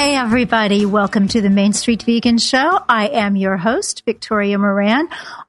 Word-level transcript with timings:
Hey, 0.00 0.16
everybody. 0.16 0.86
Welcome 0.86 1.28
to 1.28 1.42
the 1.42 1.50
Main 1.50 1.74
Street 1.74 2.04
Vegan 2.04 2.38
Show. 2.38 2.82
I 2.88 3.08
am 3.08 3.36
your 3.36 3.58
host, 3.58 4.02
Victoria 4.06 4.56
Moran, 4.56 5.06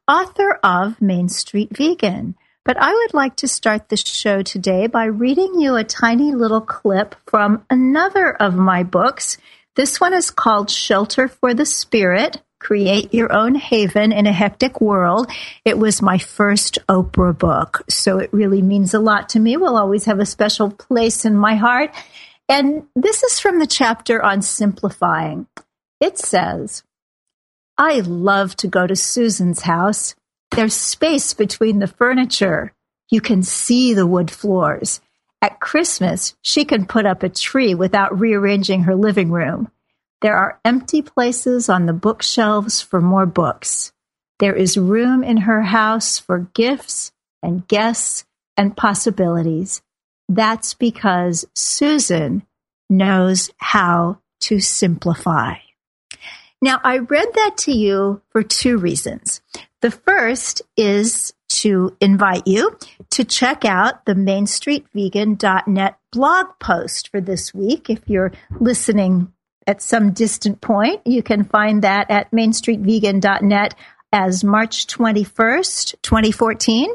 author 0.10 0.60
of 0.62 1.02
Main 1.02 1.30
Street 1.30 1.70
Vegan. 1.72 2.36
But 2.66 2.76
I 2.76 2.92
would 2.92 3.14
like 3.14 3.38
to 3.38 3.48
start 3.48 3.88
the 3.88 3.96
show 3.96 4.42
today 4.42 4.88
by 4.88 5.06
reading 5.06 5.58
you 5.58 5.78
a 5.78 5.86
tiny 5.86 6.34
little 6.34 6.60
clip 6.60 7.16
from 7.28 7.66
another 7.70 8.30
of 8.30 8.54
my 8.54 8.84
books. 8.84 9.38
This 9.78 10.02
one 10.02 10.14
is 10.14 10.32
called 10.32 10.70
Shelter 10.70 11.30
for 11.30 11.54
the 11.54 11.66
Spirit 11.66 12.42
Create 12.60 13.14
Your 13.14 13.32
Own 13.32 13.56
Haven 13.56 14.12
in 14.12 14.28
a 14.28 14.34
Hectic 14.34 14.82
World. 14.82 15.32
It 15.64 15.78
was 15.78 16.02
my 16.02 16.18
first 16.18 16.78
Oprah 16.90 17.38
book, 17.38 17.84
so 17.90 18.20
it 18.20 18.34
really 18.34 18.62
means 18.62 18.94
a 18.94 19.00
lot 19.00 19.30
to 19.30 19.40
me. 19.40 19.56
Will 19.56 19.78
always 19.78 20.04
have 20.06 20.20
a 20.20 20.26
special 20.26 20.70
place 20.70 21.24
in 21.24 21.38
my 21.38 21.56
heart. 21.56 21.92
And 22.52 22.88
this 22.98 23.24
is 23.24 23.40
from 23.40 23.60
the 23.60 23.66
chapter 23.66 24.22
on 24.22 24.42
simplifying. 24.42 25.48
It 26.02 26.18
says, 26.18 26.84
I 27.78 28.02
love 28.02 28.58
to 28.58 28.68
go 28.68 28.86
to 28.86 28.94
Susan's 28.94 29.62
house. 29.62 30.16
There's 30.52 30.74
space 30.74 31.34
between 31.34 31.80
the 31.80 31.88
furniture. 31.88 32.74
You 33.10 33.22
can 33.22 33.42
see 33.42 33.94
the 33.94 34.06
wood 34.06 34.30
floors. 34.30 35.00
At 35.42 35.62
Christmas, 35.62 36.36
she 36.42 36.66
can 36.66 36.86
put 36.86 37.06
up 37.06 37.24
a 37.24 37.30
tree 37.30 37.74
without 37.74 38.20
rearranging 38.20 38.84
her 38.84 38.96
living 38.96 39.32
room. 39.32 39.72
There 40.22 40.36
are 40.36 40.60
empty 40.66 41.02
places 41.02 41.70
on 41.70 41.86
the 41.86 41.94
bookshelves 41.94 42.82
for 42.82 43.00
more 43.00 43.26
books. 43.26 43.94
There 44.40 44.58
is 44.58 44.78
room 44.78 45.24
in 45.24 45.38
her 45.38 45.62
house 45.62 46.20
for 46.20 46.50
gifts 46.54 47.14
and 47.42 47.66
guests 47.66 48.26
and 48.58 48.76
possibilities. 48.76 49.82
That's 50.32 50.76
because 50.76 51.46
Susan 51.54 52.44
knows 52.90 53.52
how 53.58 54.20
to 54.40 54.62
simplify. 54.62 55.56
Now, 56.62 56.80
I 56.86 57.00
read 57.00 57.28
that 57.36 57.58
to 57.60 57.74
you 57.74 58.22
for 58.30 58.42
two 58.42 58.78
reasons. 58.78 59.42
The 59.82 59.92
first 59.92 60.62
is 60.78 61.34
to 61.50 61.98
invite 62.00 62.48
you 62.48 62.78
to 63.10 63.26
check 63.26 63.66
out 63.66 64.06
the 64.06 64.14
mainstreetvegan.net 64.14 66.00
blog 66.14 66.46
post 66.62 67.10
for 67.10 67.20
this 67.20 67.54
week. 67.54 67.90
If 67.90 68.08
you're 68.08 68.32
listening 68.58 69.34
at 69.68 69.82
some 69.82 70.14
distant 70.14 70.62
point, 70.62 71.02
you 71.06 71.24
can 71.24 71.44
find 71.44 71.82
that 71.82 72.10
at 72.10 72.32
mainstreetvegan.net 72.32 73.76
as 74.14 74.46
March 74.46 74.88
21st, 74.88 75.96
2014. 76.02 76.90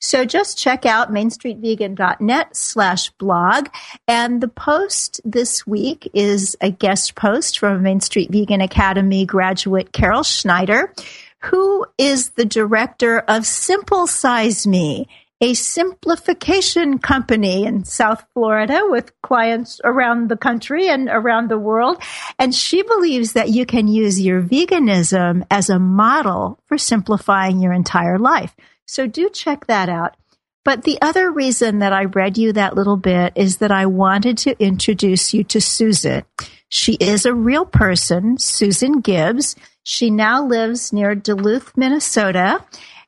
So 0.00 0.24
just 0.24 0.58
check 0.58 0.86
out 0.86 1.12
mainstreetvegan.net 1.12 2.56
slash 2.56 3.10
blog. 3.10 3.68
And 4.08 4.40
the 4.40 4.48
post 4.48 5.20
this 5.24 5.66
week 5.66 6.10
is 6.14 6.56
a 6.60 6.70
guest 6.70 7.14
post 7.14 7.58
from 7.58 7.82
Main 7.82 8.00
Street 8.00 8.30
Vegan 8.30 8.62
Academy 8.62 9.26
graduate 9.26 9.92
Carol 9.92 10.22
Schneider, 10.22 10.94
who 11.42 11.86
is 11.98 12.30
the 12.30 12.46
director 12.46 13.18
of 13.18 13.46
Simple 13.46 14.06
Size 14.06 14.66
Me, 14.66 15.06
a 15.42 15.52
simplification 15.54 16.98
company 16.98 17.64
in 17.64 17.84
South 17.84 18.24
Florida 18.32 18.82
with 18.84 19.12
clients 19.22 19.80
around 19.84 20.28
the 20.28 20.36
country 20.36 20.88
and 20.88 21.08
around 21.08 21.48
the 21.48 21.58
world. 21.58 22.02
And 22.38 22.54
she 22.54 22.82
believes 22.82 23.34
that 23.34 23.50
you 23.50 23.64
can 23.66 23.86
use 23.88 24.20
your 24.20 24.42
veganism 24.42 25.46
as 25.50 25.70
a 25.70 25.78
model 25.78 26.58
for 26.66 26.78
simplifying 26.78 27.60
your 27.60 27.72
entire 27.72 28.18
life. 28.18 28.54
So 28.90 29.06
do 29.06 29.28
check 29.28 29.68
that 29.68 29.88
out. 29.88 30.16
But 30.64 30.82
the 30.82 30.98
other 31.00 31.30
reason 31.30 31.78
that 31.78 31.92
I 31.92 32.06
read 32.06 32.36
you 32.36 32.52
that 32.52 32.74
little 32.74 32.96
bit 32.96 33.32
is 33.36 33.58
that 33.58 33.70
I 33.70 33.86
wanted 33.86 34.36
to 34.38 34.60
introduce 34.60 35.32
you 35.32 35.44
to 35.44 35.60
Susan. 35.60 36.24
She 36.68 36.94
is 36.94 37.24
a 37.24 37.32
real 37.32 37.64
person, 37.64 38.36
Susan 38.38 38.98
Gibbs. 38.98 39.54
She 39.84 40.10
now 40.10 40.44
lives 40.44 40.92
near 40.92 41.14
Duluth, 41.14 41.76
Minnesota. 41.76 42.64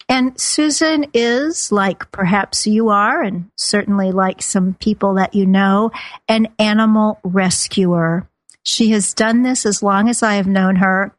And 0.08 0.40
Susan 0.40 1.06
is, 1.12 1.72
like 1.72 2.12
perhaps 2.12 2.64
you 2.64 2.90
are, 2.90 3.20
and 3.20 3.50
certainly 3.56 4.12
like 4.12 4.40
some 4.40 4.74
people 4.74 5.14
that 5.14 5.34
you 5.34 5.46
know, 5.46 5.90
an 6.28 6.46
animal 6.60 7.18
rescuer. 7.24 8.28
She 8.62 8.90
has 8.90 9.14
done 9.14 9.42
this 9.42 9.66
as 9.66 9.82
long 9.82 10.08
as 10.08 10.22
I 10.22 10.34
have 10.34 10.46
known 10.46 10.76
her, 10.76 11.12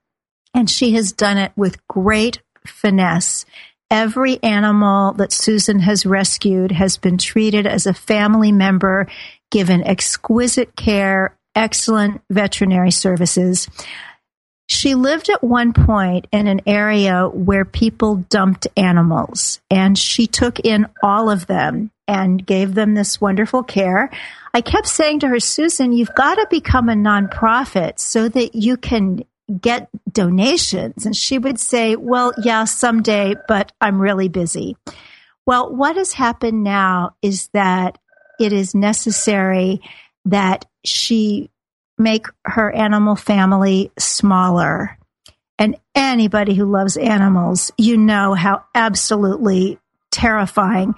and 0.54 0.70
she 0.70 0.94
has 0.94 1.12
done 1.12 1.38
it 1.38 1.52
with 1.58 1.86
great 1.90 2.42
finesse. 2.66 3.46
Every 3.90 4.42
animal 4.42 5.14
that 5.14 5.32
Susan 5.32 5.80
has 5.80 6.06
rescued 6.06 6.72
has 6.72 6.98
been 6.98 7.18
treated 7.18 7.68
as 7.68 7.86
a 7.86 7.94
family 7.94 8.52
member, 8.52 9.08
given 9.52 9.84
exquisite 9.84 10.76
care, 10.76 11.38
excellent 11.56 12.22
veterinary 12.30 12.92
services. 12.92 13.68
She 14.68 14.96
lived 14.96 15.30
at 15.30 15.44
one 15.44 15.74
point 15.74 16.26
in 16.32 16.48
an 16.48 16.62
area 16.66 17.28
where 17.28 17.66
people 17.66 18.26
dumped 18.30 18.68
animals, 18.76 19.62
and 19.70 19.98
she 19.98 20.26
took 20.26 20.60
in 20.60 20.88
all 21.04 21.30
of 21.30 21.48
them 21.48 21.92
and 22.08 22.46
gave 22.46 22.74
them 22.74 22.96
this 22.96 23.22
wonderful 23.22 23.64
care. 23.64 24.10
I 24.54 24.62
kept 24.62 24.88
saying 24.88 25.20
to 25.20 25.28
her, 25.28 25.40
Susan, 25.40 25.92
you've 25.92 26.16
got 26.16 26.36
to 26.36 26.48
become 26.50 26.90
a 26.90 26.94
nonprofit 26.94 28.00
so 28.00 28.28
that 28.30 28.56
you 28.56 28.78
can 28.78 29.26
get 29.60 29.90
donations. 30.12 31.06
And 31.06 31.16
she 31.16 31.38
would 31.38 31.60
say, 31.60 31.96
Well, 31.96 32.34
yeah, 32.42 32.66
someday, 32.66 33.36
but 33.48 33.72
I'm 33.82 34.02
really 34.02 34.30
busy. 34.30 34.78
Well, 35.46 35.74
what 35.76 35.98
has 35.98 36.14
happened 36.14 36.64
now 36.64 37.16
is 37.22 37.50
that 37.54 37.98
it 38.40 38.54
is 38.54 38.74
necessary 38.74 39.82
that 40.26 40.66
she 40.86 41.50
make 41.98 42.28
her 42.46 42.72
animal 42.72 43.16
family 43.16 43.92
smaller. 43.98 44.98
And 45.60 45.78
anybody 45.94 46.56
who 46.56 46.66
loves 46.66 46.98
animals, 46.98 47.72
you 47.78 47.98
know 47.98 48.34
how 48.34 48.64
absolutely 48.74 49.80
terrifying 50.12 50.96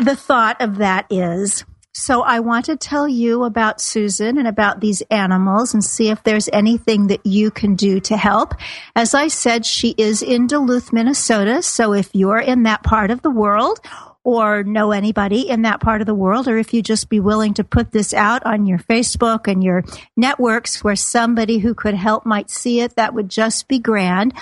the 0.00 0.16
thought 0.16 0.60
of 0.60 0.76
that 0.78 1.06
is. 1.10 1.64
So 1.98 2.22
I 2.22 2.38
want 2.38 2.66
to 2.66 2.76
tell 2.76 3.08
you 3.08 3.42
about 3.42 3.80
Susan 3.80 4.38
and 4.38 4.46
about 4.46 4.78
these 4.78 5.02
animals 5.10 5.74
and 5.74 5.84
see 5.84 6.10
if 6.10 6.22
there's 6.22 6.48
anything 6.52 7.08
that 7.08 7.26
you 7.26 7.50
can 7.50 7.74
do 7.74 7.98
to 8.02 8.16
help. 8.16 8.54
As 8.94 9.14
I 9.14 9.26
said, 9.26 9.66
she 9.66 9.96
is 9.98 10.22
in 10.22 10.46
Duluth, 10.46 10.92
Minnesota. 10.92 11.60
So 11.60 11.92
if 11.92 12.08
you're 12.12 12.38
in 12.38 12.62
that 12.62 12.84
part 12.84 13.10
of 13.10 13.22
the 13.22 13.32
world 13.32 13.80
or 14.22 14.62
know 14.62 14.92
anybody 14.92 15.48
in 15.48 15.62
that 15.62 15.80
part 15.80 16.00
of 16.00 16.06
the 16.06 16.14
world, 16.14 16.46
or 16.46 16.56
if 16.56 16.72
you 16.72 16.82
just 16.82 17.08
be 17.08 17.18
willing 17.18 17.54
to 17.54 17.64
put 17.64 17.90
this 17.90 18.14
out 18.14 18.46
on 18.46 18.64
your 18.64 18.78
Facebook 18.78 19.50
and 19.50 19.64
your 19.64 19.82
networks 20.16 20.84
where 20.84 20.96
somebody 20.96 21.58
who 21.58 21.74
could 21.74 21.94
help 21.94 22.24
might 22.24 22.48
see 22.48 22.80
it, 22.80 22.94
that 22.94 23.12
would 23.12 23.28
just 23.28 23.66
be 23.66 23.80
grand. 23.80 24.32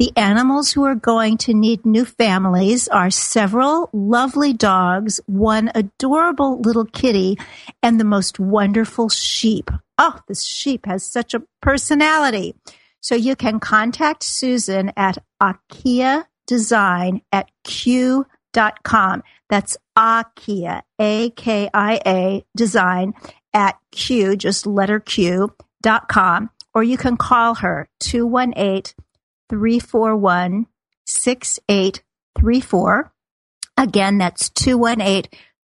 The 0.00 0.10
animals 0.16 0.72
who 0.72 0.82
are 0.82 0.96
going 0.96 1.38
to 1.38 1.54
need 1.54 1.86
new 1.86 2.04
families 2.04 2.88
are 2.88 3.10
several 3.10 3.90
lovely 3.92 4.52
dogs, 4.52 5.20
one 5.26 5.70
adorable 5.72 6.60
little 6.60 6.84
kitty, 6.84 7.38
and 7.80 8.00
the 8.00 8.04
most 8.04 8.40
wonderful 8.40 9.08
sheep. 9.08 9.70
Oh, 9.96 10.18
this 10.26 10.42
sheep 10.42 10.86
has 10.86 11.04
such 11.04 11.32
a 11.32 11.44
personality. 11.62 12.56
So 13.00 13.14
you 13.14 13.36
can 13.36 13.60
contact 13.60 14.24
Susan 14.24 14.92
at 14.96 15.18
Akia 15.40 16.24
Design 16.48 17.20
at 17.30 17.48
Q.com. 17.62 19.22
That's 19.48 19.76
Akia, 19.96 20.82
A 21.00 21.30
K 21.30 21.70
I 21.72 22.00
A 22.04 22.44
Design 22.56 23.14
at 23.52 23.78
Q, 23.92 24.34
just 24.34 24.66
letter 24.66 24.98
Q, 24.98 25.54
dot 25.82 26.08
com. 26.08 26.50
Or 26.74 26.82
you 26.82 26.96
can 26.96 27.16
call 27.16 27.54
her 27.54 27.88
218 28.00 29.03
341 29.48 30.66
6834. 31.06 33.12
Again, 33.76 34.18
that's 34.18 34.50
218 34.50 35.24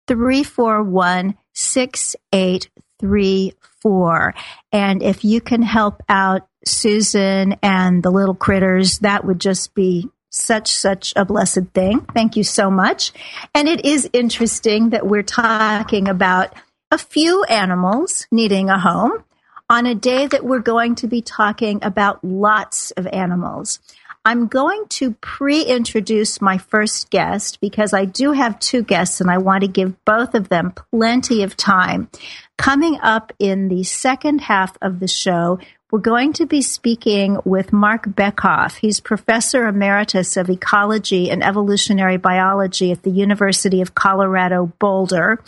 341 0.07 1.35
6834. 1.53 4.33
And 4.71 5.03
if 5.03 5.23
you 5.23 5.39
can 5.41 5.61
help 5.61 6.01
out 6.09 6.47
Susan 6.65 7.55
and 7.61 8.01
the 8.03 8.11
little 8.11 8.35
critters, 8.35 8.99
that 8.99 9.25
would 9.25 9.39
just 9.39 9.73
be 9.73 10.09
such, 10.29 10.71
such 10.71 11.13
a 11.15 11.25
blessed 11.25 11.69
thing. 11.73 12.01
Thank 12.13 12.35
you 12.35 12.43
so 12.43 12.69
much. 12.71 13.13
And 13.53 13.67
it 13.67 13.85
is 13.85 14.09
interesting 14.13 14.89
that 14.89 15.07
we're 15.07 15.23
talking 15.23 16.07
about 16.07 16.53
a 16.91 16.97
few 16.97 17.43
animals 17.45 18.27
needing 18.31 18.69
a 18.69 18.79
home 18.79 19.23
on 19.69 19.85
a 19.85 19.95
day 19.95 20.27
that 20.27 20.43
we're 20.45 20.59
going 20.59 20.95
to 20.95 21.07
be 21.07 21.21
talking 21.21 21.79
about 21.83 22.23
lots 22.23 22.91
of 22.91 23.07
animals. 23.07 23.79
I'm 24.25 24.47
going 24.47 24.85
to 24.89 25.11
pre 25.15 25.63
introduce 25.63 26.39
my 26.39 26.57
first 26.57 27.09
guest 27.09 27.59
because 27.59 27.93
I 27.93 28.05
do 28.05 28.31
have 28.31 28.57
two 28.59 28.81
guests 28.81 29.19
and 29.19 29.29
I 29.29 29.37
want 29.37 29.61
to 29.61 29.67
give 29.67 30.05
both 30.05 30.33
of 30.33 30.47
them 30.47 30.73
plenty 30.91 31.43
of 31.43 31.57
time. 31.57 32.09
Coming 32.57 32.99
up 33.01 33.33
in 33.37 33.67
the 33.67 33.83
second 33.83 34.39
half 34.39 34.77
of 34.81 35.01
the 35.01 35.09
show, 35.09 35.59
we're 35.93 35.99
going 35.99 36.33
to 36.33 36.47
be 36.47 36.63
speaking 36.63 37.37
with 37.45 37.71
Marc 37.71 38.07
Bekoff. 38.07 38.77
He's 38.77 38.99
professor 38.99 39.67
emeritus 39.67 40.35
of 40.37 40.49
ecology 40.49 41.29
and 41.29 41.43
evolutionary 41.43 42.17
biology 42.17 42.91
at 42.91 43.03
the 43.03 43.11
University 43.11 43.79
of 43.79 43.93
Colorado 43.93 44.73
Boulder. 44.79 45.39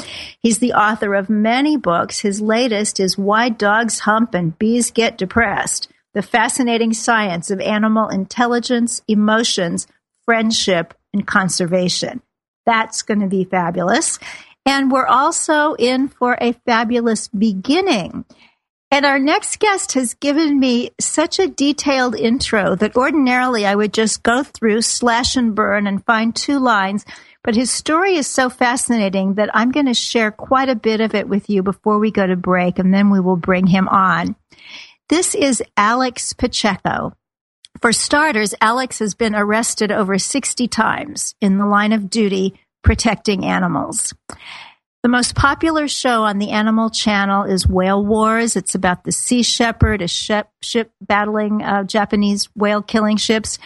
He's 0.43 0.59
the 0.59 0.73
author 0.73 1.15
of 1.15 1.31
many 1.31 1.77
books. 1.77 2.19
His 2.19 2.41
latest 2.41 2.99
is 2.99 3.17
Why 3.17 3.49
Dogs 3.49 4.01
Hump 4.01 4.35
and 4.35 4.55
Bees 4.59 4.91
Get 4.91 5.17
Depressed 5.17 5.87
The 6.13 6.21
Fascinating 6.21 6.93
Science 6.93 7.49
of 7.49 7.59
Animal 7.59 8.09
Intelligence, 8.09 9.01
Emotions, 9.07 9.87
Friendship, 10.25 10.93
and 11.11 11.25
Conservation. 11.25 12.21
That's 12.67 13.01
going 13.01 13.21
to 13.21 13.27
be 13.27 13.45
fabulous. 13.45 14.19
And 14.63 14.91
we're 14.91 15.07
also 15.07 15.73
in 15.73 16.07
for 16.07 16.37
a 16.39 16.51
fabulous 16.67 17.29
beginning. 17.29 18.25
And 18.91 19.05
our 19.05 19.19
next 19.19 19.59
guest 19.59 19.93
has 19.93 20.13
given 20.13 20.59
me 20.59 20.91
such 20.99 21.39
a 21.39 21.47
detailed 21.47 22.15
intro 22.15 22.75
that 22.75 22.95
ordinarily 22.95 23.65
I 23.65 23.75
would 23.75 23.93
just 23.93 24.23
go 24.23 24.43
through, 24.43 24.83
slash 24.83 25.35
and 25.35 25.55
burn, 25.55 25.87
and 25.87 26.05
find 26.05 26.35
two 26.35 26.59
lines. 26.59 27.03
But 27.43 27.55
his 27.55 27.71
story 27.71 28.15
is 28.15 28.27
so 28.27 28.49
fascinating 28.49 29.35
that 29.35 29.49
I'm 29.53 29.71
going 29.71 29.87
to 29.87 29.93
share 29.93 30.31
quite 30.31 30.69
a 30.69 30.75
bit 30.75 31.01
of 31.01 31.13
it 31.13 31.27
with 31.27 31.49
you 31.49 31.61
before 31.61 31.99
we 31.99 32.11
go 32.11 32.25
to 32.25 32.35
break, 32.35 32.79
and 32.79 32.93
then 32.93 33.09
we 33.09 33.19
will 33.19 33.35
bring 33.35 33.67
him 33.67 33.87
on. 33.87 34.35
This 35.09 35.35
is 35.35 35.61
Alex 35.77 36.33
Pacheco. 36.33 37.13
For 37.81 37.91
starters, 37.91 38.55
Alex 38.61 38.99
has 38.99 39.13
been 39.13 39.35
arrested 39.35 39.91
over 39.91 40.17
60 40.17 40.67
times 40.67 41.35
in 41.41 41.57
the 41.57 41.65
line 41.65 41.91
of 41.91 42.09
duty 42.09 42.59
protecting 42.83 43.45
animals. 43.45 44.13
The 45.05 45.09
most 45.09 45.35
popular 45.35 45.87
show 45.87 46.23
on 46.23 46.39
the 46.39 46.49
Animal 46.49 46.89
Channel 46.89 47.43
is 47.43 47.67
Whale 47.67 48.03
Wars. 48.03 48.55
It's 48.55 48.73
about 48.73 49.03
the 49.03 49.11
Sea 49.11 49.43
Shepherd, 49.43 50.01
a 50.01 50.07
ship, 50.07 50.47
ship 50.63 50.89
battling 50.99 51.61
uh, 51.61 51.83
Japanese 51.83 52.49
whale 52.55 52.81
killing 52.81 53.17
ships. 53.17 53.59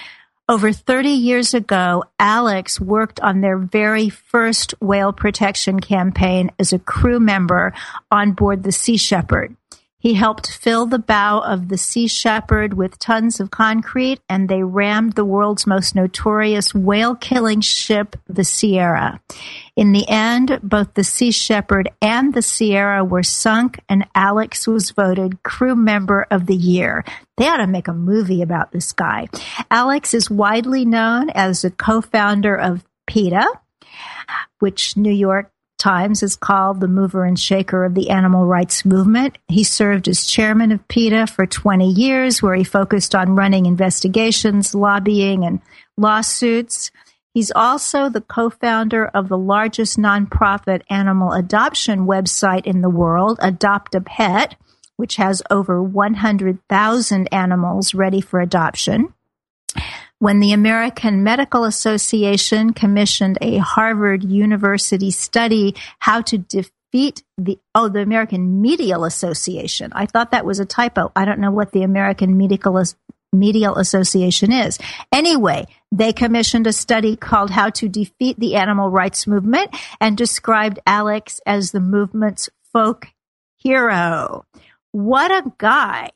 Over 0.50 0.74
30 0.74 1.12
years 1.12 1.54
ago, 1.54 2.04
Alex 2.20 2.78
worked 2.82 3.22
on 3.22 3.40
their 3.40 3.58
very 3.58 4.10
first 4.10 4.74
whale 4.82 5.14
protection 5.14 5.80
campaign 5.80 6.52
as 6.60 6.74
a 6.74 6.80
crew 6.80 7.22
member 7.22 7.72
on 8.12 8.34
board 8.34 8.64
the 8.64 8.74
Sea 8.74 8.98
Shepherd. 8.98 9.56
He 10.02 10.14
helped 10.14 10.50
fill 10.50 10.86
the 10.86 10.98
bow 10.98 11.40
of 11.40 11.68
the 11.68 11.78
Sea 11.78 12.08
Shepherd 12.08 12.74
with 12.74 12.98
tons 13.00 13.42
of 13.42 13.52
concrete, 13.52 14.22
and 14.30 14.48
they 14.48 14.64
rammed 14.64 15.14
the 15.14 15.26
world's 15.26 15.68
most 15.68 15.94
notorious 15.94 16.74
whale 16.74 17.16
killing 17.16 17.60
ship, 17.60 18.16
the 18.26 18.46
Sierra. 18.46 19.20
In 19.76 19.92
the 19.92 20.08
end, 20.08 20.58
both 20.64 20.94
the 20.94 21.04
Sea 21.04 21.32
Shepherd 21.32 21.90
and 22.02 22.34
the 22.34 22.42
Sierra 22.42 23.04
were 23.04 23.24
sunk, 23.24 23.82
and 23.90 24.08
Alex 24.16 24.68
was 24.68 24.92
voted 24.92 25.44
crew 25.44 25.76
member 25.76 26.26
of 26.32 26.46
the 26.46 26.56
year. 26.56 27.04
They 27.36 27.50
ought 27.50 27.58
to 27.58 27.68
make 27.68 27.90
a 27.90 27.94
movie 27.94 28.42
about 28.42 28.72
this 28.72 28.94
guy. 28.94 29.28
Alex 29.70 30.14
is 30.14 30.30
widely 30.30 30.86
known 30.86 31.30
as 31.30 31.64
the 31.64 31.72
co 31.72 32.00
founder 32.00 32.56
of 32.56 32.86
PETA, 33.06 33.46
which 34.60 34.96
New 34.96 35.12
York 35.12 35.52
times 35.80 36.22
is 36.22 36.36
called 36.36 36.80
the 36.80 36.88
mover 36.88 37.26
and 37.26 37.40
shaker 37.40 37.84
of 37.84 37.96
the 37.96 38.10
animal 38.10 38.46
rights 38.46 38.86
movement. 38.86 39.38
He 39.48 39.64
served 39.64 40.08
as 40.08 40.28
chairman 40.28 40.72
of 40.72 40.88
PETA 40.88 41.28
for 41.28 41.48
20 41.48 41.90
years, 41.90 42.42
where 42.42 42.56
he 42.56 42.64
focused 42.64 43.16
on 43.16 43.36
running 43.36 43.66
investigations, 43.66 44.76
lobbying, 44.76 45.44
and 45.46 45.62
lawsuits. 45.98 46.92
He's 47.34 47.52
also 47.52 48.10
the 48.10 48.22
co 48.22 48.50
founder 48.50 49.08
of 49.08 49.30
the 49.30 49.38
largest 49.38 49.98
nonprofit 49.98 50.82
animal 50.90 51.32
adoption 51.32 52.06
website 52.06 52.66
in 52.68 52.82
the 52.82 52.90
world, 52.90 53.40
Adopt 53.42 53.96
a 53.96 54.02
Pet, 54.02 54.56
which 54.98 55.16
has 55.16 55.42
over 55.50 55.82
100,000 55.82 57.34
animals 57.34 57.94
ready 57.96 58.22
for 58.22 58.40
adoption 58.40 59.14
when 60.20 60.40
the 60.40 60.52
American 60.52 61.24
Medical 61.24 61.64
Association 61.64 62.74
commissioned 62.74 63.38
a 63.42 63.58
Harvard 63.58 64.24
University 64.24 65.12
study 65.12 65.76
how 66.00 66.22
to 66.22 66.38
defeat 66.38 67.24
the 67.38 67.58
oh 67.74 67.88
the 67.90 68.02
American 68.02 68.62
Medial 68.62 69.06
Association. 69.06 69.92
I 69.94 70.06
thought 70.06 70.32
that 70.32 70.46
was 70.46 70.60
a 70.60 70.66
typo. 70.66 71.12
I 71.16 71.26
don't 71.26 71.40
know 71.40 71.52
what 71.52 71.72
the 71.72 71.84
American 71.84 72.38
Medical 72.38 72.84
Medial 73.32 73.76
Association 73.76 74.52
is. 74.52 74.78
Anyway, 75.12 75.68
they 75.92 76.14
commissioned 76.14 76.68
a 76.68 76.74
study 76.74 77.16
called 77.16 77.52
How 77.52 77.70
to 77.72 77.88
Defeat 77.88 78.40
the 78.40 78.56
Animal 78.56 78.90
Rights 78.90 79.28
Movement 79.28 79.76
and 80.02 80.18
described 80.18 80.80
Alex 80.86 81.40
as 81.46 81.72
the 81.72 81.80
movement's 81.80 82.50
folk 82.74 83.08
hero. 83.58 84.46
What 84.92 85.32
a 85.32 85.52
guy. 85.58 86.10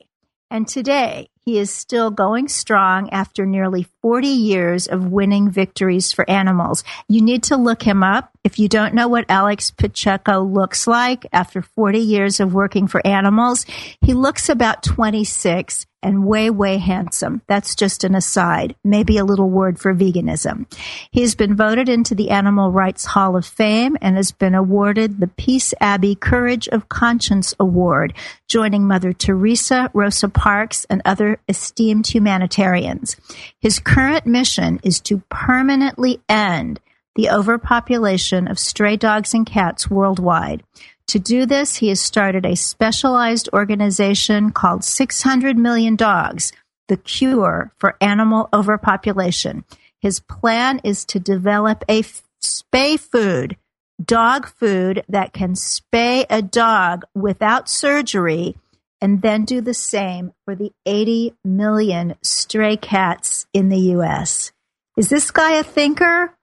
And 0.50 0.66
today, 0.66 1.28
he 1.44 1.58
is 1.58 1.70
still 1.70 2.10
going 2.10 2.48
strong 2.48 3.10
after 3.10 3.44
nearly 3.44 3.86
40 4.02 4.28
years 4.28 4.86
of 4.86 5.12
winning 5.12 5.50
victories 5.50 6.12
for 6.12 6.28
animals. 6.28 6.84
You 7.08 7.20
need 7.20 7.44
to 7.44 7.56
look 7.56 7.82
him 7.82 8.02
up. 8.02 8.33
If 8.44 8.58
you 8.58 8.68
don't 8.68 8.92
know 8.92 9.08
what 9.08 9.24
Alex 9.30 9.70
Pacheco 9.70 10.42
looks 10.42 10.86
like 10.86 11.24
after 11.32 11.62
40 11.62 11.98
years 11.98 12.40
of 12.40 12.52
working 12.52 12.86
for 12.86 13.04
animals, 13.06 13.64
he 14.02 14.12
looks 14.12 14.50
about 14.50 14.82
26 14.82 15.86
and 16.02 16.26
way, 16.26 16.50
way 16.50 16.76
handsome. 16.76 17.40
That's 17.46 17.74
just 17.74 18.04
an 18.04 18.14
aside. 18.14 18.76
Maybe 18.84 19.16
a 19.16 19.24
little 19.24 19.48
word 19.48 19.80
for 19.80 19.94
veganism. 19.94 20.66
He's 21.10 21.34
been 21.34 21.56
voted 21.56 21.88
into 21.88 22.14
the 22.14 22.28
Animal 22.28 22.70
Rights 22.70 23.06
Hall 23.06 23.34
of 23.34 23.46
Fame 23.46 23.96
and 24.02 24.16
has 24.16 24.30
been 24.30 24.54
awarded 24.54 25.18
the 25.20 25.26
Peace 25.26 25.72
Abbey 25.80 26.14
Courage 26.14 26.68
of 26.68 26.90
Conscience 26.90 27.54
Award, 27.58 28.12
joining 28.46 28.86
Mother 28.86 29.14
Teresa, 29.14 29.90
Rosa 29.94 30.28
Parks, 30.28 30.84
and 30.90 31.00
other 31.06 31.40
esteemed 31.48 32.08
humanitarians. 32.08 33.16
His 33.58 33.78
current 33.78 34.26
mission 34.26 34.80
is 34.82 35.00
to 35.00 35.22
permanently 35.30 36.20
end 36.28 36.80
the 37.14 37.30
overpopulation 37.30 38.48
of 38.48 38.58
stray 38.58 38.96
dogs 38.96 39.34
and 39.34 39.46
cats 39.46 39.90
worldwide. 39.90 40.62
To 41.08 41.18
do 41.18 41.46
this, 41.46 41.76
he 41.76 41.88
has 41.88 42.00
started 42.00 42.46
a 42.46 42.56
specialized 42.56 43.48
organization 43.52 44.50
called 44.50 44.84
600 44.84 45.56
Million 45.56 45.96
Dogs, 45.96 46.52
the 46.88 46.96
cure 46.96 47.72
for 47.78 47.96
animal 48.00 48.48
overpopulation. 48.52 49.64
His 50.00 50.20
plan 50.20 50.80
is 50.84 51.04
to 51.06 51.20
develop 51.20 51.84
a 51.88 52.02
spay 52.42 52.98
food, 52.98 53.56
dog 54.02 54.48
food 54.48 55.04
that 55.08 55.32
can 55.32 55.54
spay 55.54 56.26
a 56.28 56.42
dog 56.42 57.04
without 57.14 57.68
surgery 57.68 58.56
and 59.00 59.20
then 59.22 59.44
do 59.44 59.60
the 59.60 59.74
same 59.74 60.32
for 60.44 60.54
the 60.54 60.72
80 60.86 61.34
million 61.44 62.14
stray 62.22 62.76
cats 62.76 63.46
in 63.52 63.68
the 63.68 63.92
US. 63.96 64.52
Is 64.96 65.08
this 65.08 65.30
guy 65.30 65.56
a 65.56 65.62
thinker? 65.62 66.34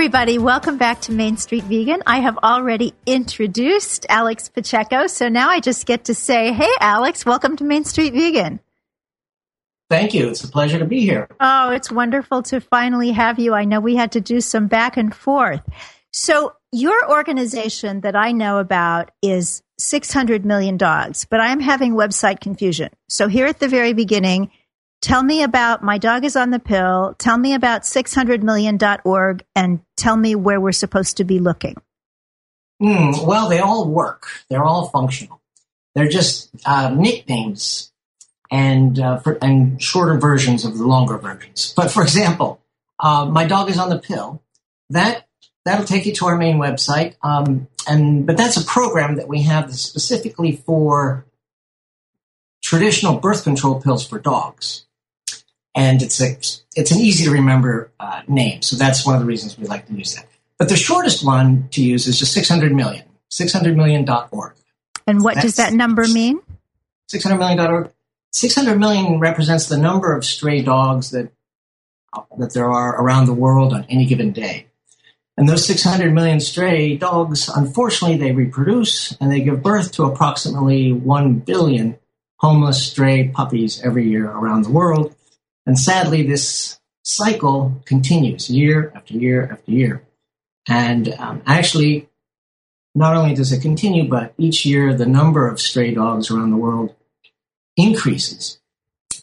Everybody. 0.00 0.38
Welcome 0.38 0.78
back 0.78 1.02
to 1.02 1.12
Main 1.12 1.36
Street 1.36 1.64
Vegan. 1.64 2.02
I 2.06 2.20
have 2.20 2.38
already 2.38 2.94
introduced 3.04 4.06
Alex 4.08 4.48
Pacheco, 4.48 5.08
so 5.08 5.28
now 5.28 5.50
I 5.50 5.60
just 5.60 5.84
get 5.84 6.06
to 6.06 6.14
say, 6.14 6.54
hey, 6.54 6.70
Alex, 6.80 7.26
welcome 7.26 7.54
to 7.58 7.64
Main 7.64 7.84
Street 7.84 8.14
Vegan. 8.14 8.60
Thank 9.90 10.14
you. 10.14 10.30
It's 10.30 10.42
a 10.42 10.48
pleasure 10.48 10.78
to 10.78 10.86
be 10.86 11.02
here. 11.02 11.28
Oh, 11.38 11.72
it's 11.72 11.92
wonderful 11.92 12.42
to 12.44 12.62
finally 12.62 13.10
have 13.10 13.38
you. 13.38 13.52
I 13.52 13.66
know 13.66 13.78
we 13.78 13.94
had 13.94 14.12
to 14.12 14.22
do 14.22 14.40
some 14.40 14.68
back 14.68 14.96
and 14.96 15.14
forth. 15.14 15.60
So, 16.14 16.54
your 16.72 17.10
organization 17.10 18.00
that 18.00 18.16
I 18.16 18.32
know 18.32 18.56
about 18.56 19.10
is 19.20 19.62
600 19.76 20.46
million 20.46 20.78
dogs, 20.78 21.26
but 21.26 21.40
I'm 21.40 21.60
having 21.60 21.92
website 21.92 22.40
confusion. 22.40 22.88
So, 23.10 23.28
here 23.28 23.44
at 23.44 23.60
the 23.60 23.68
very 23.68 23.92
beginning, 23.92 24.50
tell 25.00 25.22
me 25.22 25.42
about 25.42 25.82
My 25.82 25.98
Dog 25.98 26.24
is 26.24 26.36
on 26.36 26.50
the 26.50 26.58
Pill, 26.58 27.14
tell 27.18 27.38
me 27.38 27.54
about 27.54 27.82
600million.org, 27.82 29.44
and 29.54 29.80
tell 29.96 30.16
me 30.16 30.34
where 30.34 30.60
we're 30.60 30.72
supposed 30.72 31.16
to 31.18 31.24
be 31.24 31.38
looking. 31.38 31.76
Mm, 32.82 33.26
well, 33.26 33.48
they 33.48 33.58
all 33.58 33.88
work, 33.88 34.28
they're 34.48 34.64
all 34.64 34.88
functional. 34.88 35.40
They're 35.94 36.08
just 36.08 36.50
uh, 36.64 36.90
nicknames 36.90 37.92
and, 38.50 38.98
uh, 38.98 39.18
for, 39.18 39.38
and 39.42 39.82
shorter 39.82 40.18
versions 40.18 40.64
of 40.64 40.78
the 40.78 40.86
longer 40.86 41.18
versions. 41.18 41.74
But 41.76 41.90
for 41.90 42.02
example, 42.02 42.60
uh, 42.98 43.26
My 43.26 43.46
Dog 43.46 43.70
is 43.70 43.78
on 43.78 43.88
the 43.88 43.98
Pill, 43.98 44.42
that 44.90 45.26
that'll 45.64 45.86
take 45.86 46.06
you 46.06 46.12
to 46.14 46.26
our 46.26 46.36
main 46.36 46.58
website. 46.58 47.16
Um, 47.22 47.68
and 47.88 48.26
but 48.26 48.36
that's 48.36 48.56
a 48.56 48.64
program 48.64 49.16
that 49.16 49.28
we 49.28 49.42
have 49.42 49.74
specifically 49.74 50.56
for 50.56 51.26
traditional 52.62 53.18
birth 53.18 53.44
control 53.44 53.80
pills 53.80 54.06
for 54.06 54.18
dogs, 54.18 54.86
and 55.74 56.02
it's 56.02 56.20
a 56.20 56.36
it's 56.76 56.90
an 56.90 56.98
easy 56.98 57.24
to 57.24 57.30
remember 57.30 57.90
uh, 58.00 58.22
name. 58.28 58.62
So 58.62 58.76
that's 58.76 59.04
one 59.04 59.14
of 59.14 59.20
the 59.20 59.26
reasons 59.26 59.58
we 59.58 59.66
like 59.66 59.86
to 59.86 59.94
use 59.94 60.14
that. 60.14 60.26
But 60.58 60.68
the 60.68 60.76
shortest 60.76 61.24
one 61.24 61.68
to 61.72 61.82
use 61.82 62.06
is 62.06 62.18
just 62.18 62.32
600 62.32 62.72
million, 62.72 63.04
600million.org. 63.30 64.54
And 65.06 65.24
what 65.24 65.34
that's 65.34 65.46
does 65.46 65.56
that 65.56 65.72
number 65.72 66.06
mean? 66.06 66.40
600 67.08 67.38
million.org. 67.38 67.92
600 68.32 68.78
million 68.78 69.18
represents 69.18 69.66
the 69.66 69.76
number 69.76 70.14
of 70.14 70.24
stray 70.24 70.62
dogs 70.62 71.10
that 71.10 71.32
that 72.38 72.52
there 72.54 72.70
are 72.70 73.00
around 73.00 73.26
the 73.26 73.34
world 73.34 73.72
on 73.72 73.86
any 73.88 74.04
given 74.04 74.32
day. 74.32 74.66
And 75.36 75.48
those 75.48 75.64
600 75.66 76.12
million 76.12 76.40
stray 76.40 76.96
dogs, 76.96 77.48
unfortunately, 77.48 78.18
they 78.18 78.32
reproduce 78.32 79.16
and 79.20 79.32
they 79.32 79.40
give 79.40 79.62
birth 79.62 79.92
to 79.92 80.04
approximately 80.04 80.92
1 80.92 81.34
billion 81.38 81.98
homeless 82.36 82.82
stray 82.84 83.28
puppies 83.28 83.80
every 83.82 84.08
year 84.08 84.28
around 84.28 84.64
the 84.64 84.70
world. 84.70 85.14
And 85.66 85.78
sadly, 85.78 86.22
this 86.22 86.78
cycle 87.04 87.80
continues 87.84 88.50
year 88.50 88.92
after 88.94 89.14
year 89.14 89.48
after 89.50 89.70
year. 89.70 90.02
And 90.68 91.14
um, 91.14 91.42
actually, 91.46 92.08
not 92.94 93.16
only 93.16 93.34
does 93.34 93.52
it 93.52 93.62
continue, 93.62 94.08
but 94.08 94.34
each 94.36 94.64
year 94.64 94.94
the 94.94 95.06
number 95.06 95.48
of 95.48 95.60
stray 95.60 95.94
dogs 95.94 96.30
around 96.30 96.50
the 96.50 96.56
world 96.56 96.94
increases 97.76 98.60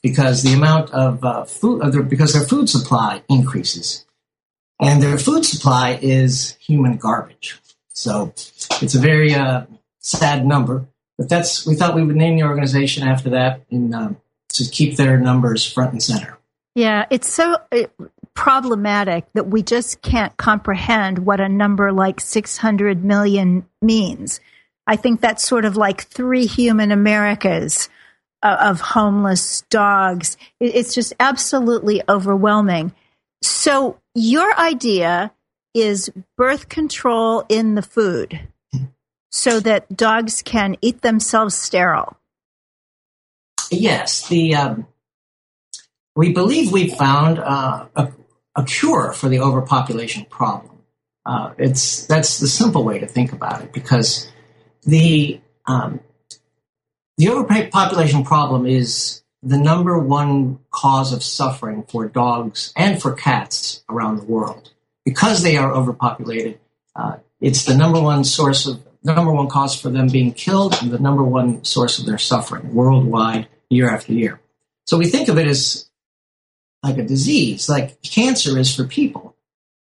because 0.01 0.43
the 0.43 0.53
amount 0.53 0.91
of 0.91 1.23
uh, 1.23 1.43
food, 1.43 1.81
uh, 1.81 2.01
because 2.01 2.33
their 2.33 2.43
food 2.43 2.69
supply 2.69 3.23
increases. 3.29 4.05
And 4.79 5.01
their 5.01 5.17
food 5.17 5.43
supply 5.43 5.97
is 6.01 6.55
human 6.59 6.97
garbage. 6.97 7.59
So 7.89 8.33
it's 8.81 8.93
a 8.93 8.99
very 8.99 9.33
uh, 9.33 9.65
sad 9.99 10.45
number. 10.45 10.85
But 11.17 11.29
that's 11.29 11.65
we 11.65 11.73
thought 11.75 11.95
we 11.95 12.03
would 12.03 12.15
name 12.15 12.35
the 12.35 12.43
organization 12.43 13.07
after 13.07 13.31
that 13.31 13.63
in, 13.71 13.93
um, 13.93 14.17
to 14.49 14.65
keep 14.65 14.97
their 14.97 15.19
numbers 15.19 15.65
front 15.71 15.93
and 15.93 16.03
center. 16.03 16.37
Yeah, 16.75 17.05
it's 17.09 17.31
so 17.31 17.57
uh, 17.71 17.87
problematic 18.33 19.25
that 19.33 19.47
we 19.47 19.63
just 19.63 20.01
can't 20.01 20.35
comprehend 20.37 21.19
what 21.19 21.39
a 21.39 21.49
number 21.49 21.91
like 21.91 22.19
600 22.19 23.03
million 23.03 23.67
means. 23.81 24.39
I 24.85 24.95
think 24.95 25.19
that's 25.19 25.43
sort 25.43 25.65
of 25.65 25.75
like 25.75 26.03
three 26.03 26.45
human 26.45 26.91
Americas 26.91 27.89
uh, 28.43 28.57
of 28.59 28.79
homeless 28.79 29.61
dogs. 29.69 30.37
It's 30.59 30.93
just 30.93 31.13
absolutely 31.19 32.03
overwhelming. 32.07 32.93
So, 33.41 33.99
your 34.15 34.57
idea 34.57 35.31
is 35.73 36.11
birth 36.37 36.69
control 36.69 37.45
in 37.49 37.75
the 37.75 37.81
food 37.81 38.39
so 39.31 39.59
that 39.59 39.95
dogs 39.95 40.41
can 40.41 40.75
eat 40.81 41.01
themselves 41.01 41.55
sterile. 41.55 42.16
Yes, 43.71 44.27
the 44.27 44.55
um, 44.55 44.87
we 46.15 46.33
believe 46.33 46.71
we've 46.71 46.93
found 46.93 47.39
uh, 47.39 47.87
a, 47.95 48.11
a, 48.55 48.63
cure 48.63 49.13
for 49.13 49.29
the 49.29 49.39
overpopulation 49.39 50.25
problem. 50.25 50.79
Uh, 51.25 51.53
it's 51.57 52.05
that's 52.07 52.39
the 52.39 52.47
simple 52.47 52.83
way 52.83 52.99
to 52.99 53.07
think 53.07 53.33
about 53.33 53.61
it 53.61 53.73
because 53.73 54.31
the 54.83 55.39
um, 55.65 55.99
the 57.17 57.29
overpopulation 57.29 58.23
problem 58.23 58.65
is 58.65 59.21
the 59.43 59.57
number 59.57 59.99
one 59.99 60.59
cause 60.71 61.13
of 61.13 61.23
suffering 61.23 61.83
for 61.83 62.07
dogs 62.07 62.73
and 62.75 63.01
for 63.01 63.13
cats 63.13 63.83
around 63.89 64.17
the 64.17 64.25
world 64.25 64.71
because 65.05 65.43
they 65.43 65.57
are 65.57 65.71
overpopulated. 65.71 66.59
Uh, 66.95 67.17
it's 67.39 67.65
the 67.65 67.75
number 67.75 68.01
one 68.01 68.23
source 68.23 68.65
of 68.65 68.81
number 69.03 69.31
one 69.31 69.47
cause 69.47 69.79
for 69.79 69.89
them 69.89 70.07
being 70.07 70.33
killed 70.33 70.75
and 70.81 70.91
the 70.91 70.99
number 70.99 71.23
one 71.23 71.63
source 71.63 71.99
of 71.99 72.05
their 72.05 72.17
suffering 72.17 72.73
worldwide 72.73 73.47
year 73.69 73.89
after 73.89 74.13
year. 74.13 74.39
So 74.85 74.97
we 74.97 75.07
think 75.07 75.27
of 75.27 75.37
it 75.37 75.47
as 75.47 75.89
like 76.83 76.97
a 76.97 77.03
disease, 77.03 77.69
like 77.69 78.01
cancer 78.01 78.57
is 78.57 78.73
for 78.73 78.85
people, 78.85 79.35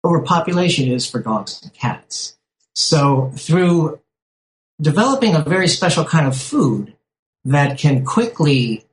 overpopulation 0.05 0.89
is 0.91 1.09
for 1.09 1.21
dogs 1.21 1.61
and 1.63 1.73
cats. 1.73 2.37
So 2.75 3.31
through 3.35 4.01
developing 4.81 5.35
a 5.35 5.43
very 5.43 5.69
special 5.69 6.05
kind 6.05 6.27
of 6.27 6.37
food 6.37 6.95
that 7.45 7.79
can 7.79 8.05
quickly 8.05 8.85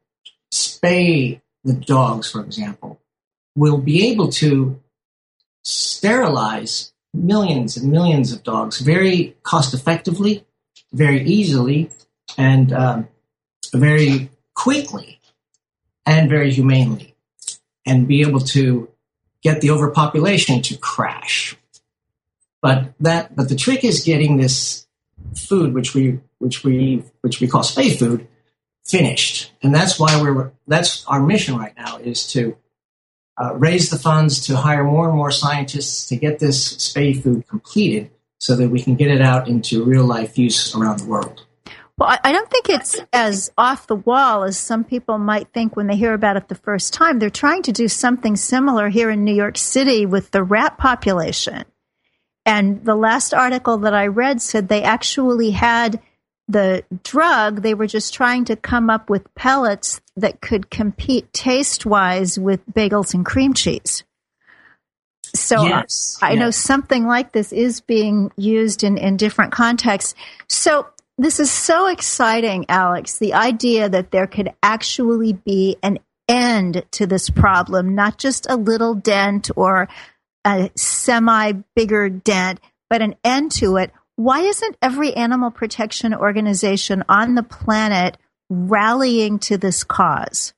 spay 0.53 1.41
the 1.63 1.73
dogs, 1.73 2.31
for 2.31 2.41
example, 2.41 2.99
we'll 3.55 3.77
be 3.77 4.11
able 4.11 4.29
to 4.29 4.79
sterilize 5.63 6.93
millions 7.13 7.77
and 7.77 7.91
millions 7.91 8.31
of 8.31 8.43
dogs 8.43 8.79
very 8.79 9.35
cost 9.43 9.73
effectively, 9.73 10.45
very 10.91 11.23
easily, 11.25 11.89
and 12.37 12.73
um, 12.73 13.07
very 13.73 14.29
quickly, 14.53 15.19
and 16.05 16.29
very 16.29 16.51
humanely, 16.51 17.15
and 17.85 18.07
be 18.07 18.21
able 18.21 18.39
to 18.39 18.89
get 19.41 19.61
the 19.61 19.71
overpopulation 19.71 20.61
to 20.63 20.77
crash. 20.77 21.55
But 22.61 22.93
that, 22.99 23.35
but 23.35 23.49
the 23.49 23.55
trick 23.55 23.83
is 23.83 24.03
getting 24.03 24.37
this 24.37 24.87
food, 25.35 25.73
which 25.73 25.93
we, 25.93 26.19
which 26.37 26.63
we, 26.63 27.03
which 27.21 27.41
we 27.41 27.47
call 27.47 27.61
spay 27.61 27.97
food, 27.97 28.27
finished, 28.85 29.51
and 29.61 29.73
that's 29.73 29.99
why 29.99 30.21
we're. 30.21 30.51
That's 30.67 31.05
our 31.07 31.21
mission 31.21 31.57
right 31.57 31.75
now 31.77 31.97
is 31.97 32.27
to 32.33 32.57
uh, 33.37 33.53
raise 33.55 33.89
the 33.89 33.97
funds 33.97 34.45
to 34.47 34.55
hire 34.55 34.83
more 34.83 35.07
and 35.07 35.17
more 35.17 35.31
scientists 35.31 36.07
to 36.07 36.15
get 36.15 36.39
this 36.39 36.77
spay 36.77 37.21
food 37.21 37.47
completed 37.47 38.11
so 38.39 38.55
that 38.55 38.69
we 38.69 38.81
can 38.81 38.95
get 38.95 39.09
it 39.09 39.21
out 39.21 39.47
into 39.47 39.83
real 39.83 40.05
life 40.05 40.37
use 40.37 40.75
around 40.75 40.99
the 40.99 41.05
world. 41.05 41.45
Well, 41.97 42.17
I 42.23 42.31
don't 42.31 42.49
think 42.49 42.69
it's 42.69 42.99
as 43.13 43.51
off 43.55 43.85
the 43.85 43.95
wall 43.95 44.43
as 44.43 44.57
some 44.57 44.83
people 44.83 45.19
might 45.19 45.53
think 45.53 45.75
when 45.75 45.85
they 45.85 45.95
hear 45.95 46.13
about 46.13 46.37
it 46.37 46.47
the 46.47 46.55
first 46.55 46.91
time. 46.91 47.19
They're 47.19 47.29
trying 47.29 47.61
to 47.63 47.71
do 47.71 47.87
something 47.87 48.35
similar 48.35 48.89
here 48.89 49.11
in 49.11 49.23
New 49.23 49.35
York 49.35 49.57
City 49.57 50.07
with 50.07 50.31
the 50.31 50.43
rat 50.43 50.79
population. 50.79 51.65
And 52.45 52.83
the 52.83 52.95
last 52.95 53.33
article 53.33 53.77
that 53.79 53.93
I 53.93 54.07
read 54.07 54.41
said 54.41 54.67
they 54.67 54.81
actually 54.81 55.51
had 55.51 56.01
the 56.47 56.83
drug, 57.03 57.61
they 57.61 57.75
were 57.75 57.87
just 57.87 58.13
trying 58.13 58.45
to 58.45 58.55
come 58.55 58.89
up 58.89 59.09
with 59.09 59.33
pellets 59.35 60.01
that 60.17 60.41
could 60.41 60.69
compete 60.71 61.31
taste 61.31 61.85
wise 61.85 62.39
with 62.39 62.65
bagels 62.67 63.13
and 63.13 63.25
cream 63.25 63.53
cheese. 63.53 64.03
So 65.35 65.63
yes, 65.63 66.19
I, 66.21 66.29
I 66.29 66.31
yes. 66.31 66.39
know 66.39 66.51
something 66.51 67.07
like 67.07 67.31
this 67.31 67.53
is 67.53 67.81
being 67.81 68.31
used 68.35 68.83
in, 68.83 68.97
in 68.97 69.17
different 69.17 69.51
contexts. 69.51 70.15
So 70.47 70.87
this 71.17 71.39
is 71.39 71.51
so 71.51 71.87
exciting, 71.87 72.65
Alex. 72.69 73.17
The 73.17 73.33
idea 73.33 73.89
that 73.89 74.11
there 74.11 74.27
could 74.27 74.53
actually 74.61 75.33
be 75.33 75.77
an 75.83 75.99
end 76.27 76.85
to 76.91 77.05
this 77.05 77.29
problem, 77.29 77.95
not 77.95 78.17
just 78.17 78.49
a 78.49 78.55
little 78.55 78.95
dent 78.95 79.51
or 79.55 79.87
a 80.45 80.71
semi 80.75 81.53
bigger 81.75 82.09
dent, 82.09 82.59
but 82.89 83.01
an 83.01 83.15
end 83.23 83.51
to 83.53 83.77
it 83.77 83.91
why 84.15 84.41
isn't 84.41 84.77
every 84.81 85.13
animal 85.13 85.51
protection 85.51 86.13
organization 86.13 87.03
on 87.09 87.35
the 87.35 87.43
planet 87.43 88.17
rallying 88.49 89.39
to 89.39 89.57
this 89.57 89.83
cause? 89.83 90.53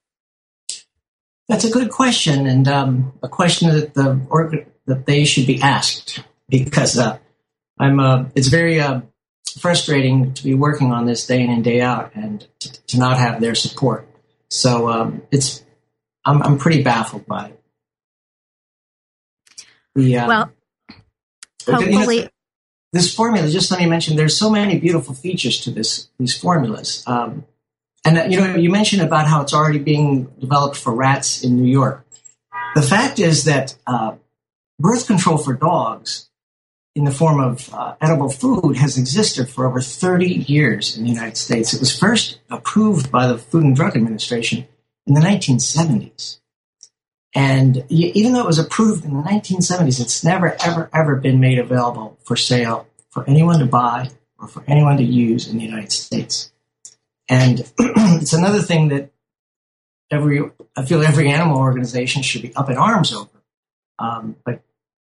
That's 1.48 1.64
a 1.64 1.70
good 1.70 1.92
question, 1.92 2.48
and 2.48 2.68
um, 2.68 3.14
a 3.22 3.30
question 3.30 3.70
that 3.70 3.94
the 3.94 4.20
org- 4.30 4.68
that 4.88 5.06
they 5.06 5.26
should 5.26 5.48
be 5.48 5.62
asked 5.62 6.20
because 6.50 6.98
uh, 6.98 7.20
I'm. 7.80 8.00
Uh, 8.00 8.26
it's 8.36 8.48
very 8.48 8.80
uh, 8.80 9.02
frustrating 9.60 10.34
to 10.34 10.44
be 10.44 10.54
working 10.54 10.92
on 10.92 11.06
this 11.06 11.26
day 11.26 11.42
in 11.42 11.50
and 11.50 11.64
day 11.64 11.82
out, 11.82 12.12
and 12.16 12.48
to, 12.60 12.86
to 12.88 13.00
not 13.00 13.18
have 13.18 13.42
their 13.42 13.56
support. 13.56 14.08
So 14.50 14.90
um, 14.90 15.22
it's. 15.32 15.64
I'm, 16.28 16.42
I'm 16.42 16.58
pretty 16.58 16.82
baffled 16.82 17.28
by 17.28 17.50
it. 17.50 17.64
The, 19.94 20.18
uh, 20.18 20.28
well, 20.28 20.52
hopefully, 21.68 22.30
this 22.92 23.14
formula, 23.14 23.48
just 23.50 23.70
let 23.70 23.80
me 23.80 23.88
mention, 23.88 24.16
there's 24.16 24.38
so 24.38 24.50
many 24.50 24.80
beautiful 24.80 25.14
features 25.14 25.60
to 25.62 25.72
this 25.72 26.10
these 26.18 26.36
formulas. 26.36 27.04
Um, 27.06 27.46
and 28.06 28.18
uh, 28.18 28.24
you 28.24 28.40
know, 28.40 28.56
you 28.56 28.70
mentioned 28.72 29.02
about 29.02 29.28
how 29.28 29.42
it's 29.42 29.54
already 29.54 29.80
being 29.80 30.26
developed 30.40 30.78
for 30.78 30.94
rats 30.94 31.44
in 31.44 31.58
New 31.62 31.70
York. 31.70 32.06
The 32.76 32.82
fact 32.82 33.20
is 33.20 33.46
that 33.46 33.78
uh, 33.86 34.16
birth 34.80 35.08
control 35.08 35.38
for 35.38 35.54
dogs, 35.54 36.30
in 36.96 37.04
the 37.04 37.12
form 37.12 37.42
of 37.42 37.74
uh, 37.74 37.96
edible 38.00 38.30
food, 38.30 38.78
has 38.78 38.98
existed 38.98 39.50
for 39.50 39.68
over 39.68 39.82
30 39.82 40.28
years 40.28 40.98
in 40.98 41.04
the 41.04 41.10
United 41.10 41.36
States. 41.36 41.74
It 41.74 41.82
was 41.82 41.98
first 41.98 42.40
approved 42.50 43.12
by 43.12 43.28
the 43.28 43.38
Food 43.38 43.66
and 43.66 43.76
Drug 43.76 43.98
Administration 43.98 44.66
in 45.06 45.14
the 45.14 45.22
1970s. 45.22 46.40
And 47.36 47.84
even 47.90 48.32
though 48.32 48.40
it 48.40 48.48
was 48.48 48.60
approved 48.60 49.04
in 49.04 49.14
the 49.14 49.22
1970s, 49.22 50.00
it's 50.00 50.24
never, 50.24 50.56
ever, 50.64 50.90
ever 50.94 51.18
been 51.18 51.42
made 51.42 51.60
available 51.60 52.18
for 52.24 52.38
sale 52.38 52.88
for 53.10 53.30
anyone 53.30 53.60
to 53.60 53.66
buy 53.66 54.10
or 54.40 54.48
for 54.48 54.64
anyone 54.66 54.96
to 54.98 55.04
use 55.04 55.50
in 55.50 55.58
the 55.58 55.66
United 55.66 55.92
States. 55.92 56.54
And 57.28 57.60
it's 57.80 58.32
another 58.32 58.62
thing 58.62 58.88
that 58.90 59.12
every, 60.10 60.50
I 60.78 60.86
feel 60.86 61.02
every 61.02 61.30
animal 61.30 61.58
organization 61.58 62.22
should 62.22 62.42
be 62.42 62.56
up 62.56 62.70
in 62.70 62.78
arms 62.78 63.14
over. 63.14 63.30
Um, 64.00 64.38
but 64.46 64.62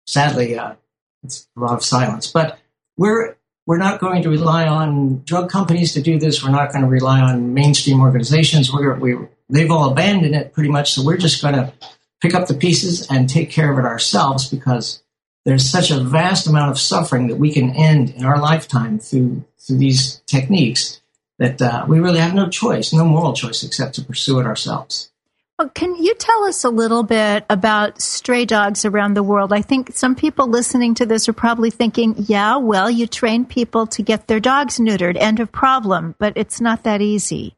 sadly, 0.08 0.58
uh, 0.58 0.74
it's 1.22 1.48
a 1.56 1.60
lot 1.60 1.74
of 1.74 1.84
silence. 1.84 2.30
But 2.30 2.58
we're 2.96 3.36
we're 3.66 3.78
not 3.78 4.00
going 4.00 4.22
to 4.22 4.30
rely 4.30 4.66
on 4.66 5.22
drug 5.24 5.50
companies 5.50 5.92
to 5.92 6.00
do 6.00 6.18
this. 6.18 6.42
We're 6.42 6.50
not 6.50 6.72
going 6.72 6.82
to 6.82 6.90
rely 6.90 7.20
on 7.20 7.52
mainstream 7.52 8.00
organizations. 8.00 8.72
We're 8.72 8.94
we 8.94 9.16
they've 9.48 9.70
all 9.70 9.90
abandoned 9.90 10.34
it 10.34 10.52
pretty 10.52 10.70
much. 10.70 10.92
So 10.92 11.04
we're 11.04 11.16
just 11.16 11.42
going 11.42 11.54
to 11.54 11.72
pick 12.20 12.34
up 12.34 12.48
the 12.48 12.54
pieces 12.54 13.06
and 13.10 13.28
take 13.28 13.50
care 13.50 13.72
of 13.72 13.78
it 13.78 13.84
ourselves 13.84 14.48
because 14.48 15.02
there's 15.44 15.68
such 15.68 15.90
a 15.90 16.00
vast 16.00 16.46
amount 16.46 16.70
of 16.70 16.78
suffering 16.78 17.28
that 17.28 17.36
we 17.36 17.52
can 17.52 17.70
end 17.70 18.10
in 18.10 18.24
our 18.24 18.40
lifetime 18.40 18.98
through 18.98 19.44
through 19.58 19.78
these 19.78 20.22
techniques 20.26 21.00
that 21.38 21.60
uh, 21.62 21.84
we 21.86 22.00
really 22.00 22.18
have 22.18 22.34
no 22.34 22.48
choice, 22.48 22.92
no 22.92 23.04
moral 23.04 23.32
choice 23.32 23.62
except 23.62 23.94
to 23.94 24.02
pursue 24.02 24.40
it 24.40 24.46
ourselves. 24.46 25.10
Well, 25.58 25.70
can 25.70 25.96
you 25.96 26.14
tell 26.14 26.44
us 26.44 26.62
a 26.62 26.70
little 26.70 27.02
bit 27.02 27.44
about 27.50 28.00
stray 28.00 28.44
dogs 28.44 28.84
around 28.84 29.14
the 29.14 29.24
world? 29.24 29.52
I 29.52 29.60
think 29.60 29.90
some 29.92 30.14
people 30.14 30.46
listening 30.46 30.94
to 30.94 31.06
this 31.06 31.28
are 31.28 31.32
probably 31.32 31.70
thinking, 31.70 32.14
yeah, 32.16 32.58
well, 32.58 32.88
you 32.88 33.08
train 33.08 33.44
people 33.44 33.88
to 33.88 34.02
get 34.02 34.28
their 34.28 34.38
dogs 34.38 34.78
neutered, 34.78 35.16
end 35.18 35.40
of 35.40 35.50
problem, 35.50 36.14
but 36.20 36.34
it's 36.36 36.60
not 36.60 36.84
that 36.84 37.02
easy. 37.02 37.56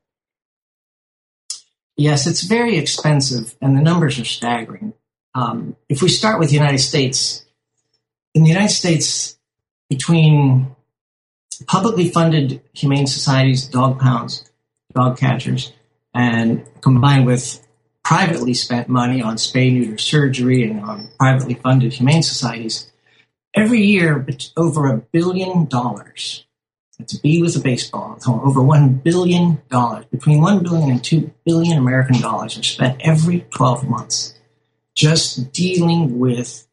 Yes, 1.99 2.27
it's 2.27 2.41
very 2.41 2.79
expensive, 2.79 3.55
and 3.61 3.77
the 3.77 3.83
numbers 3.83 4.19
are 4.19 4.25
staggering. 4.25 4.95
Um, 5.35 5.77
if 5.91 6.01
we 6.01 6.09
start 6.09 6.41
with 6.41 6.49
the 6.49 6.55
United 6.55 6.79
States, 6.79 7.45
in 8.33 8.45
the 8.45 8.49
United 8.49 8.73
States, 8.73 9.39
between 9.91 10.75
publicly 11.67 12.09
funded 12.09 12.63
humane 12.73 13.07
societies, 13.07 13.67
dog 13.67 14.01
pounds, 14.01 14.51
dog 14.95 15.19
catchers, 15.19 15.75
and 16.15 16.65
combined 16.81 17.27
with 17.27 17.67
privately 18.05 18.55
spent 18.55 18.89
money 18.89 19.23
on 19.23 19.37
spay 19.37 19.73
neuter 19.73 19.99
surgery 19.99 20.65
and 20.65 20.81
on 20.81 21.09
privately 21.19 21.55
funded 21.55 21.93
humane 21.93 22.23
societies, 22.23 22.91
every 23.55 23.81
year 23.81 24.27
over 24.57 24.87
a 24.87 24.99
billion 24.99 25.67
dollars. 25.67 26.47
That's 26.99 27.15
a 27.15 27.21
B 27.21 27.41
with 27.41 27.57
a 27.57 27.61
baseball. 27.61 28.19
Over 28.27 28.63
one 28.63 28.95
billion 28.95 29.63
dollars, 29.71 30.05
between 30.07 30.41
one 30.41 30.63
billion 30.63 30.91
and 30.91 31.03
two 31.03 31.33
billion 31.47 31.79
American 31.79 32.21
dollars, 32.21 32.59
are 32.59 32.63
spent 32.63 33.01
every 33.01 33.47
12 33.53 33.89
months 33.89 34.35
just 34.95 35.53
dealing 35.53 36.19
with 36.19 36.67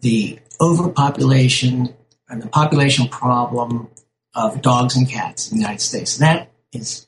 the 0.00 0.38
overpopulation 0.60 1.94
and 2.28 2.42
the 2.42 2.48
population 2.48 3.08
problem 3.08 3.88
of 4.34 4.60
dogs 4.60 4.96
and 4.96 5.08
cats 5.08 5.50
in 5.50 5.56
the 5.56 5.62
United 5.62 5.80
States. 5.80 6.18
That 6.18 6.50
is 6.72 7.06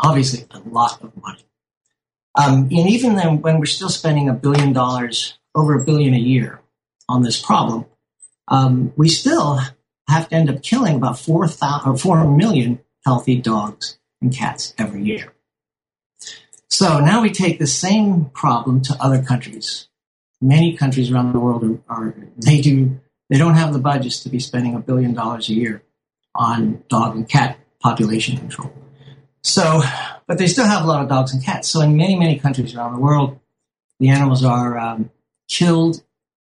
obviously 0.00 0.46
a 0.50 0.58
lot 0.68 1.02
of 1.02 1.16
money. 1.16 1.47
Um, 2.38 2.68
and 2.70 2.88
even 2.88 3.16
then, 3.16 3.42
when 3.42 3.58
we're 3.58 3.66
still 3.66 3.88
spending 3.88 4.28
a 4.28 4.32
billion 4.32 4.72
dollars, 4.72 5.38
over 5.54 5.74
a 5.74 5.84
billion 5.84 6.14
a 6.14 6.18
year 6.18 6.60
on 7.08 7.22
this 7.22 7.40
problem, 7.40 7.86
um, 8.46 8.92
we 8.96 9.08
still 9.08 9.60
have 10.08 10.28
to 10.28 10.34
end 10.36 10.48
up 10.48 10.62
killing 10.62 10.96
about 10.96 11.18
4, 11.18 11.48
4 11.48 12.36
million 12.36 12.78
healthy 13.04 13.36
dogs 13.36 13.98
and 14.22 14.34
cats 14.34 14.72
every 14.78 15.02
year. 15.02 15.34
So 16.70 17.00
now 17.00 17.22
we 17.22 17.30
take 17.30 17.58
the 17.58 17.66
same 17.66 18.26
problem 18.26 18.82
to 18.82 18.96
other 19.00 19.22
countries. 19.22 19.88
Many 20.40 20.76
countries 20.76 21.10
around 21.10 21.32
the 21.32 21.40
world 21.40 21.82
are 21.88 22.14
they 22.36 22.60
do 22.60 23.00
they 23.30 23.36
don't 23.36 23.56
have 23.56 23.72
the 23.72 23.78
budgets 23.78 24.22
to 24.22 24.28
be 24.28 24.40
spending 24.40 24.74
a 24.74 24.78
billion 24.78 25.12
dollars 25.12 25.48
a 25.48 25.54
year 25.54 25.82
on 26.34 26.82
dog 26.88 27.16
and 27.16 27.28
cat 27.28 27.58
population 27.80 28.36
control. 28.36 28.72
So 29.42 29.82
but 30.28 30.36
they 30.36 30.46
still 30.46 30.66
have 30.66 30.84
a 30.84 30.86
lot 30.86 31.02
of 31.02 31.08
dogs 31.08 31.32
and 31.32 31.42
cats. 31.42 31.68
So 31.68 31.80
in 31.80 31.96
many, 31.96 32.14
many 32.14 32.38
countries 32.38 32.76
around 32.76 32.92
the 32.92 33.00
world, 33.00 33.40
the 33.98 34.10
animals 34.10 34.44
are 34.44 34.78
um, 34.78 35.10
killed 35.48 36.02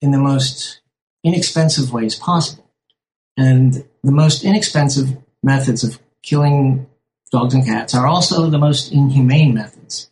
in 0.02 0.12
the 0.12 0.18
most 0.18 0.82
inexpensive 1.24 1.94
ways 1.94 2.16
possible. 2.16 2.70
And 3.38 3.86
the 4.04 4.12
most 4.12 4.44
inexpensive 4.44 5.16
methods 5.44 5.84
of 5.84 6.00
killing 6.24 6.88
dogs 7.32 7.54
and 7.54 7.64
cats 7.64 7.94
are 7.94 8.08
also 8.08 8.50
the 8.50 8.58
most 8.58 8.92
inhumane 8.92 9.54
methods. 9.54 10.10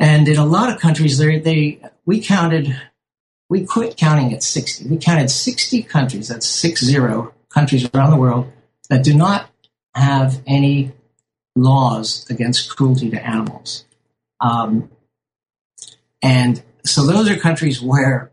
And 0.00 0.26
in 0.26 0.36
a 0.36 0.44
lot 0.44 0.72
of 0.72 0.80
countries, 0.80 1.16
they, 1.16 1.38
they 1.38 1.80
we 2.04 2.20
counted, 2.20 2.76
we 3.48 3.64
quit 3.64 3.96
counting 3.96 4.32
at 4.32 4.42
60. 4.42 4.88
We 4.88 4.96
counted 4.96 5.30
60 5.30 5.84
countries, 5.84 6.28
that's 6.28 6.46
six 6.46 6.84
zero 6.84 7.34
countries 7.50 7.88
around 7.94 8.10
the 8.10 8.16
world, 8.16 8.50
that 8.90 9.04
do 9.04 9.14
not 9.14 9.48
have 9.94 10.42
any 10.44 10.92
laws 11.62 12.26
against 12.30 12.74
cruelty 12.76 13.10
to 13.10 13.24
animals. 13.24 13.84
Um, 14.40 14.90
and 16.22 16.62
so 16.84 17.06
those 17.06 17.30
are 17.30 17.36
countries 17.36 17.80
where 17.80 18.32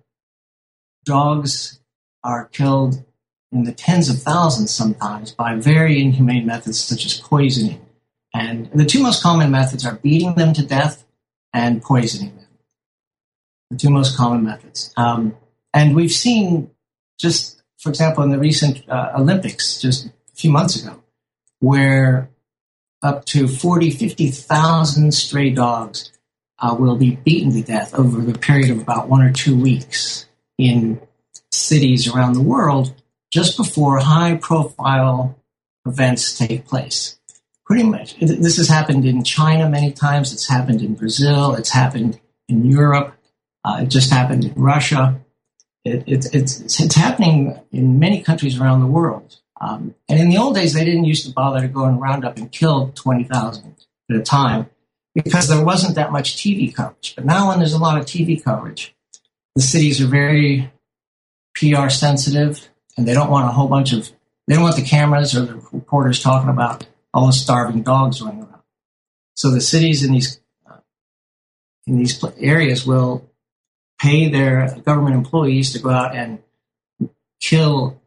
dogs 1.03 1.79
are 2.23 2.45
killed 2.45 3.03
in 3.51 3.63
the 3.63 3.71
tens 3.71 4.09
of 4.09 4.21
thousands 4.21 4.73
sometimes 4.73 5.31
by 5.31 5.55
very 5.55 6.01
inhumane 6.01 6.45
methods 6.45 6.79
such 6.79 7.05
as 7.05 7.19
poisoning. 7.19 7.85
And 8.33 8.69
the 8.71 8.85
two 8.85 9.01
most 9.01 9.23
common 9.23 9.51
methods 9.51 9.85
are 9.85 9.95
beating 9.95 10.35
them 10.35 10.53
to 10.53 10.65
death 10.65 11.05
and 11.53 11.81
poisoning 11.81 12.35
them. 12.35 12.47
The 13.71 13.77
two 13.77 13.89
most 13.89 14.17
common 14.17 14.43
methods. 14.43 14.93
Um, 14.97 15.37
and 15.73 15.95
we've 15.95 16.11
seen 16.11 16.71
just, 17.17 17.61
for 17.79 17.89
example, 17.89 18.23
in 18.23 18.31
the 18.31 18.39
recent 18.39 18.87
uh, 18.89 19.13
Olympics 19.17 19.79
just 19.79 20.07
a 20.07 20.11
few 20.35 20.51
months 20.51 20.81
ago, 20.81 21.01
where 21.59 22.29
up 23.05 23.25
to 23.25 23.47
40, 23.47 23.91
50,000 23.91 25.13
stray 25.13 25.51
dogs 25.51 26.11
uh, 26.59 26.75
will 26.77 26.95
be 26.95 27.17
beaten 27.17 27.51
to 27.53 27.61
death 27.61 27.93
over 27.93 28.19
the 28.19 28.37
period 28.37 28.71
of 28.71 28.81
about 28.81 29.07
one 29.07 29.21
or 29.21 29.31
two 29.31 29.55
weeks 29.55 30.25
in 30.57 30.99
cities 31.51 32.07
around 32.07 32.33
the 32.33 32.41
world 32.41 32.93
just 33.31 33.57
before 33.57 33.99
high 33.99 34.35
profile 34.35 35.37
events 35.85 36.37
take 36.37 36.65
place. 36.65 37.19
Pretty 37.65 37.83
much. 37.83 38.17
This 38.19 38.57
has 38.57 38.67
happened 38.67 39.05
in 39.05 39.23
China 39.23 39.69
many 39.69 39.91
times. 39.91 40.33
It's 40.33 40.47
happened 40.47 40.81
in 40.81 40.95
Brazil. 40.95 41.55
It's 41.55 41.71
happened 41.71 42.19
in 42.47 42.65
Europe. 42.65 43.15
Uh, 43.63 43.81
it 43.81 43.87
just 43.87 44.11
happened 44.11 44.45
in 44.45 44.53
Russia. 44.53 45.19
It, 45.83 46.03
it, 46.07 46.33
it's, 46.33 46.79
it's 46.79 46.95
happening 46.95 47.59
in 47.71 47.99
many 47.99 48.21
countries 48.21 48.59
around 48.59 48.81
the 48.81 48.87
world. 48.87 49.39
Um, 49.65 49.95
and 50.07 50.19
in 50.19 50.29
the 50.29 50.37
old 50.37 50.55
days, 50.55 50.73
they 50.73 50.85
didn't 50.85 51.05
used 51.05 51.25
to 51.25 51.33
bother 51.33 51.61
to 51.61 51.67
go 51.67 51.85
and 51.85 51.99
round 51.99 52.23
up 52.23 52.37
and 52.37 52.51
kill 52.51 52.91
20,000 52.93 53.75
at 54.11 54.15
a 54.15 54.21
time 54.21 54.69
because 55.15 55.47
there 55.47 55.63
wasn't 55.63 55.95
that 55.95 56.11
much 56.11 56.35
TV 56.35 56.73
coverage. 56.73 57.15
But 57.15 57.25
now 57.25 57.49
when 57.49 57.57
there's 57.57 57.73
a 57.73 57.79
lot 57.79 57.97
of 57.97 58.05
TV 58.05 58.43
coverage, 58.43 58.95
the 59.55 59.61
cities 59.61 60.01
are 60.01 60.07
very 60.07 60.71
PR 61.55 61.89
sensitive 61.89 62.69
and 62.95 63.07
they 63.07 63.13
don't 63.13 63.31
want 63.31 63.47
a 63.47 63.51
whole 63.51 63.67
bunch 63.67 63.91
of, 63.91 64.11
they 64.47 64.53
don't 64.53 64.63
want 64.63 64.75
the 64.75 64.83
cameras 64.83 65.35
or 65.35 65.45
the 65.45 65.55
reporters 65.71 66.21
talking 66.21 66.49
about 66.49 66.85
all 67.11 67.27
the 67.27 67.33
starving 67.33 67.81
dogs 67.81 68.21
running 68.21 68.41
around. 68.41 68.61
So 69.35 69.49
the 69.49 69.61
cities 69.61 70.03
in 70.03 70.13
these, 70.13 70.39
uh, 70.69 70.77
in 71.87 71.97
these 71.97 72.23
areas 72.37 72.85
will 72.85 73.27
pay 73.99 74.29
their 74.29 74.77
government 74.85 75.15
employees 75.15 75.73
to 75.73 75.79
go 75.79 75.89
out 75.89 76.15
and 76.15 76.39
kill 77.41 77.99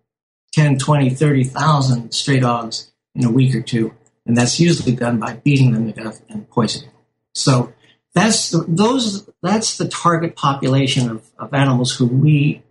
10, 0.53 0.79
20, 0.79 1.11
30,000 1.11 2.13
stray 2.13 2.41
dogs 2.41 2.91
in 3.15 3.25
a 3.25 3.31
week 3.31 3.55
or 3.55 3.61
two. 3.61 3.95
And 4.27 4.37
that's 4.37 4.61
usually 4.61 4.95
done 4.95 5.19
by 5.19 5.35
beating 5.35 5.73
them 5.73 5.91
to 5.91 6.03
death 6.03 6.23
and 6.29 6.49
poisoning. 6.51 6.91
So 7.35 7.73
that's 8.15 8.51
the, 8.51 8.65
those, 8.67 9.29
that's 9.43 9.79
the 9.79 9.89
target 9.89 10.37
population 10.37 11.11
of, 11.11 11.31
of 11.39 11.55
animals 11.55 11.97
who 11.97 12.07
we 12.07 12.63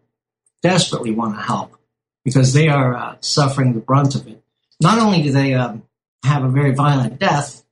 desperately 0.61 1.11
want 1.11 1.35
to 1.35 1.41
help 1.41 1.77
because 2.23 2.53
they 2.53 2.67
are 2.67 2.95
uh, 2.95 3.15
suffering 3.21 3.73
the 3.73 3.79
brunt 3.79 4.15
of 4.15 4.27
it. 4.27 4.43
Not 4.81 4.99
only 4.99 5.23
do 5.23 5.31
they 5.31 5.53
um, 5.53 5.83
have 6.23 6.43
a 6.43 6.49
very 6.49 6.73
violent 6.73 7.19
death, 7.19 7.63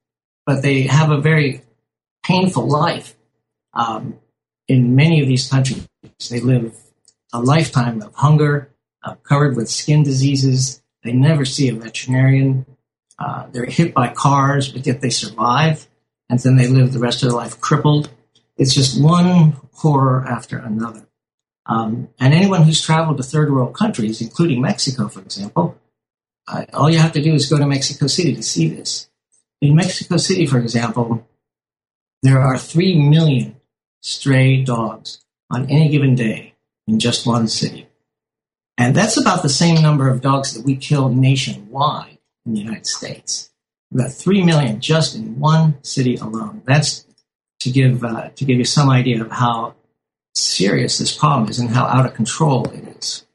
but 0.46 0.62
they 0.62 0.84
have 0.84 1.12
a 1.12 1.20
very 1.20 1.62
painful 2.24 2.68
life. 2.68 3.16
Um, 3.74 4.20
in 4.68 4.96
many 4.96 5.22
of 5.22 5.28
these 5.28 5.50
countries, 5.50 5.88
they 6.30 6.40
live 6.40 6.76
a 7.34 7.42
lifetime 7.42 8.02
of 8.02 8.16
hunger, 8.16 8.72
uh, 9.06 9.16
covered 9.24 9.56
with 9.56 9.70
skin 9.70 10.04
diseases. 10.04 10.82
They 11.04 11.14
never 11.14 11.46
see 11.46 11.70
a 11.70 11.76
veterinarian. 11.76 12.66
Uh, 13.18 13.48
they're 13.52 13.66
hit 13.66 13.94
by 13.94 14.10
cars, 14.10 14.68
but 14.70 14.86
yet 14.86 15.02
they 15.02 15.12
survive. 15.12 15.88
And 16.30 16.40
then 16.40 16.56
they 16.58 16.68
live 16.68 16.92
the 16.92 17.00
rest 17.00 17.22
of 17.22 17.30
their 17.30 17.38
life 17.38 17.62
crippled. 17.62 18.10
It's 18.58 18.74
just 18.74 19.02
one 19.02 19.56
horror 19.74 20.26
after 20.28 20.58
another. 20.58 21.08
Um, 21.68 22.10
and 22.20 22.34
anyone 22.34 22.64
who's 22.64 22.82
traveled 22.82 23.18
to 23.18 23.24
third 23.24 23.52
world 23.52 23.76
countries, 23.76 24.22
including 24.22 24.62
Mexico, 24.62 25.08
for 25.08 25.22
example, 25.22 25.78
uh, 26.48 26.66
all 26.74 26.90
you 26.90 27.00
have 27.00 27.14
to 27.14 27.22
do 27.22 27.34
is 27.34 27.50
go 27.50 27.58
to 27.58 27.66
Mexico 27.66 28.08
City 28.08 28.36
to 28.36 28.44
see 28.44 28.70
this. 28.70 29.10
In 29.62 29.76
Mexico 29.76 30.18
City, 30.18 30.46
for 30.46 30.60
example, 30.60 31.28
there 32.22 32.42
are 32.42 32.58
3 32.58 33.08
million 33.10 33.56
stray 34.02 34.64
dogs 34.64 35.24
on 35.50 35.70
any 35.70 35.90
given 35.90 36.16
day 36.16 36.54
in 36.88 37.00
just 37.00 37.26
one 37.26 37.48
city. 37.48 37.88
And 38.78 38.96
that's 38.96 39.18
about 39.18 39.42
the 39.42 39.50
same 39.50 39.82
number 39.82 40.10
of 40.10 40.22
dogs 40.22 40.54
that 40.54 40.66
we 40.66 40.76
kill 40.76 41.10
nationwide 41.10 42.18
in 42.46 42.54
the 42.54 42.60
United 42.60 42.86
States. 42.86 43.52
We've 43.92 44.04
got 44.04 44.12
three 44.12 44.44
million 44.44 44.82
just 44.82 45.16
in 45.16 45.40
one 45.40 45.82
city 45.84 46.16
alone. 46.18 46.62
That's 46.66 47.06
to 47.62 47.72
give 47.72 48.04
uh, 48.04 48.30
to 48.30 48.46
give 48.46 48.58
you 48.58 48.66
some 48.66 48.90
idea 48.90 49.22
of 49.24 49.32
how 49.32 49.76
serious 50.34 50.98
this 50.98 51.16
problem 51.16 51.50
is 51.50 51.60
and 51.60 51.70
how 51.70 51.86
out 51.86 52.06
of 52.06 52.14
control 52.14 52.66
it 52.70 52.98
is. 52.98 53.26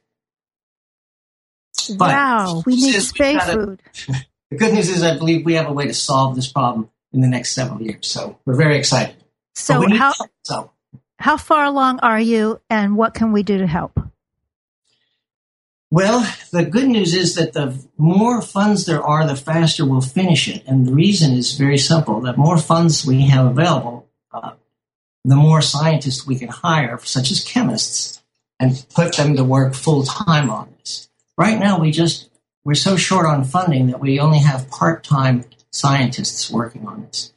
But 1.88 2.10
wow, 2.10 2.62
we 2.66 2.76
need 2.76 2.94
spay 2.96 3.32
we've 3.32 3.38
got 3.38 3.48
a- 3.48 3.52
food. 3.52 3.82
The 4.50 4.56
good 4.56 4.74
news 4.74 4.88
is 4.88 5.04
I 5.04 5.16
believe 5.16 5.44
we 5.44 5.54
have 5.54 5.68
a 5.68 5.72
way 5.72 5.86
to 5.86 5.94
solve 5.94 6.34
this 6.34 6.50
problem 6.50 6.90
in 7.12 7.20
the 7.20 7.28
next 7.28 7.52
several 7.52 7.80
years. 7.80 8.08
So 8.08 8.36
we're 8.44 8.56
very 8.56 8.76
excited. 8.78 9.14
So 9.54 9.86
how 9.88 10.12
help, 10.12 10.16
so 10.42 10.72
how 11.20 11.36
far 11.36 11.66
along 11.66 12.00
are 12.00 12.20
you, 12.20 12.60
and 12.68 12.96
what 12.96 13.14
can 13.14 13.30
we 13.30 13.44
do 13.44 13.58
to 13.58 13.66
help? 13.68 13.99
Well, 15.92 16.32
the 16.52 16.64
good 16.64 16.86
news 16.86 17.14
is 17.14 17.34
that 17.34 17.52
the 17.52 17.76
more 17.98 18.40
funds 18.40 18.86
there 18.86 19.02
are, 19.02 19.26
the 19.26 19.34
faster 19.34 19.84
we'll 19.84 20.00
finish 20.00 20.46
it. 20.46 20.62
And 20.66 20.86
the 20.86 20.94
reason 20.94 21.32
is 21.32 21.54
very 21.54 21.78
simple. 21.78 22.20
The 22.20 22.36
more 22.36 22.58
funds 22.58 23.04
we 23.04 23.22
have 23.22 23.46
available, 23.46 24.08
uh, 24.32 24.52
the 25.24 25.34
more 25.34 25.60
scientists 25.60 26.24
we 26.24 26.38
can 26.38 26.48
hire, 26.48 26.98
such 27.02 27.32
as 27.32 27.42
chemists, 27.42 28.22
and 28.60 28.84
put 28.94 29.16
them 29.16 29.34
to 29.34 29.42
work 29.42 29.74
full 29.74 30.04
time 30.04 30.48
on 30.48 30.72
this. 30.78 31.10
Right 31.36 31.58
now, 31.58 31.80
we 31.80 31.90
just, 31.90 32.30
we're 32.62 32.74
so 32.74 32.96
short 32.96 33.26
on 33.26 33.42
funding 33.42 33.88
that 33.88 33.98
we 33.98 34.20
only 34.20 34.38
have 34.38 34.70
part 34.70 35.02
time 35.02 35.44
scientists 35.72 36.50
working 36.52 36.86
on 36.86 37.02
this. 37.06 37.32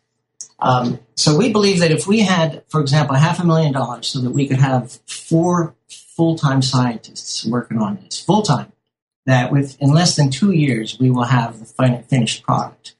Um, 0.59 0.99
so 1.15 1.35
we 1.35 1.51
believe 1.51 1.79
that 1.79 1.91
if 1.91 2.05
we 2.05 2.19
had, 2.19 2.63
for 2.67 2.81
example, 2.81 3.15
half 3.15 3.39
a 3.39 3.45
million 3.45 3.73
dollars 3.73 4.07
so 4.07 4.19
that 4.19 4.31
we 4.31 4.47
could 4.47 4.59
have 4.59 4.91
four 5.07 5.75
full-time 6.15 6.61
scientists 6.61 7.45
working 7.45 7.79
on 7.79 7.99
this 8.03 8.19
full-time, 8.19 8.71
that 9.25 9.51
with 9.51 9.81
in 9.81 9.91
less 9.91 10.15
than 10.15 10.29
two 10.29 10.51
years 10.51 10.99
we 10.99 11.09
will 11.09 11.23
have 11.23 11.59
the 11.59 11.65
fin- 11.65 12.03
finished 12.03 12.43
product, 12.43 12.95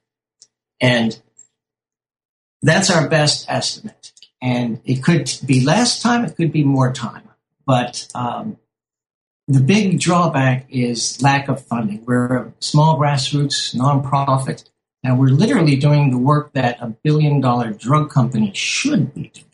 and 0.80 1.22
that's 2.62 2.90
our 2.90 3.08
best 3.10 3.46
estimate. 3.50 4.14
And 4.42 4.82
it 4.84 5.04
could 5.04 5.32
be 5.46 5.64
less 5.64 6.02
time, 6.02 6.26
it 6.26 6.36
could 6.36 6.52
be 6.52 6.64
more 6.64 6.92
time, 6.92 7.30
but 7.66 8.08
um, 8.14 8.58
the 9.48 9.62
big 9.62 10.00
drawback 10.00 10.68
is 10.70 11.22
lack 11.22 11.50
of 11.50 11.66
funding. 11.66 12.04
We're 12.06 12.38
a 12.38 12.54
small 12.60 12.98
grassroots 12.98 13.76
nonprofit, 13.76 14.70
and 15.04 15.20
we're 15.20 15.28
literally 15.28 15.76
doing 15.76 16.12
the 16.12 16.18
work 16.18 16.54
that 16.54 16.82
a 16.82 16.88
billion 16.88 17.42
dollar 17.42 17.72
drug 17.72 18.10
company 18.10 18.52
should 18.54 19.14
be 19.14 19.32
doing. 19.34 19.46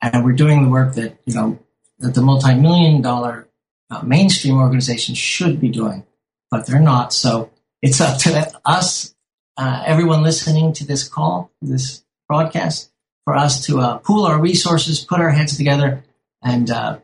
And 0.00 0.24
we're 0.24 0.32
doing 0.32 0.62
the 0.62 0.68
work 0.68 0.94
that, 0.94 1.18
you 1.26 1.34
know, 1.34 1.58
that 2.02 2.14
the 2.14 2.22
multi 2.22 2.54
million 2.54 3.00
dollar 3.00 3.48
uh, 3.90 4.02
mainstream 4.02 4.58
organizations 4.58 5.18
should 5.18 5.60
be 5.60 5.68
doing, 5.68 6.04
but 6.50 6.66
they're 6.66 6.80
not. 6.80 7.12
So 7.12 7.50
it's 7.80 8.00
up 8.00 8.18
to 8.20 8.52
us, 8.64 9.14
uh, 9.56 9.82
everyone 9.86 10.22
listening 10.22 10.72
to 10.74 10.86
this 10.86 11.08
call, 11.08 11.50
this 11.62 12.04
broadcast, 12.28 12.90
for 13.24 13.34
us 13.34 13.66
to 13.66 13.80
uh, 13.80 13.98
pool 13.98 14.24
our 14.24 14.40
resources, 14.40 15.00
put 15.00 15.20
our 15.20 15.30
heads 15.30 15.56
together, 15.56 16.04
and 16.42 16.70
uh, 16.70 16.98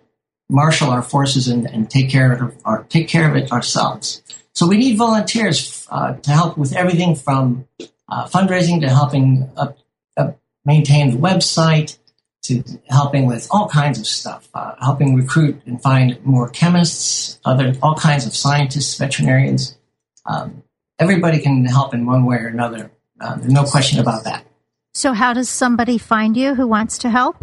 marshal 0.50 0.90
our 0.90 1.02
forces 1.02 1.48
and, 1.48 1.66
and 1.66 1.90
take 1.90 2.10
care 2.10 2.32
of 2.32 2.56
our, 2.64 2.84
take 2.84 3.08
care 3.08 3.30
of 3.30 3.36
it 3.36 3.52
ourselves. 3.52 4.22
So 4.54 4.66
we 4.66 4.76
need 4.76 4.96
volunteers 4.96 5.86
uh, 5.90 6.14
to 6.14 6.30
help 6.30 6.58
with 6.58 6.74
everything 6.74 7.14
from 7.14 7.68
uh, 8.08 8.26
fundraising 8.26 8.80
to 8.80 8.88
helping 8.88 9.48
up, 9.56 9.78
up 10.16 10.40
maintain 10.64 11.10
the 11.10 11.16
website 11.16 11.98
to 12.42 12.62
helping 12.88 13.26
with 13.26 13.48
all 13.50 13.68
kinds 13.68 13.98
of 13.98 14.06
stuff, 14.06 14.48
uh, 14.54 14.74
helping 14.80 15.14
recruit 15.14 15.60
and 15.66 15.82
find 15.82 16.24
more 16.24 16.48
chemists, 16.48 17.38
other 17.44 17.74
all 17.82 17.94
kinds 17.94 18.26
of 18.26 18.34
scientists, 18.34 18.96
veterinarians. 18.96 19.76
Um, 20.24 20.62
everybody 20.98 21.40
can 21.40 21.64
help 21.64 21.94
in 21.94 22.06
one 22.06 22.24
way 22.24 22.36
or 22.36 22.48
another. 22.48 22.90
Uh, 23.20 23.36
there's 23.36 23.52
no 23.52 23.64
question 23.64 24.00
about 24.00 24.24
that. 24.24 24.44
So, 24.94 25.12
how 25.12 25.32
does 25.32 25.48
somebody 25.48 25.98
find 25.98 26.36
you 26.36 26.54
who 26.54 26.66
wants 26.66 26.98
to 26.98 27.10
help? 27.10 27.36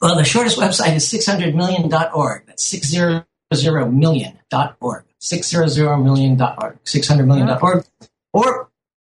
Well, 0.00 0.16
the 0.16 0.24
shortest 0.24 0.58
website 0.58 0.96
is 0.96 1.12
600million.org. 1.12 2.46
That's 2.46 2.72
600million.org. 2.72 5.04
600million.org. 5.20 6.84
600million.org. 6.84 7.84
Or 8.32 8.69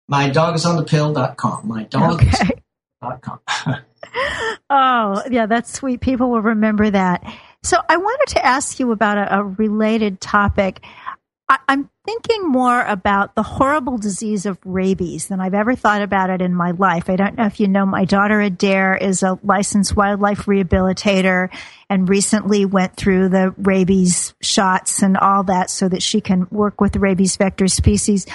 my 0.08 0.30
dog 0.30 0.56
is 0.56 0.66
on 0.66 0.78
the 0.78 0.84
pill.com. 0.84 1.68
My 1.68 1.84
dog 1.84 2.22
Okay. 2.24 2.62
com. 3.22 3.40
Oh, 4.70 5.22
yeah, 5.30 5.46
that's 5.46 5.72
sweet. 5.72 6.02
People 6.02 6.30
will 6.30 6.42
remember 6.42 6.90
that. 6.90 7.24
So, 7.64 7.78
I 7.88 7.98
wanted 7.98 8.34
to 8.34 8.46
ask 8.46 8.80
you 8.80 8.92
about 8.92 9.18
a, 9.18 9.40
a 9.40 9.44
related 9.44 10.20
topic. 10.20 10.84
I, 11.50 11.60
I'm 11.70 11.90
thinking 12.06 12.48
more 12.50 12.82
about 12.84 13.36
the 13.36 13.44
horrible 13.44 13.98
disease 13.98 14.46
of 14.46 14.58
rabies 14.66 15.28
than 15.28 15.40
I've 15.40 15.54
ever 15.54 15.76
thought 15.76 16.02
about 16.02 16.30
it 16.30 16.42
in 16.42 16.54
my 16.54 16.72
life. 16.72 17.10
I 17.10 17.16
don't 17.16 17.38
know 17.38 17.46
if 17.46 17.60
you 17.60 17.68
know, 17.68 17.86
my 17.86 18.04
daughter 18.06 18.42
Adair 18.42 18.96
is 18.98 19.24
a 19.24 19.40
licensed 19.44 19.96
wildlife 19.96 20.46
rehabilitator 20.46 21.50
and 21.90 22.10
recently 22.10 22.66
went 22.66 22.96
through 22.98 23.30
the 23.30 23.54
rabies 23.58 24.34
shots 24.42 25.02
and 25.02 25.16
all 25.16 25.44
that 25.44 25.70
so 25.70 25.88
that 25.88 26.02
she 26.04 26.20
can 26.20 26.48
work 26.52 26.82
with 26.82 26.96
rabies 26.98 27.38
vector 27.38 27.68
species. 27.68 28.26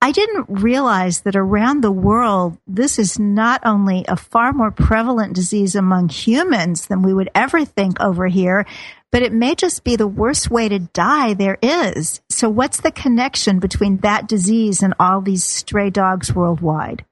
I 0.00 0.12
didn't 0.12 0.46
realize 0.48 1.22
that 1.22 1.34
around 1.34 1.80
the 1.80 1.90
world, 1.90 2.58
this 2.66 2.98
is 2.98 3.18
not 3.18 3.62
only 3.64 4.04
a 4.06 4.16
far 4.16 4.52
more 4.52 4.70
prevalent 4.70 5.34
disease 5.34 5.74
among 5.74 6.10
humans 6.10 6.86
than 6.86 7.02
we 7.02 7.14
would 7.14 7.30
ever 7.34 7.64
think 7.64 7.98
over 8.00 8.26
here, 8.26 8.66
but 9.10 9.22
it 9.22 9.32
may 9.32 9.54
just 9.54 9.84
be 9.84 9.96
the 9.96 10.06
worst 10.06 10.50
way 10.50 10.68
to 10.68 10.78
die 10.78 11.34
there 11.34 11.56
is. 11.62 12.20
So, 12.28 12.48
what's 12.50 12.80
the 12.80 12.90
connection 12.90 13.60
between 13.60 13.98
that 13.98 14.28
disease 14.28 14.82
and 14.82 14.92
all 14.98 15.20
these 15.20 15.44
stray 15.44 15.88
dogs 15.88 16.34
worldwide? 16.34 17.04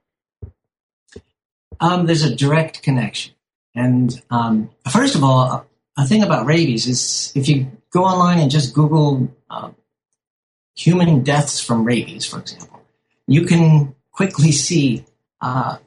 Um, 1.81 2.07
there's 2.07 2.25
a 2.25 2.35
direct 2.35 2.83
connection. 2.83 3.35
And 3.75 4.21
um, 4.31 4.71
first 4.91 5.15
of 5.15 5.25
all, 5.25 5.67
a 5.97 6.07
thing 6.07 6.23
about 6.23 6.47
rabies 6.47 6.87
is 6.87 7.33
if 7.35 7.49
you 7.49 7.71
go 7.91 8.05
online 8.05 8.39
and 8.39 8.51
just 8.51 8.75
Google 8.75 9.29
uh, 9.51 9.71
human 10.75 11.23
deaths 11.23 11.61
from 11.61 11.85
rabies, 11.85 12.27
for 12.27 12.41
example, 12.41 12.81
you 13.27 13.45
can 13.47 13.95
quickly 14.11 14.53
see 14.53 15.05
uh, 15.41 15.79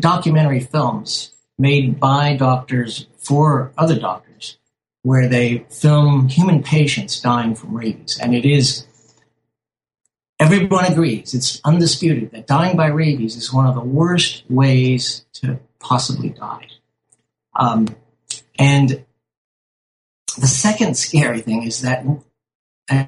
documentary 0.00 0.60
films 0.60 1.32
made 1.58 2.00
by 2.00 2.36
doctors 2.36 3.06
for 3.18 3.72
other 3.78 3.98
doctors 3.98 4.58
where 5.02 5.28
they 5.28 5.58
film 5.70 6.28
human 6.28 6.62
patients 6.62 7.20
dying 7.20 7.54
from 7.54 7.76
rabies. 7.76 8.18
And 8.20 8.34
it 8.34 8.44
is, 8.44 8.86
everyone 10.38 10.84
agrees, 10.84 11.34
it's 11.34 11.60
undisputed 11.64 12.30
that 12.32 12.46
dying 12.46 12.76
by 12.76 12.86
rabies 12.86 13.36
is 13.36 13.52
one 13.52 13.66
of 13.66 13.74
the 13.74 13.80
worst 13.80 14.44
ways 14.48 15.24
to 15.34 15.58
possibly 15.80 16.30
die. 16.30 16.68
Um, 17.54 17.88
and 18.58 19.04
the 20.38 20.46
second 20.46 20.96
scary 20.96 21.40
thing 21.40 21.64
is 21.64 21.82
that, 21.82 22.04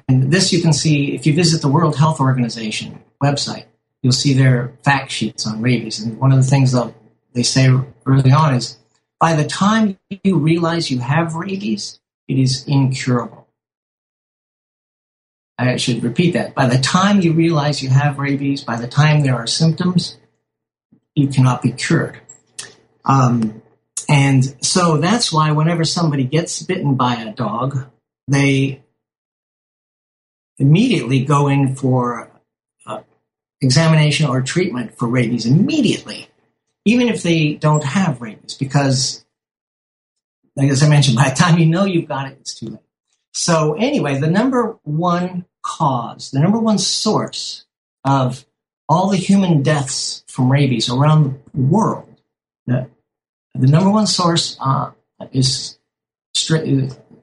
and 0.07 0.31
this 0.31 0.51
you 0.51 0.61
can 0.61 0.73
see 0.73 1.13
if 1.13 1.25
you 1.25 1.33
visit 1.33 1.61
the 1.61 1.67
World 1.67 1.97
Health 1.97 2.19
Organization 2.19 3.03
website, 3.21 3.65
you'll 4.01 4.13
see 4.13 4.33
their 4.33 4.73
fact 4.83 5.11
sheets 5.11 5.45
on 5.47 5.61
rabies. 5.61 5.99
And 5.99 6.19
one 6.19 6.31
of 6.31 6.37
the 6.37 6.49
things 6.49 6.71
they'll, 6.71 6.95
say 7.43 7.69
early 8.05 8.31
on 8.31 8.53
is 8.53 8.77
by 9.19 9.35
the 9.35 9.45
time 9.45 9.97
you 10.23 10.37
realize 10.37 10.89
you 10.89 10.99
have 10.99 11.35
rabies, 11.35 11.99
it 12.29 12.39
is 12.39 12.65
incurable. 12.65 13.47
I 15.57 15.75
should 15.77 16.03
repeat 16.03 16.31
that. 16.31 16.55
By 16.55 16.67
the 16.67 16.77
time 16.77 17.21
you 17.21 17.33
realize 17.33 17.83
you 17.83 17.89
have 17.89 18.19
rabies, 18.19 18.63
by 18.63 18.77
the 18.77 18.87
time 18.87 19.21
there 19.21 19.35
are 19.35 19.47
symptoms, 19.47 20.17
you 21.13 21.27
cannot 21.27 21.61
be 21.61 21.71
cured. 21.71 22.19
Um, 23.03 23.61
and 24.07 24.43
so 24.63 24.97
that's 24.97 25.31
why 25.31 25.51
whenever 25.51 25.83
somebody 25.83 26.23
gets 26.23 26.61
bitten 26.61 26.95
by 26.95 27.15
a 27.15 27.33
dog, 27.33 27.89
they 28.27 28.84
immediately 30.57 31.23
go 31.23 31.47
in 31.47 31.75
for 31.75 32.31
uh, 32.85 33.01
examination 33.61 34.27
or 34.27 34.41
treatment 34.41 34.97
for 34.97 35.07
rabies 35.07 35.45
immediately, 35.45 36.27
even 36.85 37.09
if 37.09 37.23
they 37.23 37.53
don't 37.53 37.83
have 37.83 38.21
rabies, 38.21 38.55
because, 38.55 39.25
like 40.55 40.69
as 40.69 40.83
I 40.83 40.89
mentioned, 40.89 41.15
by 41.17 41.29
the 41.29 41.35
time 41.35 41.57
you 41.57 41.65
know 41.65 41.85
you've 41.85 42.07
got 42.07 42.27
it, 42.27 42.37
it's 42.39 42.55
too 42.55 42.67
late. 42.67 42.79
So 43.33 43.73
anyway, 43.73 44.19
the 44.19 44.29
number 44.29 44.77
one 44.83 45.45
cause, 45.61 46.31
the 46.31 46.39
number 46.39 46.59
one 46.59 46.77
source 46.77 47.65
of 48.05 48.45
all 48.87 49.09
the 49.09 49.17
human 49.17 49.61
deaths 49.61 50.23
from 50.27 50.51
rabies 50.51 50.89
around 50.89 51.41
the 51.53 51.61
world, 51.61 52.21
the, 52.65 52.89
the 53.53 53.67
number 53.67 53.89
one 53.89 54.07
source 54.07 54.57
uh, 54.61 54.91
is 55.33 55.77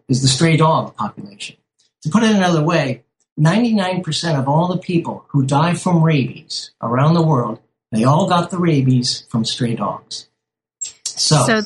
is 0.08 0.22
the 0.22 0.28
stray 0.28 0.56
dog 0.56 0.96
population. 0.96 1.56
To 2.02 2.10
put 2.10 2.22
it 2.22 2.34
another 2.34 2.62
way, 2.62 3.04
99% 3.38 4.38
of 4.38 4.48
all 4.48 4.68
the 4.68 4.78
people 4.78 5.24
who 5.28 5.44
die 5.44 5.74
from 5.74 6.02
rabies 6.02 6.70
around 6.82 7.14
the 7.14 7.22
world, 7.22 7.60
they 7.90 8.04
all 8.04 8.28
got 8.28 8.50
the 8.50 8.58
rabies 8.58 9.24
from 9.28 9.44
stray 9.44 9.74
dogs. 9.74 10.28
So, 11.04 11.44
So, 11.46 11.60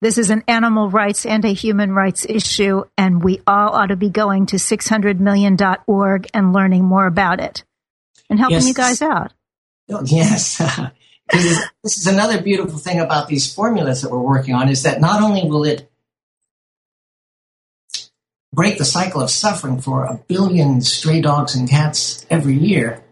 this 0.00 0.18
is 0.18 0.30
an 0.30 0.44
animal 0.46 0.90
rights 0.90 1.24
and 1.24 1.44
a 1.44 1.52
human 1.52 1.92
rights 1.92 2.26
issue, 2.28 2.84
and 2.98 3.22
we 3.22 3.40
all 3.46 3.70
ought 3.70 3.86
to 3.86 3.96
be 3.96 4.10
going 4.10 4.46
to 4.46 4.56
600million.org 4.56 6.26
and 6.34 6.52
learning 6.52 6.84
more 6.84 7.06
about 7.06 7.40
it 7.40 7.64
and 8.28 8.38
helping 8.38 8.56
Yes. 8.58 8.68
you 8.68 8.74
guys 8.74 9.02
out. 9.02 9.32
Oh, 9.90 10.02
yes. 10.04 10.58
this, 11.32 11.44
is, 11.44 11.64
this 11.82 11.96
is 11.98 12.06
another 12.06 12.40
beautiful 12.40 12.78
thing 12.78 13.00
about 13.00 13.28
these 13.28 13.52
formulas 13.52 14.02
that 14.02 14.10
we're 14.10 14.18
working 14.18 14.54
on 14.54 14.68
is 14.68 14.82
that 14.82 15.00
not 15.00 15.22
only 15.22 15.42
will 15.48 15.64
it 15.64 15.90
break 18.54 18.78
the 18.78 18.84
cycle 18.84 19.20
of 19.20 19.30
suffering 19.30 19.80
for 19.80 20.04
a 20.04 20.20
billion 20.28 20.80
stray 20.80 21.20
dogs 21.20 21.54
and 21.54 21.68
cats 21.68 22.24
every 22.30 22.54
year, 22.54 23.02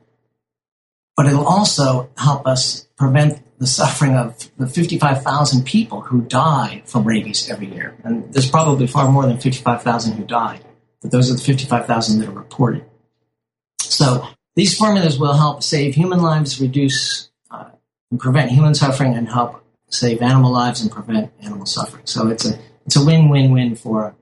but 1.16 1.26
it'll 1.26 1.46
also 1.46 2.10
help 2.16 2.46
us 2.46 2.86
prevent 2.96 3.42
the 3.58 3.66
suffering 3.66 4.16
of 4.16 4.50
the 4.56 4.66
55,000 4.66 5.64
people 5.64 6.00
who 6.00 6.22
die 6.22 6.82
from 6.86 7.04
rabies 7.04 7.48
every 7.48 7.72
year. 7.72 7.96
And 8.02 8.32
there's 8.32 8.50
probably 8.50 8.86
far 8.86 9.10
more 9.10 9.26
than 9.26 9.38
55,000 9.38 10.14
who 10.14 10.24
die, 10.24 10.60
but 11.00 11.10
those 11.10 11.30
are 11.30 11.34
the 11.34 11.42
55,000 11.42 12.20
that 12.20 12.28
are 12.28 12.32
reported. 12.32 12.84
So 13.80 14.26
these 14.56 14.76
formulas 14.76 15.18
will 15.18 15.34
help 15.34 15.62
save 15.62 15.94
human 15.94 16.20
lives, 16.20 16.60
reduce 16.60 17.30
uh, 17.50 17.70
and 18.10 18.18
prevent 18.18 18.50
human 18.50 18.74
suffering, 18.74 19.14
and 19.14 19.28
help 19.28 19.64
save 19.88 20.22
animal 20.22 20.50
lives 20.50 20.80
and 20.80 20.90
prevent 20.90 21.32
animal 21.40 21.66
suffering. 21.66 22.06
So 22.06 22.28
it's 22.28 22.44
a 22.44 22.58
it's 22.84 22.96
a 22.96 23.04
win-win-win 23.04 23.76
for 23.76 24.16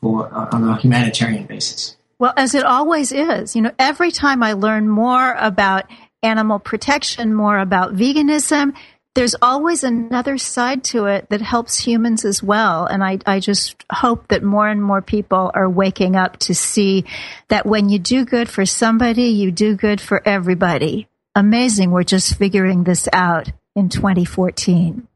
for 0.00 0.32
uh, 0.32 0.48
on 0.52 0.68
a 0.68 0.76
humanitarian 0.76 1.46
basis. 1.46 1.96
Well, 2.18 2.32
as 2.36 2.54
it 2.54 2.64
always 2.64 3.12
is, 3.12 3.54
you 3.54 3.62
know, 3.62 3.72
every 3.78 4.10
time 4.10 4.42
I 4.42 4.54
learn 4.54 4.88
more 4.88 5.34
about 5.34 5.84
animal 6.22 6.58
protection, 6.58 7.32
more 7.32 7.58
about 7.58 7.94
veganism, 7.94 8.74
there's 9.14 9.34
always 9.42 9.82
another 9.82 10.38
side 10.38 10.84
to 10.84 11.06
it 11.06 11.28
that 11.30 11.40
helps 11.40 11.78
humans 11.78 12.24
as 12.24 12.40
well. 12.40 12.86
And 12.86 13.02
I, 13.02 13.18
I 13.26 13.40
just 13.40 13.84
hope 13.90 14.28
that 14.28 14.44
more 14.44 14.68
and 14.68 14.80
more 14.80 15.02
people 15.02 15.50
are 15.54 15.68
waking 15.68 16.14
up 16.14 16.36
to 16.38 16.54
see 16.54 17.04
that 17.48 17.66
when 17.66 17.88
you 17.88 17.98
do 17.98 18.24
good 18.24 18.48
for 18.48 18.64
somebody, 18.64 19.24
you 19.24 19.50
do 19.50 19.74
good 19.74 20.00
for 20.00 20.22
everybody. 20.24 21.08
Amazing. 21.34 21.90
We're 21.90 22.04
just 22.04 22.36
figuring 22.36 22.84
this 22.84 23.08
out 23.12 23.50
in 23.74 23.88
2014. 23.88 25.07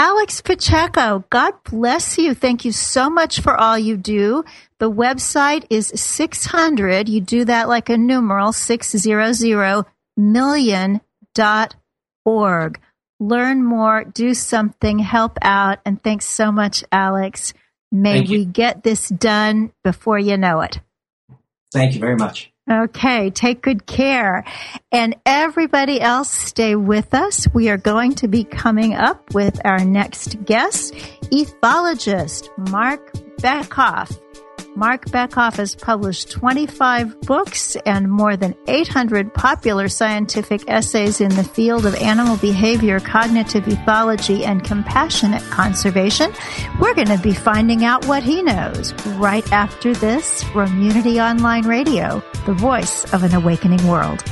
Alex 0.00 0.40
Pacheco, 0.40 1.24
God 1.28 1.54
bless 1.64 2.18
you. 2.18 2.32
Thank 2.32 2.64
you 2.64 2.70
so 2.70 3.10
much 3.10 3.40
for 3.40 3.56
all 3.60 3.76
you 3.76 3.96
do. 3.96 4.44
The 4.78 4.90
website 4.90 5.64
is 5.70 5.88
600. 5.88 7.08
You 7.08 7.20
do 7.20 7.44
that 7.46 7.68
like 7.68 7.88
a 7.88 7.96
numeral, 7.96 8.52
600 8.52 9.84
million 10.16 11.00
dot 11.34 11.74
org. 12.24 12.80
Learn 13.18 13.64
more, 13.64 14.04
do 14.04 14.34
something, 14.34 15.00
help 15.00 15.38
out. 15.42 15.78
And 15.84 16.00
thanks 16.00 16.26
so 16.26 16.52
much, 16.52 16.84
Alex. 16.92 17.52
May 17.90 18.20
we 18.20 18.44
get 18.44 18.84
this 18.84 19.08
done 19.08 19.72
before 19.82 20.18
you 20.18 20.36
know 20.36 20.60
it. 20.60 20.80
Thank 21.72 21.94
you 21.94 22.00
very 22.00 22.16
much. 22.16 22.52
Okay, 22.70 23.30
take 23.30 23.62
good 23.62 23.86
care. 23.86 24.44
And 24.92 25.16
everybody 25.24 26.00
else, 26.00 26.30
stay 26.30 26.74
with 26.76 27.14
us. 27.14 27.46
We 27.54 27.70
are 27.70 27.78
going 27.78 28.16
to 28.16 28.28
be 28.28 28.44
coming 28.44 28.94
up 28.94 29.32
with 29.32 29.58
our 29.64 29.78
next 29.78 30.44
guest, 30.44 30.92
ethologist 31.32 32.50
Marc 32.70 33.14
Bekoff. 33.38 34.20
Marc 34.78 35.06
Bekoff 35.06 35.56
has 35.56 35.74
published 35.74 36.30
25 36.30 37.22
books 37.22 37.74
and 37.84 38.08
more 38.08 38.36
than 38.36 38.54
800 38.68 39.34
popular 39.34 39.88
scientific 39.88 40.62
essays 40.68 41.20
in 41.20 41.30
the 41.30 41.42
field 41.42 41.84
of 41.84 41.96
animal 41.96 42.36
behavior, 42.36 43.00
cognitive 43.00 43.64
ethology, 43.64 44.46
and 44.46 44.62
compassionate 44.62 45.42
conservation. 45.50 46.32
We're 46.78 46.94
going 46.94 47.08
to 47.08 47.18
be 47.18 47.34
finding 47.34 47.84
out 47.84 48.06
what 48.06 48.22
he 48.22 48.40
knows 48.40 48.92
right 49.16 49.50
after 49.50 49.94
this 49.94 50.44
from 50.44 50.80
Unity 50.80 51.20
Online 51.20 51.66
Radio, 51.66 52.22
the 52.48 52.54
voice 52.54 53.04
of 53.12 53.24
an 53.24 53.34
awakening 53.34 53.86
world. 53.86 54.22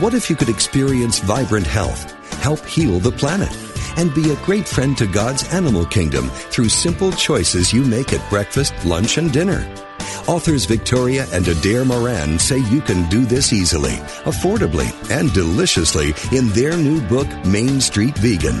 What 0.00 0.14
if 0.14 0.28
you 0.28 0.34
could 0.34 0.48
experience 0.48 1.20
vibrant 1.20 1.64
health, 1.64 2.10
help 2.42 2.66
heal 2.66 2.98
the 2.98 3.12
planet, 3.12 3.56
and 3.96 4.12
be 4.12 4.32
a 4.32 4.36
great 4.44 4.66
friend 4.66 4.98
to 4.98 5.06
God's 5.06 5.48
animal 5.54 5.86
kingdom 5.86 6.28
through 6.28 6.68
simple 6.68 7.12
choices 7.12 7.72
you 7.72 7.84
make 7.84 8.12
at 8.12 8.30
breakfast, 8.30 8.74
lunch, 8.84 9.16
and 9.16 9.32
dinner? 9.32 9.64
Authors 10.26 10.64
Victoria 10.64 11.24
and 11.32 11.46
Adair 11.46 11.84
Moran 11.84 12.40
say 12.40 12.58
you 12.58 12.80
can 12.80 13.08
do 13.08 13.24
this 13.24 13.52
easily, 13.52 13.94
affordably, 14.26 14.90
and 15.08 15.32
deliciously 15.32 16.14
in 16.36 16.48
their 16.48 16.76
new 16.76 17.00
book, 17.02 17.28
Main 17.46 17.80
Street 17.80 18.18
Vegan. 18.18 18.60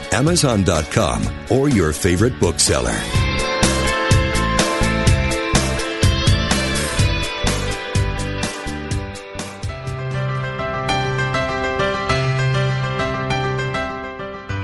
Amazon.com, 0.11 1.25
or 1.49 1.69
your 1.69 1.93
favorite 1.93 2.39
bookseller. 2.39 2.97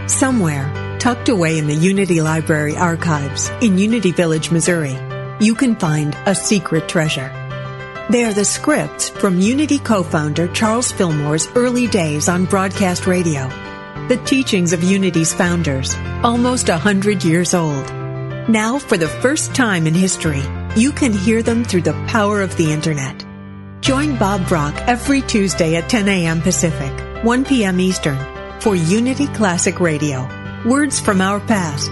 Somewhere, 0.07 0.97
tucked 0.99 1.29
away 1.29 1.57
in 1.57 1.67
the 1.67 1.75
Unity 1.75 2.21
Library 2.21 2.75
archives 2.75 3.49
in 3.61 3.77
Unity 3.77 4.11
Village, 4.11 4.51
Missouri, 4.51 4.97
you 5.39 5.53
can 5.53 5.75
find 5.75 6.17
a 6.25 6.33
secret 6.33 6.89
treasure. 6.89 7.31
They 8.09 8.25
are 8.25 8.33
the 8.33 8.45
scripts 8.45 9.09
from 9.09 9.39
Unity 9.39 9.77
co-founder 9.77 10.47
Charles 10.49 10.91
Fillmore's 10.91 11.47
early 11.55 11.87
days 11.87 12.29
on 12.29 12.45
broadcast 12.45 13.05
radio 13.05 13.47
the 14.07 14.17
teachings 14.17 14.71
of 14.71 14.83
Unity's 14.83 15.33
founders, 15.33 15.93
almost 16.23 16.69
a 16.69 16.77
hundred 16.77 17.25
years 17.25 17.53
old. 17.53 17.85
Now, 18.49 18.79
for 18.79 18.97
the 18.97 19.09
first 19.09 19.53
time 19.53 19.85
in 19.85 19.93
history, 19.93 20.41
you 20.77 20.93
can 20.93 21.11
hear 21.11 21.43
them 21.43 21.65
through 21.65 21.81
the 21.81 22.05
power 22.07 22.41
of 22.41 22.55
the 22.55 22.71
internet. 22.71 23.25
Join 23.81 24.17
Bob 24.17 24.47
Brock 24.47 24.75
every 24.87 25.21
Tuesday 25.21 25.75
at 25.75 25.89
10 25.89 26.07
a.m. 26.07 26.41
Pacific, 26.41 26.93
1 27.25 27.45
p.m. 27.45 27.79
Eastern 27.81 28.17
for 28.61 28.75
Unity 28.75 29.27
Classic 29.27 29.79
Radio, 29.81 30.27
Words 30.65 30.99
from 30.99 31.19
Our 31.19 31.41
Past. 31.41 31.91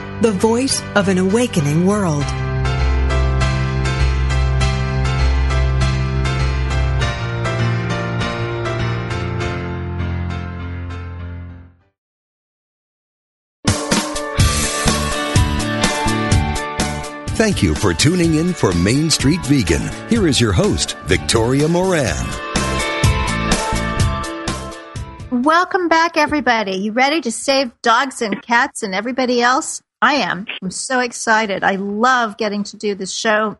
the 0.21 0.31
voice 0.31 0.83
of 0.95 1.07
an 1.07 1.17
awakening 1.17 1.85
world. 1.85 2.23
Thank 17.35 17.63
you 17.63 17.73
for 17.73 17.91
tuning 17.91 18.35
in 18.35 18.53
for 18.53 18.71
Main 18.73 19.09
Street 19.09 19.43
Vegan. 19.45 19.81
Here 20.07 20.27
is 20.27 20.39
your 20.39 20.53
host, 20.53 20.95
Victoria 21.05 21.67
Moran. 21.67 22.23
Welcome 25.31 25.87
back, 25.87 26.17
everybody. 26.17 26.73
You 26.73 26.91
ready 26.91 27.19
to 27.21 27.31
save 27.31 27.71
dogs 27.81 28.21
and 28.21 28.39
cats 28.43 28.83
and 28.83 28.93
everybody 28.93 29.41
else? 29.41 29.81
I 30.01 30.15
am. 30.15 30.47
I'm 30.61 30.71
so 30.71 30.99
excited. 30.99 31.63
I 31.63 31.75
love 31.75 32.37
getting 32.37 32.63
to 32.65 32.77
do 32.77 32.95
this 32.95 33.13
show 33.13 33.57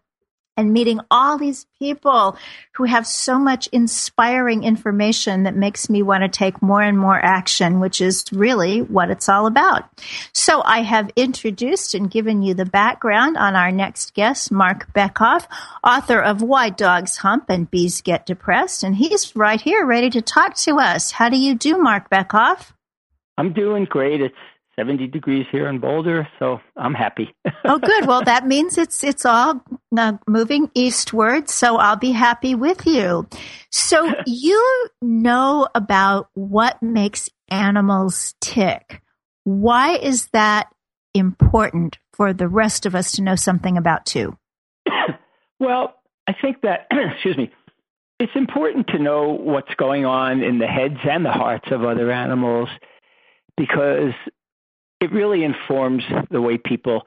and 0.57 0.73
meeting 0.73 0.99
all 1.09 1.37
these 1.37 1.65
people 1.79 2.37
who 2.75 2.83
have 2.83 3.07
so 3.07 3.39
much 3.39 3.67
inspiring 3.67 4.63
information 4.63 5.43
that 5.43 5.55
makes 5.55 5.89
me 5.89 6.03
want 6.03 6.23
to 6.23 6.29
take 6.29 6.61
more 6.61 6.81
and 6.81 6.97
more 6.97 7.17
action, 7.17 7.79
which 7.79 8.01
is 8.01 8.25
really 8.31 8.81
what 8.81 9.09
it's 9.09 9.29
all 9.29 9.47
about. 9.47 9.85
So 10.33 10.61
I 10.63 10.81
have 10.81 11.09
introduced 11.15 11.95
and 11.95 12.11
given 12.11 12.41
you 12.41 12.53
the 12.53 12.65
background 12.65 13.37
on 13.37 13.55
our 13.55 13.71
next 13.71 14.13
guest, 14.13 14.51
Marc 14.51 14.91
Bekoff, 14.93 15.47
author 15.83 16.21
of 16.21 16.41
Why 16.41 16.69
Dogs 16.69 17.17
Hump 17.17 17.45
and 17.49 17.69
Bees 17.71 18.01
Get 18.01 18.25
Depressed. 18.25 18.83
And 18.83 18.95
he's 18.95 19.35
right 19.35 19.61
here 19.61 19.85
ready 19.85 20.09
to 20.09 20.21
talk 20.21 20.55
to 20.57 20.79
us. 20.79 21.11
How 21.11 21.29
do 21.29 21.37
you 21.37 21.55
do, 21.55 21.77
Marc 21.77 22.09
Bekoff? 22.09 22.71
I'm 23.37 23.53
doing 23.53 23.85
great. 23.85 24.21
It's 24.21 24.35
70 24.81 25.07
degrees 25.07 25.45
here 25.51 25.67
in 25.67 25.77
Boulder, 25.77 26.27
so 26.39 26.59
I'm 26.75 26.95
happy. 26.95 27.35
oh, 27.65 27.77
good. 27.77 28.07
Well, 28.07 28.23
that 28.23 28.47
means 28.47 28.79
it's 28.79 29.03
it's 29.03 29.27
all 29.27 29.63
uh, 29.95 30.13
moving 30.27 30.71
eastward, 30.73 31.51
so 31.51 31.77
I'll 31.77 31.97
be 31.97 32.11
happy 32.11 32.55
with 32.55 32.87
you. 32.87 33.27
So 33.69 34.11
you 34.25 34.87
know 34.99 35.67
about 35.75 36.29
what 36.33 36.81
makes 36.81 37.29
animals 37.49 38.33
tick. 38.41 39.03
Why 39.43 39.97
is 39.97 40.29
that 40.33 40.73
important 41.13 41.99
for 42.13 42.33
the 42.33 42.47
rest 42.47 42.87
of 42.87 42.95
us 42.95 43.11
to 43.13 43.21
know 43.21 43.35
something 43.35 43.77
about 43.77 44.07
too? 44.07 44.35
well, 45.59 45.93
I 46.25 46.33
think 46.33 46.61
that 46.61 46.87
excuse 46.91 47.37
me, 47.37 47.51
it's 48.19 48.35
important 48.35 48.87
to 48.87 48.97
know 48.97 49.29
what's 49.29 49.75
going 49.75 50.05
on 50.05 50.41
in 50.41 50.57
the 50.57 50.65
heads 50.65 50.97
and 51.07 51.23
the 51.23 51.31
hearts 51.31 51.67
of 51.69 51.83
other 51.83 52.11
animals 52.11 52.69
because 53.57 54.13
it 55.01 55.11
really 55.11 55.43
informs 55.43 56.03
the 56.29 56.41
way 56.41 56.57
people 56.57 57.03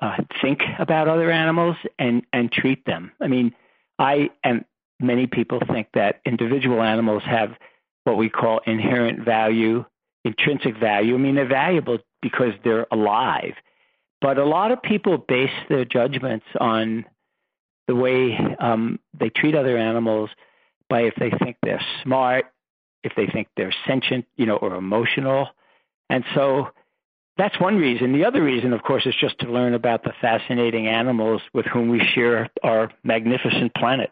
uh, 0.00 0.16
think 0.40 0.60
about 0.78 1.08
other 1.08 1.30
animals 1.30 1.76
and, 1.98 2.22
and 2.32 2.52
treat 2.52 2.84
them. 2.84 3.12
I 3.20 3.28
mean, 3.28 3.54
I 3.98 4.30
and 4.44 4.64
many 5.00 5.26
people 5.26 5.60
think 5.72 5.88
that 5.94 6.20
individual 6.24 6.82
animals 6.82 7.22
have 7.24 7.54
what 8.04 8.16
we 8.16 8.28
call 8.28 8.60
inherent 8.66 9.24
value, 9.24 9.84
intrinsic 10.24 10.78
value. 10.78 11.14
I 11.14 11.18
mean, 11.18 11.34
they're 11.34 11.48
valuable 11.48 11.98
because 12.22 12.52
they're 12.62 12.86
alive. 12.92 13.54
But 14.20 14.38
a 14.38 14.44
lot 14.44 14.70
of 14.70 14.82
people 14.82 15.16
base 15.16 15.50
their 15.68 15.84
judgments 15.86 16.46
on 16.58 17.06
the 17.88 17.94
way 17.94 18.38
um, 18.58 19.00
they 19.18 19.30
treat 19.30 19.54
other 19.54 19.76
animals 19.76 20.30
by 20.88 21.02
if 21.02 21.14
they 21.18 21.30
think 21.30 21.56
they're 21.62 21.84
smart, 22.02 22.46
if 23.02 23.12
they 23.16 23.26
think 23.26 23.48
they're 23.56 23.74
sentient, 23.86 24.26
you 24.36 24.44
know, 24.44 24.56
or 24.56 24.74
emotional. 24.74 25.48
And 26.10 26.24
so 26.34 26.70
that's 27.36 27.58
one 27.60 27.76
reason. 27.76 28.12
The 28.12 28.24
other 28.24 28.42
reason, 28.42 28.72
of 28.72 28.82
course, 28.82 29.06
is 29.06 29.14
just 29.18 29.38
to 29.40 29.50
learn 29.50 29.74
about 29.74 30.02
the 30.04 30.12
fascinating 30.20 30.86
animals 30.86 31.40
with 31.54 31.66
whom 31.66 31.88
we 31.88 32.00
share 32.14 32.48
our 32.62 32.92
magnificent 33.02 33.74
planet. 33.74 34.10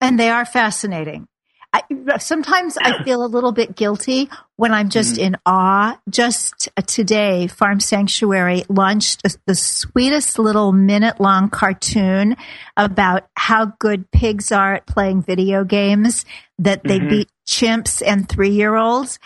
And 0.00 0.18
they 0.18 0.30
are 0.30 0.44
fascinating. 0.44 1.28
I, 1.72 1.82
sometimes 2.18 2.78
I 2.78 3.02
feel 3.04 3.24
a 3.24 3.26
little 3.26 3.52
bit 3.52 3.76
guilty 3.76 4.30
when 4.56 4.72
I'm 4.72 4.88
just 4.88 5.14
mm-hmm. 5.14 5.34
in 5.34 5.36
awe. 5.44 6.00
Just 6.08 6.70
today, 6.86 7.46
Farm 7.46 7.80
Sanctuary 7.80 8.64
launched 8.68 9.26
a, 9.26 9.36
the 9.46 9.54
sweetest 9.54 10.38
little 10.38 10.72
minute 10.72 11.20
long 11.20 11.50
cartoon 11.50 12.36
about 12.76 13.28
how 13.34 13.66
good 13.78 14.10
pigs 14.10 14.50
are 14.50 14.74
at 14.74 14.86
playing 14.86 15.22
video 15.22 15.64
games, 15.64 16.24
that 16.58 16.82
they 16.84 16.98
mm-hmm. 16.98 17.08
beat 17.08 17.28
chimps 17.46 18.02
and 18.06 18.28
three 18.28 18.50
year 18.50 18.74
olds. 18.74 19.18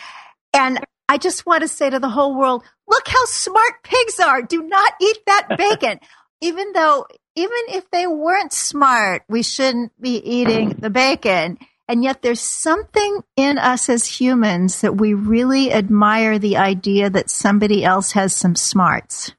And 0.55 0.81
I 1.13 1.19
just 1.19 1.45
want 1.45 1.61
to 1.61 1.69
say 1.69 1.91
to 1.91 1.99
the 1.99 2.09
whole 2.09 2.35
world, 2.35 2.65
look 2.89 3.07
how 3.07 3.23
smart 3.27 3.83
pigs 3.83 4.19
are. 4.19 4.41
Do 4.41 4.63
not 4.63 4.95
eat 4.99 5.19
that 5.27 5.47
bacon. 5.59 6.01
even 6.41 6.73
though, 6.73 7.05
even 7.37 7.59
if 7.69 7.91
they 7.91 8.07
weren't 8.07 8.55
smart, 8.55 9.23
we 9.29 9.43
shouldn't 9.43 9.93
be 10.01 10.17
eating 10.17 10.71
the 10.71 10.89
bacon. 10.89 11.59
And 11.87 12.03
yet 12.03 12.23
there's 12.23 12.41
something 12.41 13.21
in 13.37 13.59
us 13.59 13.91
as 13.91 14.07
humans 14.07 14.81
that 14.81 14.97
we 14.97 15.13
really 15.13 15.71
admire 15.71 16.39
the 16.39 16.57
idea 16.57 17.11
that 17.11 17.29
somebody 17.29 17.85
else 17.85 18.13
has 18.13 18.35
some 18.35 18.57
smarts. 18.57 19.33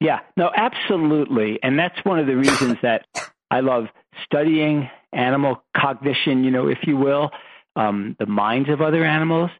Yeah, 0.00 0.18
no, 0.36 0.50
absolutely. 0.52 1.60
And 1.62 1.78
that's 1.78 2.04
one 2.04 2.18
of 2.18 2.26
the 2.26 2.36
reasons 2.36 2.78
that 2.82 3.06
I 3.48 3.60
love 3.60 3.84
studying 4.24 4.90
animal 5.12 5.62
cognition, 5.76 6.42
you 6.42 6.50
know, 6.50 6.66
if 6.66 6.78
you 6.84 6.96
will, 6.96 7.30
um, 7.76 8.16
the 8.18 8.26
minds 8.26 8.68
of 8.68 8.80
other 8.80 9.04
animals 9.04 9.52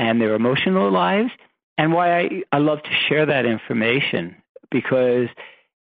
and 0.00 0.20
their 0.20 0.34
emotional 0.34 0.90
lives, 0.90 1.30
and 1.78 1.92
why 1.92 2.18
I, 2.18 2.42
I 2.52 2.58
love 2.58 2.82
to 2.82 2.90
share 3.08 3.26
that 3.26 3.46
information 3.46 4.36
because 4.70 5.28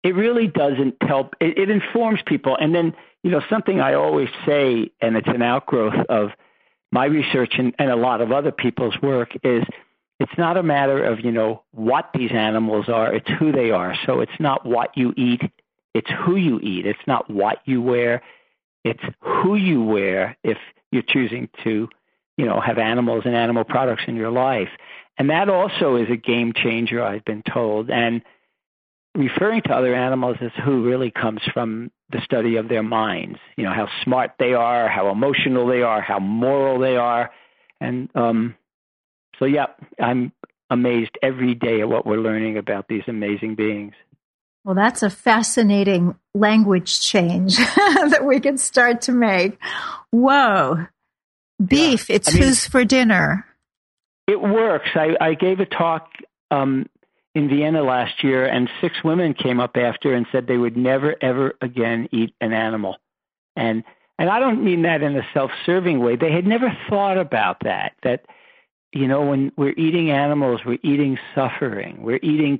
it 0.03 0.15
really 0.15 0.47
doesn't 0.47 0.95
help. 1.01 1.35
It, 1.39 1.57
it 1.57 1.69
informs 1.69 2.19
people. 2.25 2.57
And 2.59 2.75
then 2.75 2.93
you 3.27 3.31
know, 3.31 3.41
something 3.49 3.81
I 3.81 3.93
always 3.93 4.29
say, 4.45 4.91
and 5.01 5.17
it's 5.17 5.27
an 5.27 5.41
outgrowth 5.41 6.05
of 6.07 6.29
my 6.93 7.05
research 7.05 7.55
and, 7.57 7.75
and 7.77 7.91
a 7.91 7.95
lot 7.95 8.21
of 8.21 8.31
other 8.31 8.53
people's 8.53 8.95
work, 9.01 9.35
is 9.43 9.65
it's 10.19 10.37
not 10.37 10.55
a 10.55 10.63
matter 10.63 11.03
of, 11.03 11.19
you 11.19 11.31
know, 11.33 11.63
what 11.71 12.09
these 12.13 12.31
animals 12.31 12.87
are, 12.87 13.13
it's 13.13 13.29
who 13.37 13.51
they 13.51 13.71
are. 13.71 13.95
So 14.05 14.21
it's 14.21 14.39
not 14.39 14.65
what 14.65 14.95
you 14.95 15.13
eat, 15.17 15.41
it's 15.93 16.09
who 16.25 16.37
you 16.37 16.59
eat. 16.61 16.85
It's 16.85 17.05
not 17.05 17.29
what 17.29 17.57
you 17.65 17.81
wear, 17.81 18.21
it's 18.83 19.03
who 19.19 19.55
you 19.55 19.83
wear 19.83 20.37
if 20.43 20.57
you're 20.91 21.03
choosing 21.03 21.49
to, 21.65 21.89
you 22.37 22.45
know, 22.45 22.59
have 22.59 22.77
animals 22.77 23.23
and 23.25 23.35
animal 23.35 23.63
products 23.63 24.03
in 24.07 24.15
your 24.15 24.31
life. 24.31 24.69
And 25.17 25.29
that 25.29 25.49
also 25.49 25.95
is 25.95 26.09
a 26.09 26.15
game 26.15 26.53
changer, 26.53 27.03
I've 27.03 27.25
been 27.25 27.43
told. 27.43 27.89
And 27.89 28.21
referring 29.15 29.63
to 29.63 29.73
other 29.73 29.95
animals 29.95 30.37
as 30.41 30.51
who 30.63 30.83
really 30.83 31.11
comes 31.11 31.41
from 31.53 31.91
the 32.11 32.21
study 32.21 32.55
of 32.55 32.69
their 32.69 32.83
minds. 32.83 33.39
You 33.57 33.65
know 33.65 33.73
how 33.73 33.89
smart 34.03 34.33
they 34.39 34.53
are, 34.53 34.87
how 34.87 35.09
emotional 35.09 35.67
they 35.67 35.81
are, 35.81 35.99
how 36.01 36.19
moral 36.19 36.79
they 36.79 36.95
are, 36.95 37.31
and 37.81 38.09
um, 38.15 38.55
so 39.39 39.45
yeah, 39.45 39.67
I'm 39.99 40.31
amazed 40.69 41.17
every 41.21 41.55
day 41.55 41.81
at 41.81 41.89
what 41.89 42.05
we're 42.05 42.19
learning 42.19 42.57
about 42.57 42.87
these 42.87 43.03
amazing 43.07 43.55
beings. 43.55 43.93
Well, 44.63 44.75
that's 44.75 45.01
a 45.01 45.09
fascinating 45.09 46.15
language 46.33 47.01
change 47.01 47.57
that 47.75 48.25
we 48.25 48.39
can 48.39 48.57
start 48.57 49.01
to 49.01 49.13
make. 49.13 49.57
Whoa, 50.11 50.87
beef! 51.63 52.09
Yeah. 52.09 52.15
It's 52.17 52.29
I 52.29 52.33
mean, 52.33 52.43
who's 52.43 52.67
for 52.67 52.85
dinner. 52.85 53.45
It 54.27 54.41
works. 54.41 54.89
I, 54.93 55.15
I 55.21 55.33
gave 55.35 55.59
a 55.59 55.65
talk 55.65 56.09
um, 56.51 56.87
in 57.33 57.47
Vienna 57.47 57.81
last 57.81 58.23
year, 58.23 58.45
and 58.45 58.69
six 58.81 59.03
women 59.03 59.33
came 59.33 59.59
up 59.59 59.77
after 59.77 60.13
and 60.13 60.25
said 60.31 60.47
they 60.47 60.57
would 60.57 60.75
never 60.75 61.15
ever 61.21 61.55
again 61.61 62.09
eat 62.11 62.33
an 62.41 62.53
animal. 62.53 62.97
And 63.55 63.83
and 64.19 64.29
I 64.29 64.39
don't 64.39 64.63
mean 64.63 64.81
that 64.81 65.03
in 65.03 65.15
a 65.15 65.25
self-serving 65.33 65.99
way. 65.99 66.15
They 66.15 66.31
had 66.31 66.47
never 66.47 66.75
thought 66.89 67.17
about 67.17 67.57
that. 67.63 67.93
That 68.03 68.25
you 68.91 69.07
know, 69.07 69.25
when 69.25 69.51
we're 69.55 69.75
eating 69.77 70.11
animals, 70.11 70.61
we're 70.65 70.79
eating 70.83 71.19
suffering. 71.35 72.01
We're 72.01 72.19
eating 72.21 72.59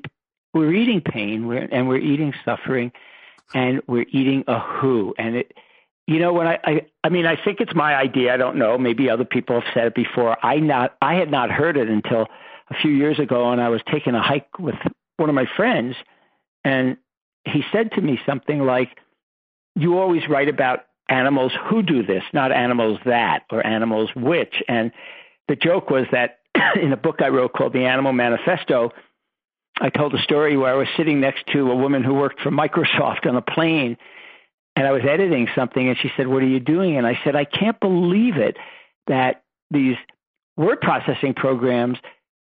we're 0.54 0.74
eating 0.74 1.02
pain. 1.02 1.48
We're, 1.48 1.68
and 1.72 1.88
we're 1.88 1.98
eating 1.98 2.34
suffering, 2.46 2.92
and 3.54 3.82
we're 3.88 4.06
eating 4.10 4.44
a 4.48 4.60
who. 4.60 5.14
And 5.18 5.36
it, 5.38 5.54
you 6.08 6.20
know, 6.20 6.32
when 6.32 6.48
I, 6.48 6.60
I 6.64 6.86
I 7.04 7.10
mean, 7.10 7.26
I 7.26 7.36
think 7.42 7.60
it's 7.60 7.76
my 7.76 7.94
idea. 7.94 8.34
I 8.34 8.38
don't 8.38 8.56
know. 8.56 8.78
Maybe 8.78 9.10
other 9.10 9.26
people 9.26 9.60
have 9.60 9.74
said 9.74 9.88
it 9.88 9.96
before. 9.96 10.38
I 10.44 10.56
not 10.56 10.96
I 11.02 11.16
had 11.16 11.30
not 11.30 11.52
heard 11.52 11.78
it 11.78 11.90
until 11.90 12.28
a 12.70 12.76
few 12.82 12.92
years 12.92 13.20
ago, 13.20 13.52
and 13.52 13.62
I 13.62 13.70
was 13.70 13.82
taking 13.92 14.16
a 14.16 14.22
hike 14.22 14.58
with 14.58 14.76
one 15.18 15.30
of 15.30 15.36
my 15.36 15.46
friends, 15.58 15.96
and 16.64 16.98
he 17.44 17.64
said 17.72 17.92
to 17.94 18.02
me 18.02 18.20
something 18.26 18.66
like, 18.66 18.98
"You 19.76 20.00
always 20.00 20.28
write 20.30 20.48
about 20.48 20.86
animals 21.10 21.52
who 21.70 21.84
do 21.84 22.04
this, 22.04 22.24
not 22.34 22.54
animals 22.54 23.00
that 23.06 23.44
or 23.52 23.66
animals 23.66 24.10
which." 24.16 24.64
And 24.70 24.94
the 25.50 25.58
joke 25.58 25.90
was 25.90 26.06
that 26.14 26.40
in 26.82 26.94
a 26.94 26.98
book 26.98 27.22
I 27.22 27.28
wrote 27.28 27.52
called 27.52 27.74
The 27.74 27.86
Animal 27.86 28.14
Manifesto, 28.14 28.94
I 29.82 29.90
told 29.90 30.14
a 30.14 30.22
story 30.22 30.56
where 30.56 30.72
I 30.72 30.78
was 30.78 30.88
sitting 30.96 31.20
next 31.20 31.48
to 31.48 31.70
a 31.70 31.76
woman 31.76 32.04
who 32.04 32.14
worked 32.14 32.40
for 32.42 32.50
Microsoft 32.50 33.28
on 33.28 33.36
a 33.36 33.42
plane, 33.42 33.98
and 34.78 34.88
I 34.88 34.92
was 34.92 35.02
editing 35.08 35.48
something, 35.56 35.88
and 35.88 35.98
she 35.98 36.12
said, 36.16 36.28
"What 36.28 36.44
are 36.44 36.48
you 36.48 36.60
doing?" 36.60 36.98
And 36.98 37.06
I 37.06 37.20
said, 37.24 37.36
"I 37.36 37.46
can't 37.46 37.80
believe 37.80 38.38
it 38.38 38.58
that 39.08 39.44
these 39.72 39.96
word 40.56 40.82
processing 40.82 41.34
programs 41.34 41.98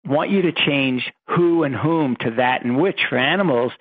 want 0.04 0.30
you 0.30 0.42
to 0.42 0.52
change 0.52 1.10
who 1.28 1.64
and 1.64 1.74
whom 1.74 2.16
to 2.16 2.30
that 2.32 2.64
and 2.64 2.78
which 2.78 3.00
for 3.08 3.18
animals. 3.18 3.72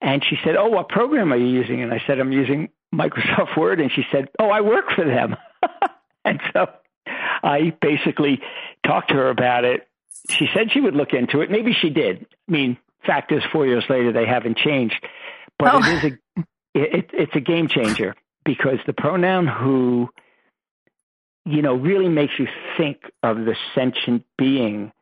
And 0.00 0.24
she 0.24 0.36
said, 0.44 0.56
Oh, 0.56 0.68
what 0.68 0.88
program 0.88 1.32
are 1.32 1.36
you 1.36 1.46
using? 1.46 1.82
And 1.82 1.92
I 1.92 2.02
said, 2.06 2.18
I'm 2.18 2.32
using 2.32 2.70
Microsoft 2.94 3.56
Word. 3.56 3.80
And 3.80 3.90
she 3.92 4.04
said, 4.10 4.28
Oh, 4.38 4.48
I 4.48 4.60
work 4.60 4.90
for 4.94 5.04
them. 5.04 5.36
and 6.24 6.40
so 6.52 6.66
I 7.06 7.72
basically 7.80 8.40
talked 8.86 9.08
to 9.10 9.14
her 9.14 9.30
about 9.30 9.64
it. 9.64 9.86
She 10.30 10.48
said 10.54 10.72
she 10.72 10.80
would 10.80 10.94
look 10.94 11.12
into 11.12 11.40
it. 11.40 11.50
Maybe 11.50 11.72
she 11.72 11.90
did. 11.90 12.26
I 12.48 12.52
mean, 12.52 12.76
fact 13.06 13.32
is, 13.32 13.42
four 13.52 13.66
years 13.66 13.84
later, 13.88 14.12
they 14.12 14.26
haven't 14.26 14.58
changed. 14.58 15.06
But 15.58 15.74
oh. 15.74 15.78
it 15.78 16.04
is 16.04 16.12
a 16.12 16.18
it, 16.82 17.10
it's 17.12 17.36
a 17.36 17.40
game 17.40 17.68
changer 17.68 18.14
because 18.44 18.78
the 18.86 18.92
pronoun 18.92 19.46
who, 19.46 20.08
you 21.44 21.62
know, 21.62 21.74
really 21.74 22.08
makes 22.08 22.38
you 22.38 22.48
think 22.76 22.98
of 23.22 23.38
the 23.38 23.56
sentient 23.74 24.24
being 24.36 24.92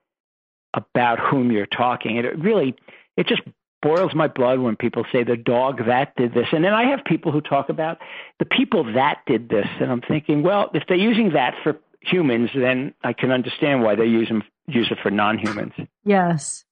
about 0.75 1.19
whom 1.19 1.51
you're 1.51 1.67
talking. 1.67 2.19
And 2.19 2.27
it 2.27 2.39
really, 2.39 2.77
it 3.17 3.27
just 3.27 3.43
boils 3.83 4.15
my 4.15 4.29
blood 4.29 4.59
when 4.59 4.77
people 4.77 5.05
say 5.13 5.25
the 5.25 5.37
dog 5.37 5.87
that 5.87 6.15
did 6.17 6.35
this. 6.35 6.49
And 6.53 6.65
then 6.65 6.73
I 6.75 6.91
have 6.91 7.05
people 7.05 7.33
who 7.33 7.41
talk 7.41 7.69
about 7.69 7.99
the 8.39 8.45
people 8.45 8.93
that 8.95 9.19
did 9.27 9.49
this. 9.49 9.67
And 9.81 9.91
I'm 9.91 10.01
thinking, 10.01 10.43
well, 10.43 10.71
if 10.75 10.85
they're 10.89 10.97
using 10.97 11.33
that 11.33 11.55
for 11.63 11.79
humans, 12.01 12.51
then 12.55 12.95
I 13.03 13.13
can 13.13 13.31
understand 13.31 13.83
why 13.83 13.95
they 13.95 14.07
use, 14.07 14.29
them, 14.29 14.43
use 14.67 14.89
it 14.91 14.99
for 15.03 15.11
non 15.11 15.39
humans. 15.39 15.73
Yes. 16.05 16.65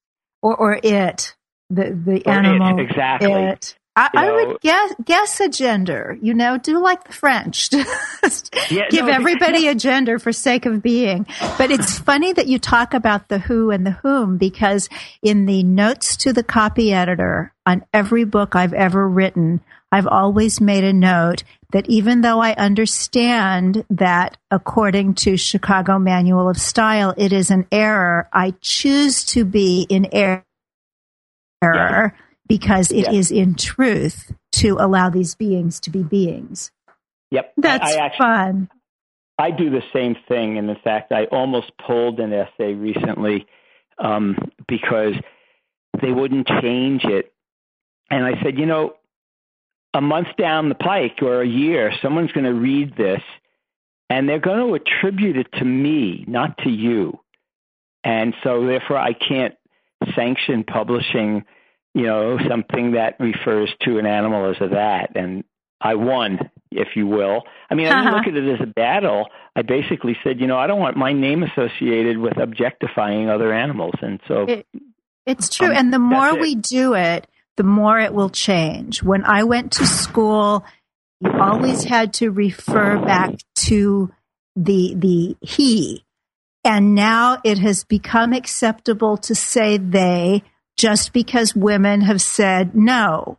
Or, 0.43 0.57
or 0.57 0.81
it, 0.83 1.35
the, 1.71 1.99
the 2.05 2.23
or 2.27 2.33
animal. 2.33 2.79
It, 2.79 2.91
exactly. 2.91 3.33
It. 3.33 3.79
I, 3.97 4.11
I 4.13 4.33
would 4.33 4.61
guess 4.61 4.93
guess 5.05 5.41
a 5.41 5.49
gender. 5.49 6.19
You 6.21 6.35
know, 6.35 6.59
do 6.59 6.83
like 6.83 7.05
the 7.05 7.13
French. 7.13 7.73
yeah, 7.73 8.89
Give 8.91 9.07
no, 9.07 9.13
everybody 9.13 9.69
a 9.69 9.75
gender 9.75 10.19
for 10.19 10.33
sake 10.33 10.67
of 10.67 10.83
being. 10.83 11.27
But 11.59 11.71
it's 11.71 11.99
funny 12.01 12.33
that 12.33 12.49
you 12.49 12.59
talk 12.59 12.93
about 12.93 13.29
the 13.29 13.39
who 13.39 13.71
and 13.71 13.87
the 13.87 13.93
whom 13.93 14.37
because 14.37 14.89
in 15.23 15.47
the 15.47 15.63
notes 15.63 16.17
to 16.19 16.33
the 16.33 16.43
copy 16.43 16.93
editor 16.93 17.53
on 17.67 17.85
every 17.93 18.25
book 18.25 18.57
I've 18.57 18.75
ever 18.75 19.09
written, 19.09 19.61
I've 19.93 20.09
always 20.09 20.61
made 20.61 20.83
a 20.83 20.93
note 20.93 21.45
that 21.71 21.89
even 21.89 22.23
though 22.23 22.41
I 22.41 22.53
understand 22.55 23.85
that 23.91 24.37
according 24.51 25.15
to 25.17 25.37
Chicago 25.37 26.01
Manual 26.01 26.49
of 26.49 26.57
Style, 26.57 27.15
it 27.17 27.33
is 27.33 27.51
an 27.51 27.67
error, 27.71 28.29
I 28.33 28.55
choose 28.61 29.23
to 29.27 29.45
be 29.45 29.87
in 29.89 30.09
error. 30.13 30.43
Yeah 31.63 32.11
because 32.49 32.91
it 32.93 33.13
is 33.13 33.31
in 33.31 33.55
truth 33.55 34.33
to 34.53 34.77
allow 34.79 35.11
these 35.11 35.35
beings 35.35 35.81
to 35.81 35.91
be 35.91 36.03
beings. 36.03 36.71
Yep. 37.31 37.53
That's 37.57 37.93
I, 37.93 37.97
I 37.97 38.07
actually, 38.07 38.19
fun. 38.19 38.69
I 39.39 39.51
do 39.51 39.71
the 39.71 39.83
same 39.93 40.17
thing. 40.29 40.59
And 40.59 40.69
in 40.71 40.77
fact, 40.85 41.13
I 41.13 41.25
almost 41.25 41.73
pulled 41.85 42.21
an 42.21 42.33
essay 42.33 42.75
recently 42.75 43.47
um, 43.99 44.37
because 44.69 45.15
they 46.01 46.13
wouldn't 46.13 46.47
change 46.47 47.05
it. 47.05 47.33
And 48.11 48.25
I 48.25 48.41
said, 48.43 48.59
you 48.59 48.67
know, 48.67 48.95
a 49.95 50.01
month 50.01 50.29
down 50.37 50.69
the 50.69 50.75
pike 50.75 51.19
or 51.23 51.41
a 51.41 51.47
year, 51.47 51.93
someone's 52.03 52.33
going 52.33 52.45
to 52.45 52.55
read 52.55 52.97
this 52.97 53.23
and 54.11 54.29
they're 54.29 54.39
going 54.39 54.69
to 54.69 54.75
attribute 54.75 55.37
it 55.37 55.51
to 55.55 55.65
me, 55.65 56.25
not 56.29 56.59
to 56.59 56.71
you. 56.71 57.19
And 58.03 58.35
so, 58.43 58.67
therefore, 58.67 58.99
I 58.99 59.15
can't 59.15 59.55
sanction 60.15 60.65
publishing 60.65 61.45
you 61.95 62.03
know, 62.03 62.39
something 62.49 62.93
that 62.93 63.17
refers 63.21 63.73
to 63.83 63.99
an 63.99 64.07
animal 64.07 64.51
as 64.51 64.57
a 64.61 64.69
that. 64.75 65.13
And 65.15 65.45
I 65.81 65.95
won, 65.95 66.51
if 66.71 66.89
you 66.97 67.07
will. 67.07 67.43
I 67.71 67.75
mean, 67.75 67.87
I 67.87 68.03
didn't 68.03 68.15
look 68.15 68.27
at 68.27 68.35
it 68.35 68.61
as 68.61 68.61
a 68.61 68.71
battle. 68.71 69.29
I 69.55 69.63
basically 69.63 70.17
said, 70.25 70.41
you 70.41 70.47
know, 70.47 70.59
I 70.59 70.67
don't 70.67 70.81
want 70.81 70.97
my 70.97 71.13
name 71.13 71.43
associated 71.45 72.19
with 72.19 72.37
objectifying 72.39 73.31
other 73.31 73.53
animals. 73.53 73.95
And 74.03 74.21
so 74.27 74.47
it, 74.49 74.67
it's 75.25 75.49
true. 75.49 75.69
Um, 75.69 75.77
and 75.77 75.93
the 75.93 75.99
more 75.99 76.37
we 76.39 76.57
do 76.57 76.95
it, 76.95 77.27
the 77.57 77.63
more 77.63 78.01
it 78.01 78.13
will 78.13 78.31
change. 78.31 79.03
When 79.03 79.25
I 79.25 79.45
went 79.45 79.73
to 79.73 79.87
school, 79.87 80.65
you 81.21 81.31
always 81.31 81.85
had 81.85 82.15
to 82.15 82.31
refer 82.31 82.99
back 82.99 83.35
to 83.67 84.11
the 84.57 84.95
the 84.97 85.37
he. 85.41 86.05
And 86.65 86.95
now 86.95 87.39
it 87.45 87.59
has 87.59 87.85
become 87.85 88.33
acceptable 88.33 89.19
to 89.19 89.35
say 89.35 89.77
they 89.77 90.43
just 90.77 91.13
because 91.13 91.55
women 91.55 92.01
have 92.03 92.21
said, 92.21 92.75
no, 92.75 93.39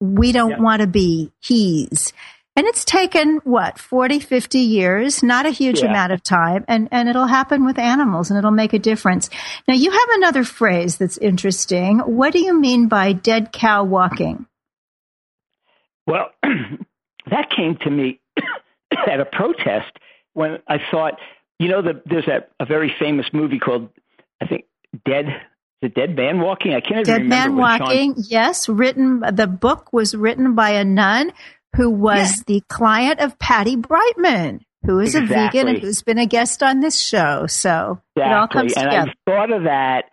we 0.00 0.32
don't 0.32 0.50
yeah. 0.50 0.60
want 0.60 0.80
to 0.80 0.86
be 0.86 1.32
he's. 1.40 2.12
And 2.56 2.66
it's 2.66 2.84
taken 2.84 3.40
what, 3.42 3.78
40, 3.78 4.20
50 4.20 4.58
years, 4.60 5.24
not 5.24 5.44
a 5.44 5.50
huge 5.50 5.80
yeah. 5.80 5.88
amount 5.88 6.12
of 6.12 6.22
time. 6.22 6.64
And, 6.68 6.88
and 6.92 7.08
it'll 7.08 7.26
happen 7.26 7.64
with 7.64 7.78
animals 7.78 8.30
and 8.30 8.38
it'll 8.38 8.52
make 8.52 8.72
a 8.72 8.78
difference. 8.78 9.28
Now 9.66 9.74
you 9.74 9.90
have 9.90 10.08
another 10.10 10.44
phrase 10.44 10.98
that's 10.98 11.18
interesting. 11.18 11.98
What 11.98 12.32
do 12.32 12.38
you 12.38 12.58
mean 12.58 12.86
by 12.86 13.12
dead 13.12 13.50
cow 13.52 13.82
walking? 13.82 14.46
Well, 16.06 16.30
that 16.42 17.50
came 17.50 17.76
to 17.78 17.90
me 17.90 18.20
at 18.92 19.18
a 19.18 19.24
protest 19.24 19.90
when 20.34 20.58
I 20.68 20.78
thought, 20.90 21.18
you 21.58 21.68
know, 21.68 21.82
the, 21.82 22.02
there's 22.06 22.28
a, 22.28 22.44
a 22.60 22.66
very 22.66 22.94
famous 23.00 23.26
movie 23.32 23.58
called, 23.58 23.88
I 24.40 24.46
think, 24.46 24.66
Dead 25.04 25.26
the 25.84 25.90
Dead 25.90 26.16
Man 26.16 26.40
Walking? 26.40 26.72
I 26.72 26.80
can't 26.80 27.06
remember. 27.06 27.18
Dead 27.18 27.28
Man 27.28 27.56
Walking, 27.56 28.14
Sean... 28.14 28.24
yes. 28.28 28.68
Written, 28.68 29.20
the 29.20 29.46
book 29.46 29.92
was 29.92 30.14
written 30.14 30.54
by 30.54 30.70
a 30.70 30.84
nun 30.84 31.30
who 31.76 31.90
was 31.90 32.38
yeah. 32.38 32.42
the 32.46 32.60
client 32.68 33.20
of 33.20 33.38
Patti 33.38 33.76
Breitman, 33.76 34.60
who 34.86 35.00
is 35.00 35.14
exactly. 35.14 35.60
a 35.60 35.64
vegan 35.64 35.74
and 35.74 35.78
who's 35.82 36.02
been 36.02 36.18
a 36.18 36.26
guest 36.26 36.62
on 36.62 36.80
this 36.80 36.98
show. 36.98 37.46
So 37.46 38.00
exactly. 38.16 38.22
it 38.22 38.36
all 38.36 38.48
comes 38.48 38.72
and 38.72 38.84
together. 38.84 39.10
I 39.10 39.30
thought 39.30 39.52
of 39.52 39.64
that, 39.64 40.06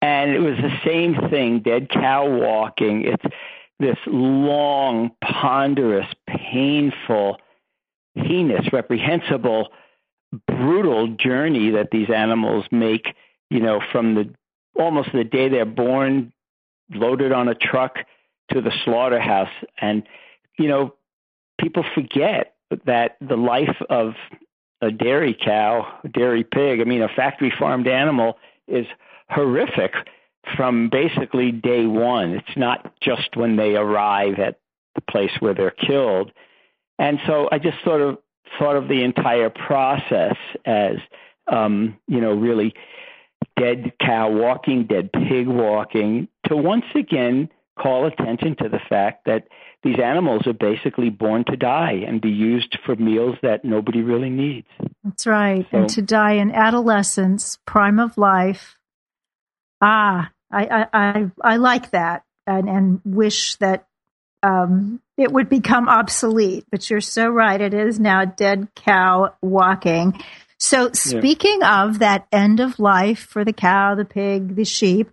and 0.00 0.30
it 0.30 0.38
was 0.38 0.56
the 0.58 0.72
same 0.84 1.28
thing. 1.28 1.60
Dead 1.60 1.90
cow 1.90 2.28
walking. 2.28 3.04
It's 3.04 3.34
this 3.80 3.98
long, 4.06 5.10
ponderous, 5.20 6.06
painful, 6.28 7.38
heinous, 8.14 8.72
reprehensible, 8.72 9.68
brutal 10.46 11.08
journey 11.16 11.70
that 11.72 11.90
these 11.90 12.10
animals 12.10 12.64
make. 12.70 13.08
You 13.48 13.60
know, 13.60 13.80
from 13.92 14.16
the 14.16 14.34
almost 14.78 15.10
the 15.12 15.24
day 15.24 15.48
they're 15.48 15.64
born, 15.64 16.32
loaded 16.90 17.32
on 17.32 17.48
a 17.48 17.54
truck 17.54 17.96
to 18.52 18.60
the 18.60 18.72
slaughterhouse. 18.84 19.52
And, 19.80 20.02
you 20.58 20.68
know, 20.68 20.94
people 21.60 21.84
forget 21.94 22.54
that 22.84 23.16
the 23.20 23.36
life 23.36 23.76
of 23.90 24.14
a 24.80 24.90
dairy 24.90 25.34
cow, 25.34 26.00
a 26.04 26.08
dairy 26.08 26.44
pig, 26.44 26.80
I 26.80 26.84
mean, 26.84 27.02
a 27.02 27.08
factory 27.08 27.52
farmed 27.56 27.88
animal 27.88 28.38
is 28.68 28.86
horrific 29.28 29.94
from 30.56 30.88
basically 30.90 31.50
day 31.50 31.86
one. 31.86 32.30
It's 32.32 32.56
not 32.56 32.92
just 33.00 33.36
when 33.36 33.56
they 33.56 33.74
arrive 33.74 34.38
at 34.38 34.60
the 34.94 35.00
place 35.00 35.32
where 35.40 35.54
they're 35.54 35.70
killed. 35.70 36.32
And 36.98 37.18
so 37.26 37.48
I 37.50 37.58
just 37.58 37.82
sort 37.84 38.00
of 38.00 38.18
thought 38.58 38.76
of 38.76 38.88
the 38.88 39.02
entire 39.02 39.50
process 39.50 40.36
as, 40.64 40.96
um, 41.48 41.98
you 42.06 42.20
know, 42.20 42.32
really 42.32 42.74
dead 43.58 43.92
cow 44.00 44.30
walking, 44.30 44.86
dead 44.86 45.10
pig 45.12 45.46
walking, 45.46 46.28
to 46.48 46.56
once 46.56 46.84
again 46.94 47.48
call 47.78 48.06
attention 48.06 48.56
to 48.56 48.68
the 48.68 48.80
fact 48.88 49.26
that 49.26 49.48
these 49.82 49.98
animals 50.02 50.46
are 50.46 50.52
basically 50.52 51.10
born 51.10 51.44
to 51.44 51.56
die 51.56 52.02
and 52.06 52.20
be 52.20 52.30
used 52.30 52.78
for 52.84 52.96
meals 52.96 53.36
that 53.42 53.64
nobody 53.64 54.02
really 54.02 54.30
needs. 54.30 54.66
That's 55.04 55.26
right. 55.26 55.66
So, 55.70 55.78
and 55.78 55.88
to 55.90 56.02
die 56.02 56.32
in 56.32 56.50
adolescence, 56.52 57.58
prime 57.66 58.00
of 58.00 58.18
life. 58.18 58.76
Ah, 59.80 60.30
I, 60.50 60.64
I, 60.64 60.86
I, 60.92 61.30
I 61.42 61.56
like 61.56 61.90
that 61.90 62.24
and, 62.46 62.68
and 62.68 63.00
wish 63.04 63.56
that 63.56 63.86
um, 64.42 65.00
it 65.16 65.30
would 65.30 65.48
become 65.48 65.88
obsolete. 65.88 66.64
But 66.70 66.88
you're 66.88 67.00
so 67.00 67.28
right. 67.28 67.60
It 67.60 67.74
is 67.74 68.00
now 68.00 68.24
dead 68.24 68.68
cow 68.74 69.34
walking. 69.42 70.20
So, 70.58 70.90
speaking 70.92 71.58
yeah. 71.60 71.84
of 71.84 71.98
that 71.98 72.26
end 72.32 72.60
of 72.60 72.78
life 72.78 73.20
for 73.20 73.44
the 73.44 73.52
cow, 73.52 73.94
the 73.94 74.06
pig, 74.06 74.56
the 74.56 74.64
sheep, 74.64 75.10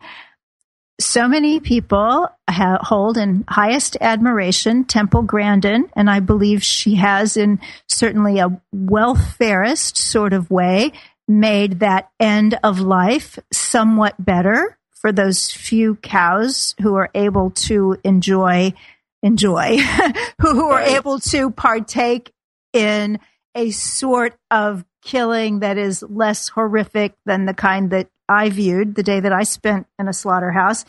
so 1.00 1.28
many 1.28 1.60
people 1.60 2.30
ha- 2.50 2.80
hold 2.82 3.18
in 3.18 3.44
highest 3.48 3.98
admiration 4.00 4.86
Temple 4.86 5.24
Grandin, 5.24 5.90
and 5.96 6.10
I 6.10 6.20
believe 6.20 6.64
she 6.64 6.96
has, 6.96 7.36
in 7.36 7.60
certainly 7.88 8.40
a 8.40 8.62
welfarist 8.74 9.98
sort 9.98 10.34
of 10.34 10.50
way, 10.50 10.94
made 11.28 11.80
that 11.80 12.10
end 12.20 12.58
of 12.64 12.80
life 12.80 13.40
somewhat 13.52 14.16
better 14.24 14.78
for 14.92 15.12
those 15.12 15.52
few 15.52 15.96
cows 15.96 16.76
who 16.82 16.96
are 16.96 17.10
able 17.14 17.52
to 17.52 17.98
enjoy 18.04 18.74
enjoy 19.22 19.78
who, 20.42 20.54
who 20.54 20.70
are 20.70 20.82
able 20.82 21.20
to 21.20 21.50
partake 21.50 22.32
in 22.74 23.20
a 23.56 23.72
sort 23.72 24.36
of 24.52 24.84
killing 25.04 25.60
that 25.60 25.78
is 25.78 26.04
less 26.04 26.50
horrific 26.50 27.14
than 27.26 27.46
the 27.46 27.54
kind 27.54 27.92
that 27.92 28.10
I 28.30 28.50
viewed 28.50 28.96
the 28.96 29.04
day 29.04 29.20
that 29.20 29.34
I 29.34 29.44
spent 29.44 29.88
in 30.00 30.08
a 30.08 30.14
slaughterhouse. 30.14 30.86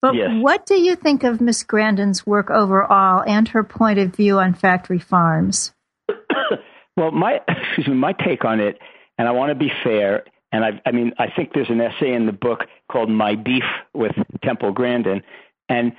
But 0.00 0.14
yes. 0.14 0.30
what 0.32 0.66
do 0.66 0.80
you 0.80 0.94
think 0.94 1.24
of 1.24 1.40
Miss 1.40 1.62
Grandin's 1.64 2.26
work 2.26 2.50
overall 2.50 3.22
and 3.26 3.48
her 3.48 3.64
point 3.64 3.98
of 3.98 4.14
view 4.14 4.38
on 4.38 4.54
factory 4.54 5.00
farms? 5.00 5.72
well, 6.96 7.10
my 7.10 7.40
excuse 7.48 7.88
me, 7.88 7.94
my 7.94 8.12
take 8.12 8.44
on 8.44 8.60
it, 8.60 8.78
and 9.18 9.26
I 9.26 9.32
want 9.32 9.50
to 9.50 9.54
be 9.54 9.72
fair. 9.82 10.24
And 10.50 10.64
I, 10.64 10.80
I 10.86 10.92
mean, 10.92 11.12
I 11.18 11.26
think 11.30 11.52
there's 11.52 11.68
an 11.68 11.80
essay 11.80 12.14
in 12.14 12.26
the 12.26 12.32
book 12.32 12.66
called 12.90 13.10
"My 13.10 13.34
Beef 13.34 13.64
with 13.92 14.14
Temple 14.42 14.72
Grandin," 14.72 15.22
and 15.68 15.92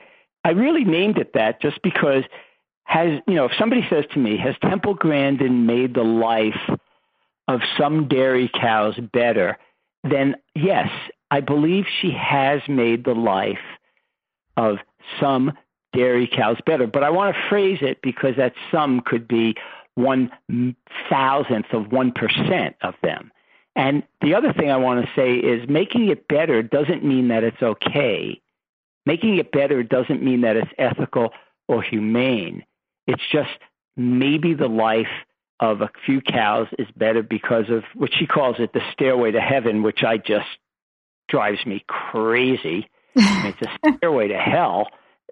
I 0.43 0.51
really 0.51 0.85
named 0.85 1.17
it 1.17 1.33
that 1.33 1.61
just 1.61 1.81
because 1.83 2.23
has 2.85 3.19
you 3.27 3.35
know 3.35 3.45
if 3.45 3.51
somebody 3.59 3.85
says 3.89 4.05
to 4.13 4.19
me, 4.19 4.37
"Has 4.37 4.55
Temple 4.61 4.95
Grandin 4.95 5.65
made 5.65 5.93
the 5.93 6.03
life 6.03 6.79
of 7.49 7.61
some 7.79 8.07
dairy 8.07 8.47
cows 8.47 8.95
better, 9.11 9.57
then 10.03 10.35
yes, 10.55 10.87
I 11.31 11.41
believe 11.41 11.85
she 11.99 12.11
has 12.11 12.61
made 12.67 13.03
the 13.03 13.15
life 13.15 13.57
of 14.55 14.77
some 15.19 15.53
dairy 15.91 16.27
cows 16.27 16.57
better. 16.67 16.85
But 16.85 17.03
I 17.03 17.09
want 17.09 17.35
to 17.35 17.49
phrase 17.49 17.79
it 17.81 18.03
because 18.03 18.35
that 18.37 18.53
some 18.71 19.01
could 19.01 19.27
be 19.27 19.55
one 19.95 20.31
thousandth 21.09 21.73
of 21.73 21.91
one 21.91 22.11
percent 22.11 22.75
of 22.83 22.93
them. 23.01 23.31
And 23.75 24.03
the 24.21 24.35
other 24.35 24.53
thing 24.53 24.69
I 24.69 24.77
want 24.77 25.03
to 25.03 25.11
say 25.15 25.33
is 25.33 25.67
making 25.67 26.09
it 26.09 26.27
better 26.27 26.61
doesn't 26.61 27.03
mean 27.03 27.29
that 27.29 27.43
it's 27.43 27.63
okay. 27.63 28.39
Making 29.07 29.37
it 29.37 29.51
better 29.51 29.81
doesn't 29.81 30.21
mean 30.21 30.41
that 30.41 30.55
it's 30.55 30.71
ethical 30.77 31.31
or 31.67 31.81
humane. 31.81 32.63
It's 33.07 33.23
just 33.31 33.49
maybe 33.97 34.53
the 34.53 34.67
life 34.67 35.07
of 35.59 35.81
a 35.81 35.89
few 36.05 36.21
cows 36.21 36.67
is 36.77 36.87
better 36.95 37.21
because 37.21 37.69
of 37.69 37.83
what 37.93 38.11
she 38.17 38.25
calls 38.25 38.57
it 38.59 38.73
the 38.73 38.81
stairway 38.93 39.31
to 39.31 39.41
heaven, 39.41 39.83
which 39.83 40.03
I 40.03 40.17
just 40.17 40.47
drives 41.27 41.65
me 41.65 41.83
crazy. 41.87 42.89
it's 43.15 43.61
a 43.61 43.93
stairway 43.97 44.29
to 44.29 44.37
hell 44.37 44.87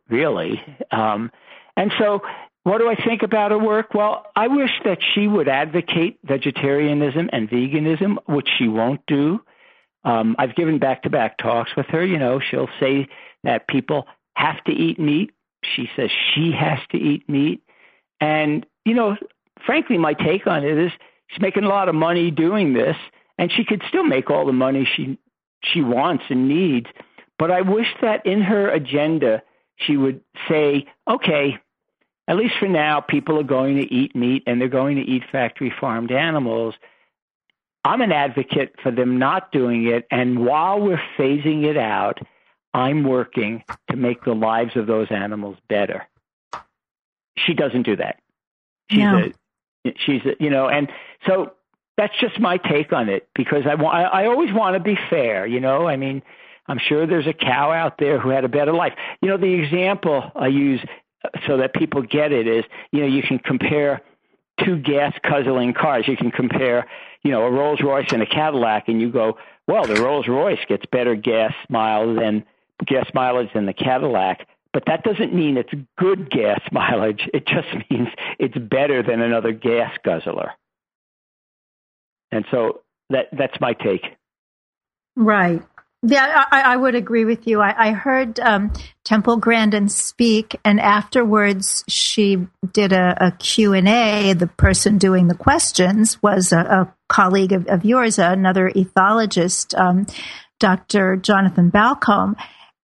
really. 0.09 0.61
Um, 0.91 1.32
and 1.75 1.91
so, 1.99 2.21
what 2.63 2.80
do 2.80 2.89
I 2.89 2.95
think 2.95 3.23
about 3.23 3.51
her 3.51 3.57
work? 3.57 3.93
Well, 3.93 4.25
I 4.36 4.47
wish 4.47 4.71
that 4.84 4.97
she 5.13 5.28
would 5.28 5.47
advocate 5.47 6.19
vegetarianism 6.23 7.30
and 7.32 7.49
veganism, 7.49 8.17
which 8.28 8.49
she 8.57 8.67
won't 8.67 9.01
do. 9.07 9.39
Um, 10.03 10.36
I've 10.38 10.55
given 10.55 10.80
back 10.80 11.03
to 11.03 11.09
back 11.09 11.38
talks 11.38 11.71
with 11.78 11.86
her. 11.88 12.05
You 12.05 12.17
know, 12.17 12.39
she'll 12.39 12.69
say 12.80 13.07
that 13.43 13.67
people 13.67 14.07
have 14.36 14.61
to 14.65 14.71
eat 14.71 14.99
meat. 14.99 15.32
She 15.63 15.89
says 15.95 16.09
she 16.34 16.51
has 16.51 16.80
to 16.91 16.97
eat 16.97 17.28
meat. 17.30 17.63
And, 18.19 18.65
you 18.86 18.93
know, 18.93 19.15
frankly, 19.66 19.97
my 19.97 20.14
take 20.14 20.47
on 20.47 20.64
it 20.64 20.78
is 20.78 20.91
she's 21.28 21.41
making 21.41 21.64
a 21.64 21.70
lot 21.70 21.89
of 21.89 21.95
money 21.95 22.32
doing 22.32 22.74
this, 22.74 22.95
and 23.38 23.51
she 23.51 23.64
could 23.64 23.82
still 23.88 24.03
make 24.03 24.30
all 24.30 24.45
the 24.45 24.53
money 24.53 24.88
she 24.95 25.18
she 25.64 25.82
wants 25.82 26.24
and 26.30 26.47
needs. 26.47 26.88
But 27.39 27.51
I 27.51 27.62
wish 27.62 27.88
that 28.01 28.26
in 28.26 28.41
her 28.41 28.70
agenda 28.70 29.41
she 29.78 29.95
would 29.95 30.22
say, 30.47 30.88
okay, 31.08 31.58
at 32.28 32.36
least 32.36 32.55
for 32.60 32.68
now, 32.68 32.99
people 32.99 33.39
are 33.39 33.43
going 33.43 33.78
to 33.78 33.93
eat 33.93 34.16
meat 34.16 34.43
and 34.45 34.60
they're 34.60 34.68
going 34.68 34.97
to 34.97 35.03
eat 35.03 35.24
factory 35.32 35.74
farmed 35.80 36.12
animals. 36.12 36.76
I'm 37.84 38.01
an 38.01 38.12
advocate 38.12 38.76
for 38.84 38.91
them 38.91 39.18
not 39.18 39.51
doing 39.51 39.88
it. 39.88 40.05
And 40.12 40.45
while 40.45 40.82
we're 40.82 41.01
phasing 41.18 41.64
it 41.64 41.78
out, 41.78 42.20
I'm 42.74 43.03
working 43.03 43.64
to 43.89 43.95
make 43.95 44.24
the 44.26 44.34
lives 44.34 44.76
of 44.76 44.88
those 44.88 45.08
animals 45.10 45.58
better. 45.70 46.05
She 47.38 47.53
doesn't 47.53 47.84
do 47.84 47.95
that. 47.95 48.20
She's 48.91 48.99
no. 48.99 49.18
a, 49.20 49.34
she's 50.05 50.21
you 50.39 50.49
know, 50.49 50.67
and 50.67 50.89
so 51.25 51.53
that's 51.97 52.13
just 52.19 52.39
my 52.39 52.57
take 52.57 52.93
on 52.93 53.09
it 53.09 53.28
because 53.36 53.63
I 53.69 53.75
want, 53.75 53.95
I, 53.95 54.03
I 54.03 54.25
always 54.28 54.53
want 54.53 54.75
to 54.75 54.80
be 54.80 54.97
fair, 55.09 55.47
you 55.47 55.59
know, 55.59 55.88
I 55.88 55.97
mean, 55.97 56.21
I'm 56.67 56.80
sure 56.80 57.07
there's 57.07 57.28
a 57.28 57.34
cow 57.34 57.71
out 57.71 57.97
there 57.97 58.19
who 58.19 58.30
had 58.30 58.43
a 58.43 58.49
better 58.49 58.73
life. 58.73 58.93
You 59.21 59.30
know, 59.30 59.38
the 59.38 59.53
example 59.53 60.32
I 60.36 60.47
use 60.47 60.80
uh, 61.23 61.30
so 61.47 61.57
that 61.57 61.73
people 61.73 62.03
get 62.03 62.32
it 62.32 62.47
is, 62.47 62.63
you 62.91 63.01
know, 63.01 63.07
you 63.07 63.23
can 63.23 63.39
compare 63.39 64.01
two 64.63 64.78
gas 64.78 65.13
guzzling 65.23 65.73
cars. 65.73 66.07
You 66.07 66.17
can 66.17 66.32
compare, 66.32 66.88
you 67.23 67.32
know, 67.32 67.43
a 67.43 67.51
Rolls 67.51 67.82
Royce 67.82 68.11
and 68.11 68.21
a 68.21 68.25
Cadillac, 68.25 68.88
and 68.88 69.01
you 69.01 69.11
go, 69.11 69.38
well, 69.67 69.86
the 69.86 70.01
Rolls 70.01 70.28
Royce 70.28 70.59
gets 70.67 70.86
better 70.91 71.15
gas 71.15 71.53
miles 71.69 72.17
than 72.19 72.43
gas 72.86 73.09
mileage 73.13 73.49
than 73.53 73.65
the 73.65 73.73
Cadillac. 73.73 74.47
But 74.74 74.84
that 74.88 75.03
doesn't 75.03 75.34
mean 75.34 75.57
it's 75.57 75.74
good 75.97 76.30
gas 76.30 76.61
mileage. 76.72 77.30
It 77.34 77.47
just 77.47 77.68
means 77.89 78.09
it's 78.39 78.57
better 78.57 79.03
than 79.03 79.22
another 79.22 79.51
gas 79.51 79.91
guzzler. 80.03 80.51
And 82.32 82.45
so 82.51 82.82
that 83.09 83.28
that's 83.32 83.59
my 83.61 83.74
take. 83.74 84.03
Right. 85.15 85.61
Yeah, 86.03 86.45
I, 86.51 86.61
I, 86.61 86.76
would 86.78 86.93
agree 86.93 87.26
with 87.26 87.47
you. 87.47 87.59
I, 87.59 87.89
I 87.89 87.91
heard 87.91 88.39
um, 88.39 88.72
Temple 89.03 89.38
Grandin 89.38 89.89
speak, 89.89 90.55
and 90.63 90.80
afterwards 90.80 91.84
she 91.88 92.47
did 92.72 92.93
a, 92.93 93.18
a 93.28 93.32
Q&A. 93.32 94.34
The 94.34 94.45
person 94.45 94.99
doing 94.99 95.28
the 95.28 95.36
questions 95.36 96.22
was 96.22 96.51
a, 96.51 96.59
a 96.59 96.95
colleague 97.09 97.51
of, 97.51 97.65
of, 97.65 97.84
yours, 97.84 98.20
another 98.20 98.70
ethologist, 98.70 99.76
um, 99.76 100.05
Dr. 100.59 101.15
Jonathan 101.15 101.72
Balcombe. 101.72 102.36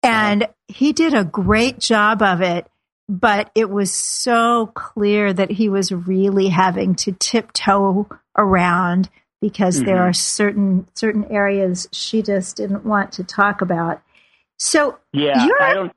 And 0.01 0.47
he 0.67 0.93
did 0.93 1.13
a 1.13 1.25
great 1.25 1.79
job 1.79 2.21
of 2.21 2.41
it, 2.41 2.67
but 3.07 3.51
it 3.55 3.69
was 3.69 3.93
so 3.93 4.67
clear 4.67 5.33
that 5.33 5.51
he 5.51 5.69
was 5.69 5.91
really 5.91 6.49
having 6.49 6.95
to 6.95 7.11
tiptoe 7.11 8.07
around 8.37 9.09
because 9.41 9.77
mm-hmm. 9.77 9.85
there 9.85 10.03
are 10.03 10.13
certain 10.13 10.87
certain 10.93 11.25
areas 11.25 11.87
she 11.91 12.21
just 12.21 12.57
didn't 12.57 12.85
want 12.85 13.13
to 13.13 13.23
talk 13.23 13.61
about. 13.61 14.01
So 14.57 14.99
yeah, 15.11 15.47
I 15.59 15.73
don't. 15.73 15.91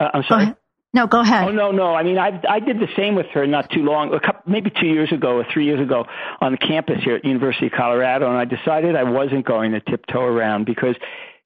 Uh, 0.00 0.08
I'm 0.14 0.22
sorry. 0.24 0.46
Go 0.46 0.56
no, 0.94 1.06
go 1.06 1.20
ahead. 1.20 1.46
Oh 1.46 1.52
no, 1.52 1.70
no. 1.70 1.94
I 1.94 2.02
mean, 2.02 2.18
I 2.18 2.40
I 2.48 2.60
did 2.60 2.78
the 2.78 2.88
same 2.96 3.14
with 3.14 3.26
her 3.34 3.46
not 3.46 3.70
too 3.70 3.82
long, 3.82 4.14
a 4.14 4.20
couple, 4.20 4.50
maybe 4.50 4.70
two 4.70 4.86
years 4.86 5.12
ago 5.12 5.36
or 5.36 5.46
three 5.52 5.66
years 5.66 5.80
ago 5.80 6.06
on 6.40 6.52
the 6.52 6.58
campus 6.58 7.04
here 7.04 7.16
at 7.16 7.24
University 7.24 7.66
of 7.66 7.72
Colorado, 7.72 8.26
and 8.26 8.38
I 8.38 8.46
decided 8.46 8.96
I 8.96 9.04
wasn't 9.04 9.44
going 9.44 9.72
to 9.72 9.80
tiptoe 9.80 10.22
around 10.22 10.64
because 10.64 10.96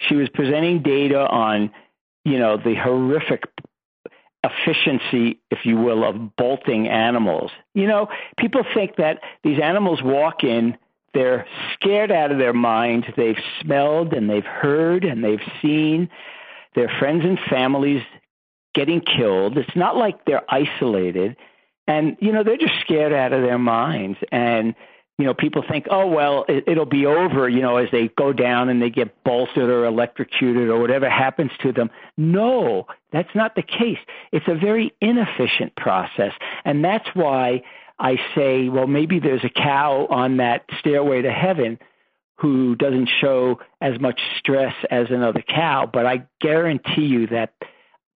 she 0.09 0.14
was 0.14 0.28
presenting 0.28 0.82
data 0.82 1.26
on, 1.26 1.70
you 2.24 2.38
know, 2.38 2.57
the 2.57 2.74
horrific 2.74 3.44
efficiency, 4.44 5.40
if 5.50 5.64
you 5.64 5.76
will, 5.76 6.05
of 6.05 6.36
bolting 6.36 6.88
animals. 6.88 7.50
You 7.74 7.86
know, 7.86 8.09
people 8.38 8.64
think 8.74 8.96
that 8.96 9.20
these 9.44 9.61
animals 9.61 10.03
walk 10.03 10.42
in 10.42 10.76
they're 11.14 11.46
scared 11.74 12.11
out 12.11 12.32
of 12.32 12.38
their 12.38 12.55
minds. 12.55 13.07
They've 13.16 13.38
smelled 13.61 14.12
and 14.14 14.30
they've 14.30 14.44
heard 14.44 15.05
and 15.05 15.22
they've 15.22 15.42
seen 15.61 16.09
their 16.74 16.88
friends 16.98 17.24
and 17.24 17.38
families 17.50 18.03
getting 18.74 19.03
killed. 19.03 19.59
It's 19.59 19.76
not 19.76 19.96
like 19.96 20.24
they're 20.24 20.44
isolated. 20.48 21.36
And, 21.86 22.16
you 22.20 22.32
know, 22.32 22.42
they're 22.42 22.57
just 22.57 22.80
scared 22.80 23.12
out 23.12 23.32
of 23.32 23.42
their 23.42 23.59
minds. 23.59 24.18
And, 24.30 24.74
you 25.18 25.26
know, 25.26 25.34
people 25.34 25.62
think, 25.68 25.86
oh, 25.90 26.06
well, 26.06 26.44
it, 26.48 26.64
it'll 26.66 26.86
be 26.86 27.06
over, 27.06 27.48
you 27.48 27.60
know, 27.60 27.76
as 27.76 27.88
they 27.92 28.08
go 28.08 28.32
down 28.32 28.68
and 28.68 28.80
they 28.80 28.90
get 28.90 29.22
bolted 29.24 29.68
or 29.68 29.84
electrocuted 29.84 30.68
or 30.68 30.80
whatever 30.80 31.08
happens 31.08 31.50
to 31.62 31.72
them. 31.72 31.90
No, 32.16 32.86
that's 33.12 33.34
not 33.34 33.54
the 33.54 33.62
case. 33.62 33.98
It's 34.32 34.48
a 34.48 34.54
very 34.54 34.94
inefficient 35.00 35.76
process. 35.76 36.32
And 36.64 36.84
that's 36.84 37.08
why 37.14 37.62
I 37.98 38.16
say, 38.34 38.68
well, 38.68 38.86
maybe 38.86 39.20
there's 39.20 39.44
a 39.44 39.50
cow 39.50 40.06
on 40.10 40.38
that 40.38 40.64
stairway 40.78 41.22
to 41.22 41.30
heaven 41.30 41.78
who 42.38 42.74
doesn't 42.74 43.08
show 43.20 43.60
as 43.80 44.00
much 44.00 44.20
stress 44.38 44.74
as 44.90 45.06
another 45.10 45.42
cow, 45.42 45.88
but 45.90 46.06
I 46.06 46.26
guarantee 46.40 47.06
you 47.06 47.28
that 47.28 47.54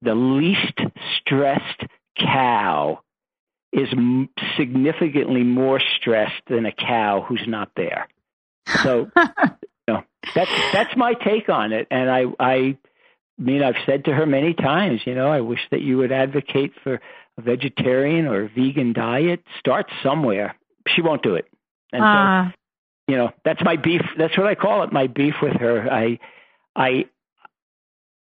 the 0.03 0.15
least 0.15 0.81
stressed 1.21 1.85
cow 2.19 3.01
is 3.77 3.89
m- 3.93 4.31
significantly 4.57 5.43
more 5.43 5.79
stressed 5.79 6.43
than 6.49 6.65
a 6.65 6.73
cow 6.73 7.25
who's 7.29 7.45
not 7.47 7.71
there. 7.77 8.09
So, 8.83 9.11
you 9.17 9.55
know, 9.87 10.03
that's 10.35 10.51
that's 10.73 10.97
my 10.97 11.15
take 11.15 11.49
on 11.49 11.73
it, 11.73 11.87
and 11.91 12.11
I 12.11 12.25
I 12.41 12.79
mean 13.39 13.63
I've 13.63 13.77
said 13.85 14.07
to 14.07 14.15
her 14.15 14.27
many 14.27 14.55
times, 14.55 15.03
you 15.05 15.15
know, 15.15 15.29
I 15.29 15.43
wish 15.43 15.61
that 15.71 15.83
you 15.83 15.99
would 15.99 16.11
advocate 16.11 16.73
for 16.83 17.01
a 17.39 17.43
vegetarian 17.43 18.27
or 18.27 18.45
a 18.45 18.49
vegan 18.49 18.95
diet, 18.95 19.45
start 19.59 19.91
somewhere. 20.03 20.57
She 20.89 21.03
won't 21.03 21.23
do 21.23 21.35
it. 21.35 21.47
And 21.93 22.03
uh. 22.03 22.07
so, 22.07 22.09
ah. 22.09 22.53
you 23.07 23.17
know, 23.17 23.31
that's 23.45 23.63
my 23.63 23.77
beef. 23.77 24.01
That's 24.17 24.37
what 24.39 24.47
I 24.47 24.55
call 24.55 24.83
it. 24.85 24.93
My 24.93 25.07
beef 25.07 25.35
with 25.43 25.55
her. 25.55 25.93
I, 25.93 26.19
I, 26.75 27.07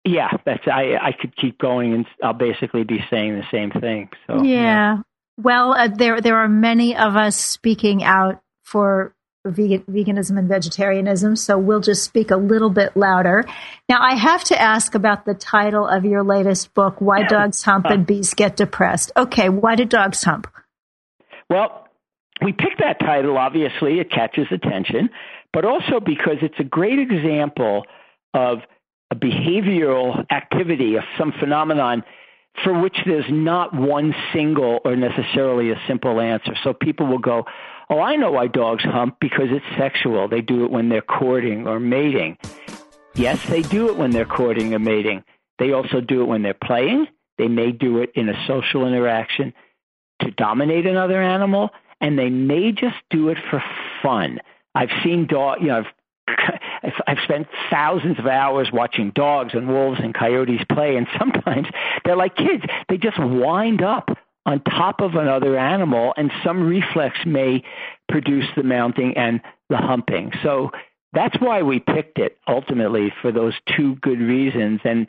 yeah, 0.04 0.32
that's 0.46 0.68
I. 0.68 0.98
I 1.02 1.12
could 1.14 1.36
keep 1.38 1.60
going, 1.60 1.94
and 1.94 2.06
I'll 2.22 2.34
basically 2.34 2.84
be 2.84 3.06
saying 3.10 3.36
the 3.36 3.46
same 3.52 3.72
thing. 3.72 4.10
So 4.28 4.44
yeah. 4.44 4.98
yeah. 4.98 4.98
Well, 5.38 5.74
uh, 5.74 5.88
there 5.88 6.22
there 6.22 6.38
are 6.38 6.48
many 6.48 6.96
of 6.96 7.16
us 7.16 7.36
speaking 7.36 8.04
out 8.04 8.42
for 8.62 9.16
vegan, 9.46 9.82
veganism 9.90 10.38
and 10.38 10.48
vegetarianism, 10.48 11.36
so 11.36 11.58
we'll 11.58 11.82
just 11.82 12.04
speak 12.04 12.32
a 12.32 12.38
little 12.38 12.70
bit 12.70 12.96
louder. 12.96 13.44
Now, 13.90 14.02
I 14.02 14.16
have 14.16 14.44
to 14.46 14.62
ask 14.62 14.96
about 14.96 15.26
the 15.26 15.34
title 15.34 15.88
of 15.88 16.06
your 16.06 16.24
latest 16.24 16.74
book, 16.74 16.96
Why 17.00 17.24
Dogs 17.24 17.64
Hump 17.64 17.86
and 17.88 18.06
Bees 18.06 18.34
Get 18.34 18.56
Depressed. 18.56 19.12
Okay, 19.18 19.50
why 19.50 19.76
do 19.76 19.86
dogs 19.86 20.24
hump? 20.24 20.48
Well, 21.50 21.88
we 22.42 22.54
picked 22.54 22.80
that 22.80 23.00
title, 23.00 23.38
obviously, 23.38 24.00
it 24.00 24.10
catches 24.10 24.48
attention, 24.52 25.10
but 25.52 25.66
also 25.66 26.00
because 26.00 26.38
it's 26.42 26.60
a 26.60 26.64
great 26.64 27.00
example 27.00 27.84
of 28.34 28.60
a 29.12 29.16
behavioral 29.16 30.26
activity, 30.32 30.96
of 30.96 31.04
some 31.18 31.34
phenomenon 31.40 32.04
for 32.64 32.80
which 32.80 32.98
there's 33.06 33.30
not 33.30 33.74
one 33.74 34.14
single 34.32 34.80
or 34.86 34.96
necessarily 34.96 35.72
a 35.72 35.82
simple 35.88 36.22
answer. 36.22 36.54
So 36.64 36.74
people 36.74 37.08
will 37.08 37.20
go, 37.20 37.46
Oh, 37.90 38.00
I 38.00 38.16
know 38.16 38.32
why 38.32 38.48
dogs 38.48 38.84
hump 38.84 39.18
because 39.20 39.48
it's 39.50 39.66
sexual. 39.78 40.28
They 40.28 40.42
do 40.42 40.64
it 40.64 40.72
when 40.72 40.90
they're 40.90 41.02
courting 41.02 41.68
or 41.68 41.80
mating. 41.80 42.38
Yes, 43.16 43.46
they 43.48 43.62
do 43.62 43.90
it 43.90 43.98
when 43.98 44.12
they're 44.12 44.26
courting 44.26 44.74
or 44.74 44.80
mating. 44.80 45.24
They 45.60 45.74
also 45.74 46.02
do 46.02 46.22
it 46.22 46.26
when 46.26 46.42
they're 46.42 46.54
playing. 46.54 47.08
They 47.38 47.48
may 47.48 47.72
do 47.72 48.00
it 48.00 48.12
in 48.16 48.30
a 48.30 48.48
social 48.48 48.88
interaction 48.88 49.54
to 50.22 50.32
dominate 50.32 50.86
another 50.86 51.22
animal, 51.22 51.70
and 52.02 52.18
they 52.18 52.30
may 52.30 52.72
just 52.72 52.98
do 53.10 53.30
it 53.30 53.38
for 53.50 53.64
fun. 54.02 54.40
I've 54.74 54.92
seen 55.04 55.28
dog, 55.28 55.62
you 55.62 55.68
know, 55.68 55.84
I've, 56.28 56.60
I've 57.08 57.20
spent 57.24 57.48
thousands 57.70 58.20
of 58.20 58.26
hours 58.26 58.70
watching 58.72 59.12
dogs 59.12 59.54
and 59.54 59.68
wolves 59.68 60.00
and 60.02 60.14
coyotes 60.14 60.62
play, 60.72 60.98
and 60.98 61.08
sometimes 61.20 61.68
they're 62.04 62.16
like 62.16 62.36
kids. 62.36 62.64
They 62.90 62.98
just 62.98 63.20
wind 63.20 63.82
up 63.82 64.10
on 64.46 64.62
top 64.62 65.00
of 65.00 65.16
another 65.16 65.58
animal, 65.58 66.14
and 66.18 66.32
some 66.44 66.68
reflex 66.68 67.18
may 67.26 67.64
produce 68.10 68.46
the 68.56 68.64
mounting 68.64 69.16
and 69.16 69.42
the 69.70 69.78
humping. 69.78 70.34
So 70.44 70.72
that's 71.14 71.36
why 71.40 71.62
we 71.62 71.80
picked 71.80 72.20
it 72.20 72.38
ultimately 72.48 73.14
for 73.22 73.32
those 73.32 73.54
two 73.78 73.96
good 73.96 74.20
reasons. 74.20 74.82
And 74.84 75.08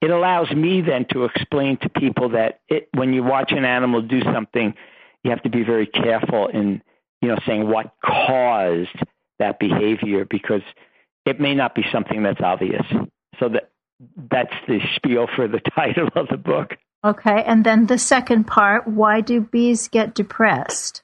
it 0.00 0.10
allows 0.10 0.50
me 0.50 0.80
then 0.80 1.06
to 1.12 1.24
explain 1.24 1.76
to 1.78 1.88
people 1.88 2.30
that 2.30 2.60
it, 2.68 2.88
when 2.94 3.12
you 3.12 3.22
watch 3.22 3.52
an 3.52 3.64
animal 3.64 4.00
do 4.00 4.22
something, 4.22 4.74
you 5.22 5.30
have 5.30 5.42
to 5.42 5.50
be 5.50 5.64
very 5.64 5.86
careful 5.86 6.46
in 6.48 6.82
you 7.20 7.28
know 7.28 7.38
saying 7.46 7.68
what 7.68 7.92
caused 8.04 8.96
that 9.38 9.58
behavior 9.58 10.24
because 10.24 10.62
it 11.24 11.40
may 11.40 11.54
not 11.54 11.74
be 11.74 11.84
something 11.92 12.22
that's 12.22 12.40
obvious. 12.40 12.84
So 13.38 13.48
that 13.50 13.70
that's 14.30 14.54
the 14.68 14.80
spiel 14.94 15.26
for 15.34 15.48
the 15.48 15.60
title 15.74 16.08
of 16.14 16.28
the 16.28 16.36
book. 16.36 16.76
Okay, 17.04 17.42
and 17.44 17.64
then 17.64 17.86
the 17.86 17.98
second 17.98 18.44
part: 18.44 18.86
Why 18.86 19.20
do 19.20 19.40
bees 19.40 19.88
get 19.88 20.14
depressed? 20.14 21.02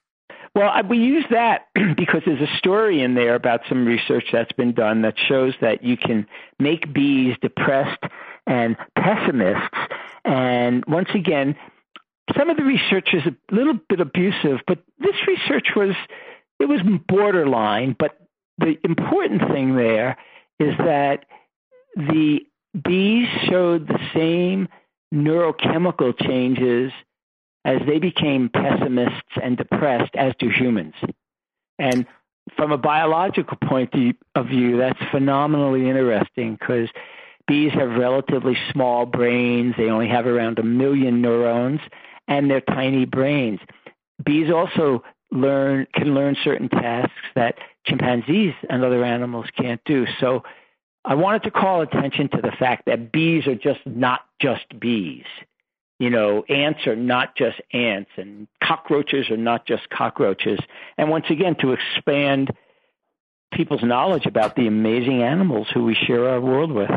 Well, 0.54 0.70
we 0.88 0.98
use 0.98 1.24
that 1.30 1.68
because 1.96 2.22
there's 2.26 2.40
a 2.40 2.56
story 2.58 3.02
in 3.02 3.14
there 3.14 3.34
about 3.34 3.60
some 3.68 3.86
research 3.86 4.24
that's 4.32 4.52
been 4.52 4.72
done 4.72 5.02
that 5.02 5.14
shows 5.18 5.54
that 5.60 5.82
you 5.82 5.96
can 5.96 6.26
make 6.58 6.92
bees 6.92 7.36
depressed 7.40 8.02
and 8.46 8.76
pessimists. 8.96 9.78
And 10.24 10.84
once 10.86 11.08
again, 11.14 11.56
some 12.36 12.50
of 12.50 12.56
the 12.56 12.64
research 12.64 13.08
is 13.12 13.22
a 13.26 13.54
little 13.54 13.78
bit 13.88 14.00
abusive, 14.00 14.60
but 14.66 14.78
this 14.98 15.16
research 15.26 15.68
was 15.74 15.94
it 16.60 16.68
was 16.68 16.80
borderline. 17.08 17.96
But 17.98 18.18
the 18.64 18.78
important 18.84 19.42
thing 19.50 19.76
there 19.76 20.16
is 20.58 20.76
that 20.78 21.24
the 21.96 22.40
bees 22.84 23.28
showed 23.48 23.86
the 23.86 23.98
same 24.14 24.68
neurochemical 25.12 26.18
changes 26.18 26.92
as 27.64 27.80
they 27.86 27.98
became 27.98 28.48
pessimists 28.48 29.36
and 29.42 29.56
depressed, 29.56 30.14
as 30.16 30.32
do 30.38 30.48
humans. 30.48 30.94
And 31.78 32.06
from 32.56 32.72
a 32.72 32.78
biological 32.78 33.56
point 33.56 33.94
of 34.34 34.46
view, 34.46 34.78
that's 34.78 34.98
phenomenally 35.10 35.88
interesting 35.88 36.56
because 36.58 36.88
bees 37.46 37.72
have 37.72 37.90
relatively 37.90 38.56
small 38.72 39.06
brains. 39.06 39.74
They 39.76 39.90
only 39.90 40.08
have 40.08 40.26
around 40.26 40.58
a 40.58 40.64
million 40.64 41.20
neurons, 41.22 41.80
and 42.26 42.50
they're 42.50 42.60
tiny 42.60 43.04
brains. 43.04 43.60
Bees 44.24 44.50
also 44.50 45.04
learn 45.30 45.86
can 45.94 46.14
learn 46.14 46.36
certain 46.42 46.68
tasks 46.68 47.12
that 47.34 47.56
chimpanzees 47.84 48.54
and 48.68 48.84
other 48.84 49.04
animals 49.04 49.46
can't 49.56 49.80
do. 49.84 50.06
So 50.20 50.42
I 51.04 51.14
wanted 51.14 51.44
to 51.44 51.50
call 51.50 51.82
attention 51.82 52.28
to 52.30 52.40
the 52.40 52.52
fact 52.58 52.86
that 52.86 53.12
bees 53.12 53.46
are 53.46 53.54
just 53.54 53.80
not 53.86 54.20
just 54.40 54.64
bees. 54.78 55.24
You 55.98 56.10
know, 56.10 56.44
ants 56.48 56.86
are 56.86 56.96
not 56.96 57.36
just 57.36 57.60
ants, 57.72 58.10
and 58.16 58.48
cockroaches 58.62 59.30
are 59.30 59.36
not 59.36 59.66
just 59.66 59.88
cockroaches. 59.88 60.58
And 60.98 61.10
once 61.10 61.26
again, 61.30 61.54
to 61.60 61.72
expand 61.74 62.50
people's 63.52 63.84
knowledge 63.84 64.26
about 64.26 64.56
the 64.56 64.66
amazing 64.66 65.22
animals 65.22 65.68
who 65.72 65.84
we 65.84 65.94
share 65.94 66.28
our 66.28 66.40
world 66.40 66.72
with. 66.72 66.90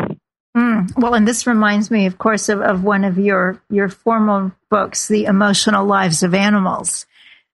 Mm. 0.58 0.98
Well, 0.98 1.14
and 1.14 1.28
this 1.28 1.46
reminds 1.46 1.92
me, 1.92 2.06
of 2.06 2.18
course, 2.18 2.50
of, 2.50 2.62
of 2.62 2.84
one 2.84 3.04
of 3.04 3.20
your 3.20 3.62
your 3.70 3.90
formal 3.90 4.54
books, 4.72 5.08
"The 5.08 5.26
Emotional 5.26 5.86
Lives 5.86 6.24
of 6.24 6.34
Animals," 6.34 7.06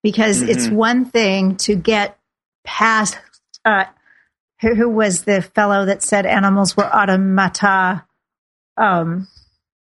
because 0.04 0.42
mm-hmm. 0.42 0.52
it's 0.52 0.70
one 0.70 1.06
thing 1.06 1.58
to 1.58 1.76
get 1.76 2.18
past. 2.64 3.18
Uh, 3.64 3.86
who, 4.62 4.76
who, 4.76 4.90
was 4.90 5.24
the 5.24 5.42
fellow 5.42 5.86
that 5.86 6.04
said 6.04 6.26
animals 6.26 6.78
were 6.78 6.86
automata? 6.86 8.06
Um, 8.78 9.28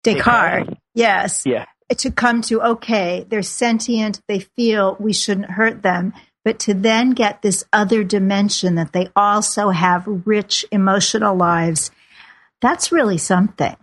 Descartes. 0.03 0.67
Descartes. 0.67 0.78
Yes. 0.93 1.43
Yeah. 1.45 1.65
To 1.97 2.11
come 2.11 2.41
to 2.43 2.61
okay, 2.61 3.26
they're 3.28 3.41
sentient, 3.41 4.22
they 4.28 4.39
feel 4.39 4.95
we 4.99 5.11
shouldn't 5.11 5.51
hurt 5.51 5.82
them, 5.82 6.13
but 6.45 6.59
to 6.59 6.74
then 6.76 7.11
get 7.11 7.41
this 7.41 7.63
other 7.74 8.03
dimension 8.03 8.76
that 8.76 8.93
they 8.93 9.09
also 9.15 9.70
have 9.70 10.03
rich 10.26 10.65
emotional 10.72 11.36
lives 11.36 11.89
that's 12.61 12.91
really 12.91 13.17
something. 13.17 13.76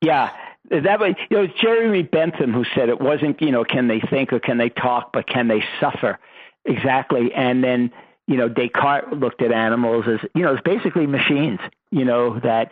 Yeah. 0.00 0.30
That 0.70 1.00
way, 1.00 1.16
you 1.30 1.36
know, 1.36 1.46
Jeremy 1.60 2.02
Bentham 2.02 2.52
who 2.52 2.64
said 2.74 2.88
it 2.88 3.00
wasn't, 3.00 3.42
you 3.42 3.50
know, 3.50 3.64
can 3.64 3.88
they 3.88 4.00
think 4.00 4.32
or 4.32 4.38
can 4.38 4.58
they 4.58 4.68
talk, 4.68 5.10
but 5.12 5.26
can 5.26 5.48
they 5.48 5.64
suffer? 5.80 6.18
Exactly. 6.64 7.32
And 7.34 7.62
then, 7.64 7.90
you 8.26 8.36
know, 8.36 8.48
Descartes 8.48 9.12
looked 9.12 9.42
at 9.42 9.52
animals 9.52 10.04
as, 10.06 10.20
you 10.34 10.42
know, 10.42 10.54
as 10.54 10.60
basically 10.64 11.06
machines, 11.06 11.60
you 11.90 12.04
know, 12.04 12.38
that, 12.40 12.70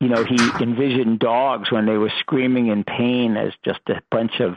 you 0.00 0.08
know, 0.08 0.24
he 0.24 0.36
envisioned 0.60 1.18
dogs 1.18 1.70
when 1.70 1.86
they 1.86 1.96
were 1.96 2.12
screaming 2.20 2.68
in 2.68 2.84
pain 2.84 3.36
as 3.36 3.52
just 3.64 3.80
a 3.88 4.00
bunch 4.10 4.40
of, 4.40 4.56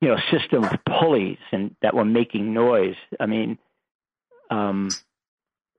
you 0.00 0.08
know, 0.08 0.18
system 0.30 0.64
of 0.64 0.78
pulleys 0.84 1.38
and 1.52 1.74
that 1.82 1.94
were 1.94 2.04
making 2.04 2.54
noise. 2.54 2.96
I 3.18 3.26
mean, 3.26 3.58
um, 4.50 4.96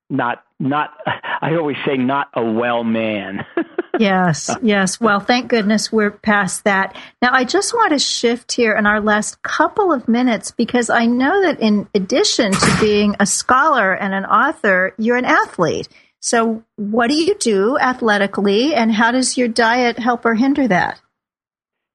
not 0.09 0.43
not 0.59 0.91
I 1.41 1.55
always 1.55 1.77
say 1.85 1.97
not 1.97 2.29
a 2.33 2.43
well 2.43 2.83
man. 2.83 3.45
yes, 4.01 4.49
yes. 4.61 4.99
Well, 4.99 5.19
thank 5.19 5.47
goodness 5.47 5.91
we're 5.91 6.11
past 6.11 6.63
that. 6.63 6.97
Now, 7.21 7.29
I 7.31 7.43
just 7.43 7.73
want 7.73 7.91
to 7.91 7.99
shift 7.99 8.51
here 8.51 8.75
in 8.75 8.85
our 8.85 9.01
last 9.01 9.41
couple 9.41 9.93
of 9.93 10.07
minutes 10.07 10.51
because 10.51 10.89
I 10.89 11.05
know 11.05 11.43
that 11.43 11.59
in 11.59 11.87
addition 11.93 12.51
to 12.51 12.77
being 12.79 13.15
a 13.19 13.25
scholar 13.25 13.93
and 13.93 14.13
an 14.13 14.25
author, 14.25 14.93
you're 14.97 15.17
an 15.17 15.25
athlete. 15.25 15.87
So, 16.19 16.63
what 16.75 17.07
do 17.07 17.15
you 17.15 17.35
do 17.35 17.79
athletically, 17.79 18.75
and 18.75 18.91
how 18.91 19.11
does 19.11 19.37
your 19.37 19.47
diet 19.47 19.97
help 19.97 20.25
or 20.25 20.35
hinder 20.35 20.67
that? 20.67 21.01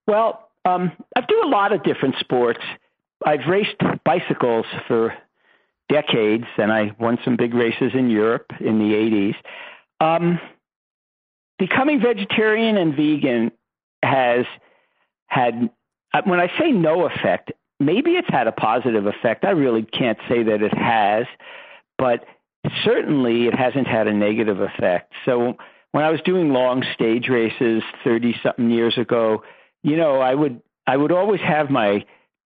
Well, 0.06 0.48
um, 0.64 0.92
I 1.14 1.20
do 1.20 1.42
a 1.44 1.48
lot 1.48 1.72
of 1.72 1.84
different 1.84 2.16
sports. 2.18 2.60
I've 3.24 3.46
raced 3.48 3.76
bicycles 4.04 4.66
for 4.88 5.14
decades, 5.88 6.46
and 6.58 6.72
I 6.72 6.90
won 6.98 7.18
some 7.24 7.36
big 7.36 7.54
races 7.54 7.92
in 7.94 8.10
Europe 8.10 8.50
in 8.60 8.78
the 8.78 8.94
80s. 8.94 9.36
Um, 10.00 10.40
becoming 11.58 12.00
vegetarian 12.00 12.76
and 12.76 12.94
vegan 12.94 13.52
has 14.02 14.46
had, 15.26 15.70
uh, 16.12 16.22
when 16.24 16.40
I 16.40 16.50
say 16.58 16.70
no 16.70 17.06
effect, 17.06 17.52
maybe 17.80 18.12
it's 18.12 18.28
had 18.28 18.46
a 18.46 18.52
positive 18.52 19.06
effect. 19.06 19.44
I 19.44 19.50
really 19.50 19.82
can't 19.82 20.18
say 20.28 20.42
that 20.44 20.62
it 20.62 20.74
has, 20.74 21.26
but 21.98 22.24
certainly 22.84 23.46
it 23.46 23.54
hasn't 23.54 23.86
had 23.86 24.06
a 24.06 24.12
negative 24.12 24.60
effect. 24.60 25.12
So 25.24 25.56
when 25.92 26.04
I 26.04 26.10
was 26.10 26.20
doing 26.22 26.52
long 26.52 26.84
stage 26.94 27.28
races 27.28 27.82
30 28.04 28.36
something 28.42 28.70
years 28.70 28.98
ago, 28.98 29.42
you 29.82 29.96
know, 29.96 30.20
I 30.20 30.34
would 30.34 30.60
I 30.86 30.96
would 30.96 31.12
always 31.12 31.40
have 31.40 31.70
my 31.70 32.04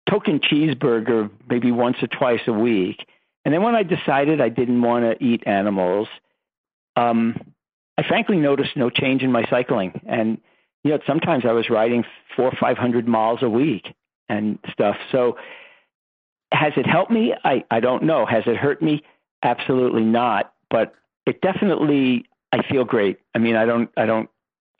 token 0.10 0.39
cheeseburger 0.39 1.30
maybe 1.47 1.72
once 1.72 1.97
or 2.01 2.08
twice 2.08 2.41
a 2.47 2.54
week. 2.54 3.06
And 3.45 3.54
then 3.54 3.62
when 3.62 3.76
I 3.76 3.84
decided 3.84 4.41
I 4.41 4.49
didn't 4.49 4.82
want 4.82 5.06
to 5.06 5.24
eat 5.24 5.43
animals, 5.45 6.08
um, 6.95 7.53
I 7.98 8.04
frankly 8.08 8.38
noticed 8.38 8.76
no 8.76 8.89
change 8.89 9.24
in 9.24 9.32
my 9.32 9.44
cycling. 9.50 10.02
And 10.06 10.39
you 10.84 10.91
know, 10.91 11.00
sometimes 11.08 11.46
I 11.48 11.54
was 11.54 11.70
riding 11.70 12.04
four 12.36 12.46
or 12.46 12.58
five 12.60 12.78
hundred 12.78 13.08
miles 13.08 13.39
a 13.41 13.50
week 13.50 13.86
and 14.30 14.60
stuff. 14.72 14.96
So 15.12 15.38
has 16.52 16.74
it 16.78 16.86
helped 16.86 17.12
me? 17.12 17.34
I, 17.44 17.64
I 17.72 17.80
don't 17.80 18.04
know. 18.04 18.26
Has 18.26 18.44
it 18.46 18.58
hurt 18.58 18.82
me? 18.82 19.04
Absolutely 19.44 20.04
not. 20.04 20.54
But 20.70 20.94
it 21.26 21.41
definitely 21.41 22.26
I 22.52 22.62
feel 22.70 22.84
great. 22.84 23.20
I 23.34 23.39
mean 23.39 23.56
I 23.56 23.66
don't 23.66 23.89
I 23.96 24.06
don't 24.06 24.30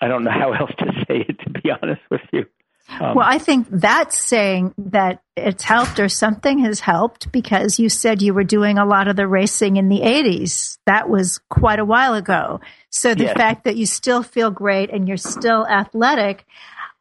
I 0.02 0.08
don't 0.08 0.24
know 0.24 0.32
how 0.40 0.54
else 0.54 0.72
to 0.80 0.86
say 1.08 1.26
it 1.28 1.40
to 1.40 1.50
be 1.50 1.72
honest 1.72 2.02
with 2.10 2.22
you. 2.32 2.46
Um, 2.90 3.16
well, 3.16 3.26
I 3.28 3.38
think 3.38 3.68
that's 3.70 4.20
saying 4.20 4.74
that 4.78 5.22
it's 5.38 5.64
helped 5.64 6.00
or 6.00 6.10
something 6.10 6.60
has 6.60 6.82
helped 6.82 7.32
because 7.32 7.80
you 7.80 7.88
said 7.88 8.22
you 8.22 8.34
were 8.34 8.44
doing 8.44 8.78
a 8.78 8.86
lot 8.86 9.08
of 9.08 9.16
the 9.16 9.28
racing 9.28 9.78
in 9.78 9.88
the 9.88 10.02
80s. 10.02 10.78
That 10.86 11.10
was 11.10 11.40
quite 11.50 11.80
a 11.80 11.86
while 11.86 12.14
ago. 12.14 12.60
So 12.94 13.16
the 13.16 13.24
yes. 13.24 13.34
fact 13.34 13.64
that 13.64 13.76
you 13.76 13.88
still 13.88 14.22
feel 14.22 14.52
great 14.52 14.92
and 14.92 15.08
you're 15.08 15.18
still 15.18 15.66
athletic, 15.66 16.46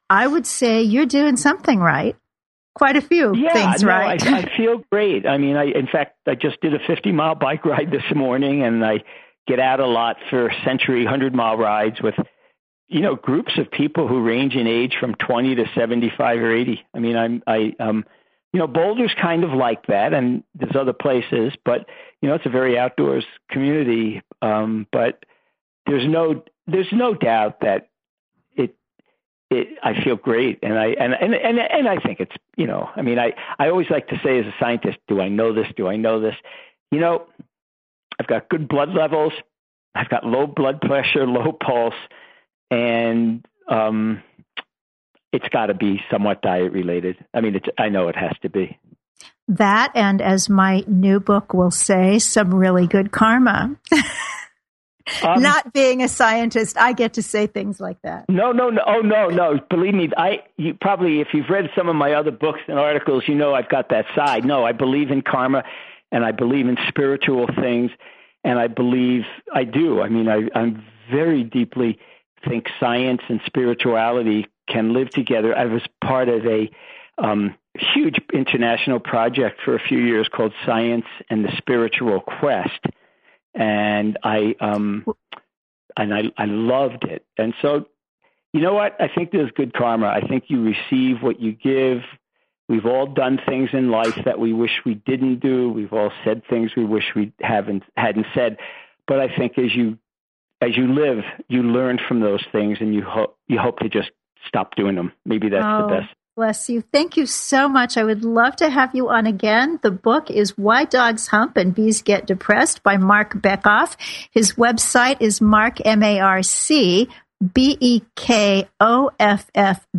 I 0.09 0.27
would 0.27 0.47
say 0.47 0.81
you're 0.81 1.05
doing 1.05 1.37
something 1.37 1.79
right. 1.79 2.17
Quite 2.75 2.97
a 2.97 3.03
few 3.03 3.37
yeah, 3.37 3.53
things 3.53 3.83
no, 3.83 3.91
right. 3.91 4.27
I, 4.27 4.39
I 4.39 4.53
feel 4.57 4.83
great. 4.91 5.27
I 5.27 5.37
mean, 5.37 5.55
I, 5.57 5.65
in 5.65 5.87
fact, 5.87 6.17
I 6.27 6.35
just 6.35 6.63
did 6.63 6.73
a 6.73 6.79
50 6.87 7.13
mile 7.13 7.35
bike 7.35 7.67
ride 7.67 7.91
this 7.91 8.05
morning 8.15 8.63
and 8.63 8.83
I 8.83 9.05
get 9.47 9.61
out 9.61 9.81
a 9.81 9.87
lot 9.87 10.17
for 10.31 10.51
century 10.65 11.05
100 11.05 11.35
mile 11.35 11.59
rides 11.59 12.01
with 12.03 12.15
you 12.89 13.01
know 13.01 13.15
groups 13.15 13.59
of 13.59 13.71
people 13.71 14.09
who 14.09 14.23
range 14.23 14.55
in 14.55 14.67
age 14.67 14.97
from 14.99 15.15
20 15.15 15.57
to 15.57 15.65
75 15.75 16.39
or 16.39 16.55
80 16.55 16.85
i 16.95 16.99
mean 16.99 17.17
i'm 17.17 17.43
i 17.47 17.75
um 17.81 18.05
you 18.53 18.61
know 18.61 18.67
boulder's 18.67 19.15
kind 19.21 19.45
of 19.45 19.51
like 19.51 19.87
that 19.87 20.13
and 20.13 20.45
there's 20.55 20.77
other 20.77 20.93
places 20.93 21.53
but 21.65 21.87
you 22.21 22.29
know 22.29 22.35
it's 22.35 22.47
a 22.47 22.51
very 22.51 22.79
outdoors 22.79 23.25
community 23.51 24.23
um 24.43 24.87
but 24.93 25.25
there's 25.87 26.07
no 26.09 26.43
there's 26.67 26.93
no 26.93 27.15
doubt 27.15 27.61
that 27.61 27.89
it 28.55 28.77
it 29.51 29.69
i 29.83 30.01
feel 30.03 30.17
great 30.17 30.59
and 30.63 30.79
i 30.79 30.89
and 30.89 31.15
and 31.15 31.35
and, 31.35 31.59
and 31.59 31.89
i 31.89 31.97
think 31.97 32.21
it's 32.21 32.35
you 32.57 32.67
know 32.67 32.89
i 32.97 33.03
mean 33.03 33.19
i 33.19 33.33
i 33.59 33.69
always 33.69 33.91
like 33.91 34.09
to 34.09 34.21
say 34.25 34.39
as 34.39 34.47
a 34.47 34.55
scientist 34.61 34.99
do 35.09 35.21
i 35.21 35.29
know 35.29 35.53
this 35.53 35.67
do 35.77 35.89
i 35.89 35.97
know 35.97 36.21
this 36.21 36.37
you 36.91 37.01
know 37.01 37.27
i've 38.19 38.27
got 38.27 38.49
good 38.49 38.69
blood 38.69 38.91
levels 38.91 39.33
i've 39.95 40.09
got 40.09 40.25
low 40.25 40.47
blood 40.47 40.81
pressure 40.81 41.27
low 41.27 41.53
pulse 41.53 41.95
and 42.73 43.47
um, 43.69 44.23
it's 45.33 45.49
got 45.49 45.67
to 45.67 45.75
be 45.75 46.01
somewhat 46.11 46.43
diet 46.43 46.73
related. 46.73 47.17
I 47.35 47.41
mean, 47.41 47.55
it's, 47.57 47.67
I 47.79 47.89
know 47.89 48.09
it 48.09 48.17
has 48.17 48.33
to 48.43 48.49
be. 48.49 48.79
That, 49.49 49.93
and 49.95 50.23
as 50.23 50.49
my 50.49 50.85
new 50.87 51.21
book 51.21 51.53
will 51.53 51.71
say, 51.71 52.19
some 52.19 52.55
really 52.55 52.87
good 52.87 53.13
karma. 53.13 53.77
Um, 55.23 55.43
Not 55.43 55.73
being 55.73 56.03
a 56.03 56.09
scientist, 56.09 56.77
I 56.79 56.93
get 56.93 57.15
to 57.15 57.23
say 57.23 57.47
things 57.47 57.81
like 57.81 58.01
that. 58.03 58.29
No, 58.29 58.53
no, 58.53 58.71
no. 58.71 58.83
Oh, 58.87 59.01
no, 59.01 59.29
no. 59.29 59.61
Believe 59.71 59.95
me, 59.95 60.11
I 60.17 60.43
you 60.57 60.75
probably 60.75 61.21
if 61.21 61.29
you've 61.33 61.49
read 61.49 61.71
some 61.77 61.89
of 61.89 61.97
my 61.97 62.13
other 62.15 62.31
books 62.31 62.61
and 62.69 62.79
articles, 62.79 63.25
you 63.27 63.35
know 63.35 63.55
I've 63.55 63.69
got 63.69 63.89
that 63.91 64.07
side. 64.15 64.45
No, 64.45 64.65
I 64.65 64.73
believe 64.73 65.11
in 65.11 65.23
karma, 65.23 65.65
and 66.11 66.25
I 66.25 66.33
believe 66.33 66.69
in 66.69 66.77
spiritual 66.89 67.47
things, 67.47 67.91
and 68.45 68.59
I 68.59 68.67
believe 68.67 69.25
I 69.53 69.65
do. 69.65 70.01
I 70.01 70.09
mean, 70.09 70.29
I, 70.29 70.49
I'm 70.55 70.85
very 71.11 71.45
deeply 71.45 71.99
think 72.49 72.69
science 72.81 73.23
and 73.29 73.41
spirituality 73.47 74.47
can 74.69 74.93
live 74.93 75.11
together. 75.11 75.57
I 75.57 75.67
was 75.67 75.83
part 76.01 76.29
of 76.29 76.47
a 76.47 76.71
um, 77.19 77.55
huge 77.79 78.17
international 78.33 79.01
project 79.01 79.61
for 79.65 79.75
a 79.75 79.81
few 79.81 79.99
years 79.99 80.29
called 80.29 80.53
Science 80.65 81.07
and 81.31 81.45
the 81.45 81.53
Spiritual 81.57 82.21
Quest, 82.21 82.87
and 83.55 84.19
I 84.23 84.55
um, 84.61 85.05
and 85.97 86.15
I, 86.15 86.33
I 86.37 86.47
loved 86.47 87.05
it. 87.05 87.25
And 87.37 87.55
so, 87.61 87.87
you 88.53 88.61
know 88.61 88.75
what? 88.75 89.01
I 89.01 89.09
think 89.09 89.31
there's 89.31 89.51
good 89.51 89.75
karma. 89.75 90.07
I 90.07 90.27
think 90.27 90.45
you 90.49 90.63
receive 90.63 91.23
what 91.23 91.41
you 91.41 91.53
give. 91.53 92.03
We've 92.69 92.87
all 92.87 93.07
done 93.07 93.39
things 93.47 93.71
in 93.73 93.91
life 93.91 94.17
that 94.25 94.39
we 94.39 94.53
wish 94.53 94.81
we 94.87 94.95
didn't 94.95 95.41
do. 95.41 95.71
We've 95.71 95.93
all 95.93 96.13
said 96.25 96.43
things 96.49 96.73
we 96.77 96.85
wish 96.85 97.05
we 97.15 97.33
haven't 97.41 97.83
hadn't 97.97 98.27
said. 98.35 98.59
But 99.07 99.21
I 99.21 99.35
think 99.37 99.59
as 99.59 99.75
you 99.75 99.99
as 100.61 100.77
you 100.77 100.93
live, 100.93 101.25
you 101.49 101.63
learn 101.63 101.99
from 102.07 102.21
those 102.21 102.45
things, 102.53 102.79
and 102.81 102.95
you 102.95 103.03
hope 103.03 103.37
you 103.49 103.59
hope 103.59 103.81
to 103.81 103.89
just 103.89 104.11
stop 104.47 104.77
doing 104.77 104.95
them. 104.95 105.13
Maybe 105.27 105.49
that's 105.49 105.65
oh, 105.67 105.83
the 105.83 105.95
best. 106.01 106.15
Bless 106.35 106.71
you. 106.71 106.81
Thank 106.81 107.19
you 107.19 107.27
so 107.27 107.69
much. 107.69 107.99
I 107.99 108.05
would 108.05 108.25
love 108.25 108.57
to 108.57 108.71
have 108.71 108.95
you 108.95 109.11
on 109.11 109.27
again. 109.27 109.79
The 109.83 109.91
book 109.91 110.31
is 110.31 110.57
Why 110.57 110.87
Dogs 110.87 111.27
Hump 111.27 111.59
and 111.59 111.75
Bees 111.75 112.01
Get 112.01 112.27
Depressed 112.27 112.83
by 112.83 112.97
Marc 112.97 113.35
Bekoff. 113.35 113.97
His 114.31 114.55
website 114.55 115.19
is 115.21 115.43
mark, 115.43 115.85
M-A-R-C, 115.85 117.09
B-E-K-O-F-F 117.53 118.67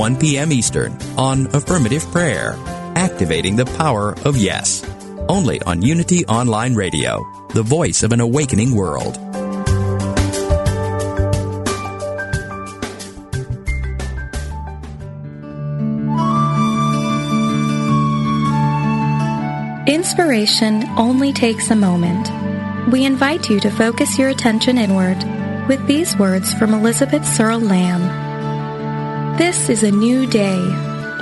1 0.00 0.16
p.m. 0.16 0.50
Eastern 0.50 0.96
on 1.18 1.46
Affirmative 1.54 2.02
Prayer, 2.06 2.54
activating 2.96 3.54
the 3.54 3.66
power 3.66 4.14
of 4.24 4.34
yes. 4.34 4.82
Only 5.28 5.60
on 5.64 5.82
Unity 5.82 6.24
Online 6.24 6.74
Radio, 6.74 7.22
the 7.52 7.62
voice 7.62 8.02
of 8.02 8.10
an 8.12 8.20
awakening 8.20 8.74
world. 8.74 9.18
Inspiration 19.86 20.84
only 20.96 21.34
takes 21.34 21.70
a 21.70 21.76
moment. 21.76 22.30
We 22.90 23.04
invite 23.04 23.50
you 23.50 23.60
to 23.60 23.70
focus 23.70 24.18
your 24.18 24.30
attention 24.30 24.78
inward 24.78 25.22
with 25.68 25.86
these 25.86 26.16
words 26.16 26.54
from 26.54 26.72
Elizabeth 26.72 27.26
Searle 27.26 27.60
Lamb. 27.60 28.29
This 29.40 29.70
is 29.70 29.82
a 29.84 29.90
new 29.90 30.26
day. 30.26 30.58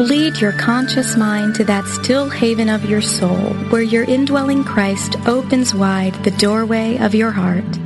Lead 0.01 0.41
your 0.41 0.51
conscious 0.51 1.17
mind 1.17 1.55
to 1.55 1.65
that 1.67 1.87
still 1.87 2.29
haven 2.29 2.69
of 2.69 2.85
your 2.85 3.01
soul 3.01 3.55
where 3.71 3.81
your 3.81 4.03
indwelling 4.03 4.65
Christ 4.65 5.15
opens 5.29 5.73
wide 5.73 6.15
the 6.25 6.33
doorway 6.33 6.99
of 6.99 7.15
your 7.15 7.31
heart. 7.31 7.79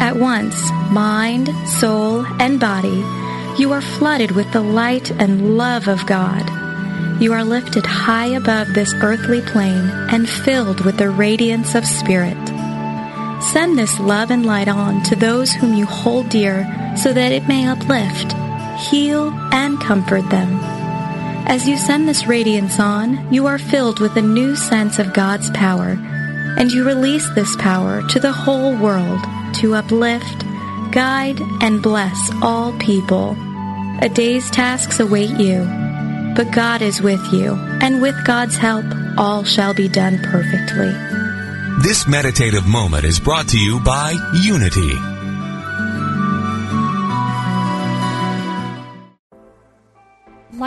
At 0.00 0.16
once, 0.16 0.58
mind, 0.90 1.50
soul, 1.68 2.24
and 2.40 2.58
body, 2.58 3.04
you 3.58 3.70
are 3.72 3.82
flooded 3.82 4.30
with 4.30 4.50
the 4.50 4.62
light 4.62 5.10
and 5.10 5.58
love 5.58 5.88
of 5.88 6.06
God. 6.06 7.20
You 7.20 7.34
are 7.34 7.44
lifted 7.44 7.84
high 7.84 8.28
above 8.28 8.72
this 8.72 8.94
earthly 9.02 9.42
plane 9.42 9.90
and 10.10 10.26
filled 10.26 10.86
with 10.86 10.96
the 10.96 11.10
radiance 11.10 11.74
of 11.74 11.84
Spirit. 11.84 12.38
Send 13.52 13.78
this 13.78 14.00
love 14.00 14.30
and 14.30 14.46
light 14.46 14.68
on 14.68 15.02
to 15.02 15.16
those 15.16 15.52
whom 15.52 15.74
you 15.74 15.84
hold 15.84 16.30
dear 16.30 16.64
so 16.96 17.12
that 17.12 17.30
it 17.30 17.46
may 17.46 17.68
uplift 17.68 18.39
heal, 18.80 19.30
and 19.52 19.80
comfort 19.80 20.28
them. 20.30 20.58
As 21.46 21.68
you 21.68 21.76
send 21.76 22.08
this 22.08 22.26
radiance 22.26 22.78
on, 22.78 23.32
you 23.32 23.46
are 23.46 23.58
filled 23.58 23.98
with 24.00 24.16
a 24.16 24.22
new 24.22 24.54
sense 24.54 24.98
of 24.98 25.12
God's 25.12 25.50
power, 25.50 25.98
and 26.58 26.70
you 26.70 26.84
release 26.84 27.28
this 27.30 27.56
power 27.56 28.06
to 28.08 28.20
the 28.20 28.32
whole 28.32 28.76
world 28.76 29.20
to 29.56 29.74
uplift, 29.74 30.44
guide, 30.92 31.40
and 31.60 31.82
bless 31.82 32.30
all 32.40 32.72
people. 32.78 33.36
A 34.00 34.08
day's 34.08 34.50
tasks 34.50 35.00
await 35.00 35.30
you, 35.38 35.64
but 36.36 36.52
God 36.52 36.82
is 36.82 37.02
with 37.02 37.32
you, 37.32 37.54
and 37.82 38.00
with 38.00 38.16
God's 38.24 38.56
help, 38.56 38.86
all 39.18 39.44
shall 39.44 39.74
be 39.74 39.88
done 39.88 40.18
perfectly. 40.18 40.92
This 41.82 42.06
meditative 42.06 42.66
moment 42.66 43.04
is 43.04 43.18
brought 43.18 43.48
to 43.48 43.58
you 43.58 43.80
by 43.80 44.14
Unity 44.44 45.09